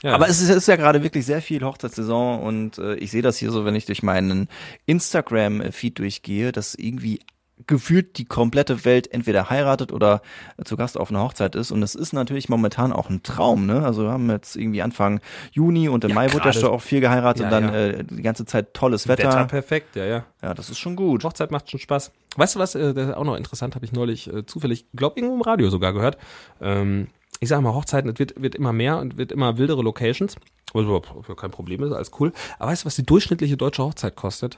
Ja. 0.04 0.14
Aber 0.14 0.28
es 0.28 0.42
ist, 0.42 0.50
es 0.50 0.58
ist 0.58 0.68
ja 0.68 0.76
gerade 0.76 1.02
wirklich 1.04 1.26
sehr 1.26 1.42
viel 1.42 1.64
Hochzeitssaison 1.64 2.42
und 2.42 2.78
äh, 2.78 2.96
ich 2.96 3.12
sehe 3.12 3.22
das 3.22 3.38
hier 3.38 3.52
so, 3.52 3.64
wenn 3.66 3.76
ich 3.76 3.86
durch 3.86 4.04
meinen 4.04 4.50
Instagram-Feed 4.86 6.00
durchgehe, 6.00 6.52
dass 6.52 6.76
irgendwie 6.76 7.20
gefühlt 7.68 8.18
die 8.18 8.26
komplette 8.26 8.86
Welt 8.86 9.12
entweder 9.12 9.50
heiratet 9.50 9.92
oder 9.92 10.22
zu 10.64 10.78
Gast 10.78 10.98
auf 10.98 11.10
einer 11.10 11.22
Hochzeit 11.22 11.56
ist. 11.56 11.72
Und 11.72 11.82
es 11.84 11.96
ist 11.96 12.14
natürlich 12.14 12.50
momentan 12.50 12.94
auch 12.94 13.10
ein 13.10 13.24
Traum, 13.24 13.66
ne? 13.66 13.84
Also 13.84 14.04
wir 14.04 14.12
haben 14.12 14.30
jetzt 14.30 14.56
irgendwie 14.56 14.82
Anfang 14.82 15.20
Juni 15.52 15.90
und 15.90 16.04
im 16.04 16.12
Ja, 16.12 16.16
Mai 16.16 16.34
wird 16.34 16.46
ja 16.46 16.54
schon 16.54 16.70
auch 16.70 16.82
viel 16.82 17.02
geheiratet 17.02 17.42
Ja, 17.42 17.48
und 17.48 17.52
dann 17.52 17.74
ja. 17.74 17.80
Äh, 17.80 18.04
die 18.04 18.22
ganze 18.22 18.46
Zeit 18.46 18.74
tolles 18.74 19.08
Wetter. 19.08 19.30
Wetter 19.30 19.46
perfekt, 19.46 19.96
ja, 19.96 20.06
ja. 20.06 20.26
Ja, 20.42 20.54
das 20.54 20.70
ist 20.70 20.78
schon 20.78 20.96
gut. 20.96 21.24
Hochzeit 21.24 21.52
macht 21.52 21.70
schon 21.70 21.80
Spaß. 21.80 22.12
Weißt 22.36 22.56
du 22.56 22.60
was, 22.60 22.76
äh, 22.76 22.94
das 22.94 23.10
ist 23.10 23.16
auch 23.16 23.24
noch 23.24 23.36
interessant, 23.36 23.76
habe 23.76 23.86
ich 23.86 23.92
neulich 23.92 24.32
äh, 24.32 24.46
zufällig, 24.46 24.86
glaube 24.96 25.20
irgendwo 25.20 25.36
im 25.36 25.42
Radio 25.42 25.70
sogar 25.70 25.94
gehört. 25.94 26.18
Ähm, 26.62 27.08
ich 27.40 27.50
sage 27.50 27.62
mal, 27.62 27.74
Hochzeiten, 27.74 28.10
es 28.10 28.20
wird, 28.20 28.42
wird 28.42 28.56
immer 28.56 28.74
mehr 28.74 28.98
und 28.98 29.18
wird 29.18 29.32
immer 29.32 29.58
wildere 29.58 29.82
Locations. 29.84 30.36
Was 30.74 30.84
überhaupt 30.84 31.38
kein 31.38 31.52
Problem 31.52 31.84
ist, 31.84 31.92
alles 31.92 32.12
cool. 32.20 32.34
Aber 32.60 32.72
weißt 32.72 32.84
du, 32.84 32.86
was 32.88 32.96
die 32.96 33.06
durchschnittliche 33.06 33.58
deutsche 33.58 33.84
Hochzeit 33.84 34.16
kostet? 34.16 34.58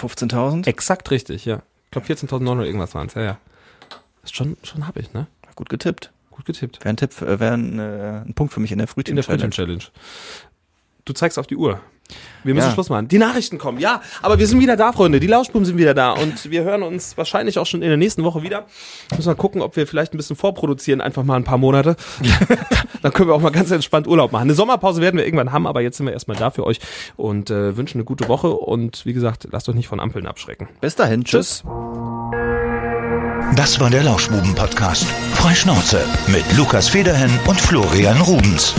15.000? 0.00 0.66
Exakt 0.66 1.10
richtig, 1.10 1.44
ja. 1.44 1.62
Ich 1.86 1.90
glaube 1.90 2.06
14.900 2.06 2.64
irgendwas 2.64 2.94
waren 2.94 3.08
es, 3.08 3.14
ja, 3.14 3.22
ja. 3.22 3.38
Ist 4.22 4.36
schon, 4.36 4.56
schon 4.62 4.86
hab 4.86 4.96
ich, 4.96 5.12
ne? 5.12 5.26
Gut 5.56 5.68
getippt. 5.68 6.12
Gut 6.30 6.44
getippt. 6.46 6.80
Wäre 6.80 6.90
ein 6.90 6.96
Tipp, 6.96 7.20
äh, 7.20 7.40
wäre 7.40 7.54
ein, 7.54 7.78
äh, 7.78 8.22
ein 8.26 8.34
Punkt 8.34 8.52
für 8.52 8.60
mich 8.60 8.72
in 8.72 8.78
der 8.78 8.88
In 9.04 9.16
der 9.16 9.24
Frühteam-Challenge. 9.24 9.84
Du 11.10 11.14
zeigst 11.14 11.40
auf 11.40 11.48
die 11.48 11.56
Uhr. 11.56 11.80
Wir 12.44 12.54
müssen 12.54 12.68
Ja. 12.68 12.72
Schluss 12.72 12.88
machen. 12.88 13.08
Die 13.08 13.18
Nachrichten 13.18 13.58
kommen, 13.58 13.80
ja. 13.80 14.00
Aber 14.22 14.38
wir 14.38 14.46
sind 14.46 14.60
wieder 14.60 14.76
da, 14.76 14.92
Freunde. 14.92 15.18
Die 15.18 15.26
Lauschbuben 15.26 15.64
sind 15.64 15.76
wieder 15.76 15.92
da. 15.92 16.12
Und 16.12 16.48
wir 16.48 16.62
hören 16.62 16.84
uns 16.84 17.16
wahrscheinlich 17.16 17.58
auch 17.58 17.66
schon 17.66 17.82
in 17.82 17.88
der 17.88 17.96
nächsten 17.96 18.22
Woche 18.22 18.44
wieder. 18.44 18.66
Müssen 19.16 19.26
wir 19.28 19.34
gucken, 19.34 19.60
ob 19.60 19.74
wir 19.74 19.88
vielleicht 19.88 20.14
ein 20.14 20.18
bisschen 20.18 20.36
vorproduzieren, 20.36 21.00
einfach 21.00 21.24
mal 21.24 21.34
ein 21.34 21.42
paar 21.42 21.58
Monate. 21.58 21.96
Dann 23.02 23.12
können 23.12 23.28
wir 23.28 23.34
auch 23.34 23.40
mal 23.40 23.50
ganz 23.50 23.72
entspannt 23.72 24.06
Urlaub 24.06 24.30
machen. 24.30 24.42
Eine 24.44 24.54
Sommerpause 24.54 25.00
werden 25.00 25.16
wir 25.16 25.24
irgendwann 25.24 25.50
haben, 25.50 25.66
aber 25.66 25.80
jetzt 25.80 25.96
sind 25.96 26.06
wir 26.06 26.12
erstmal 26.12 26.36
da 26.36 26.50
für 26.52 26.64
euch 26.64 26.78
und 27.16 27.50
äh, 27.50 27.76
wünschen 27.76 27.98
eine 27.98 28.04
gute 28.04 28.28
Woche. 28.28 28.50
Und 28.50 29.04
wie 29.04 29.12
gesagt, 29.12 29.48
lasst 29.50 29.68
euch 29.68 29.74
nicht 29.74 29.88
von 29.88 29.98
Ampeln 29.98 30.28
abschrecken. 30.28 30.68
Bis 30.80 30.94
dahin. 30.94 31.24
Tschüss. 31.24 31.64
Das 33.56 33.80
war 33.80 33.90
der 33.90 34.04
Lauschbuben-Podcast. 34.04 35.04
Freischnauze 35.32 36.04
mit 36.28 36.44
Lukas 36.56 36.88
Federhen 36.88 37.36
und 37.48 37.60
Florian 37.60 38.20
Rubens. 38.20 38.74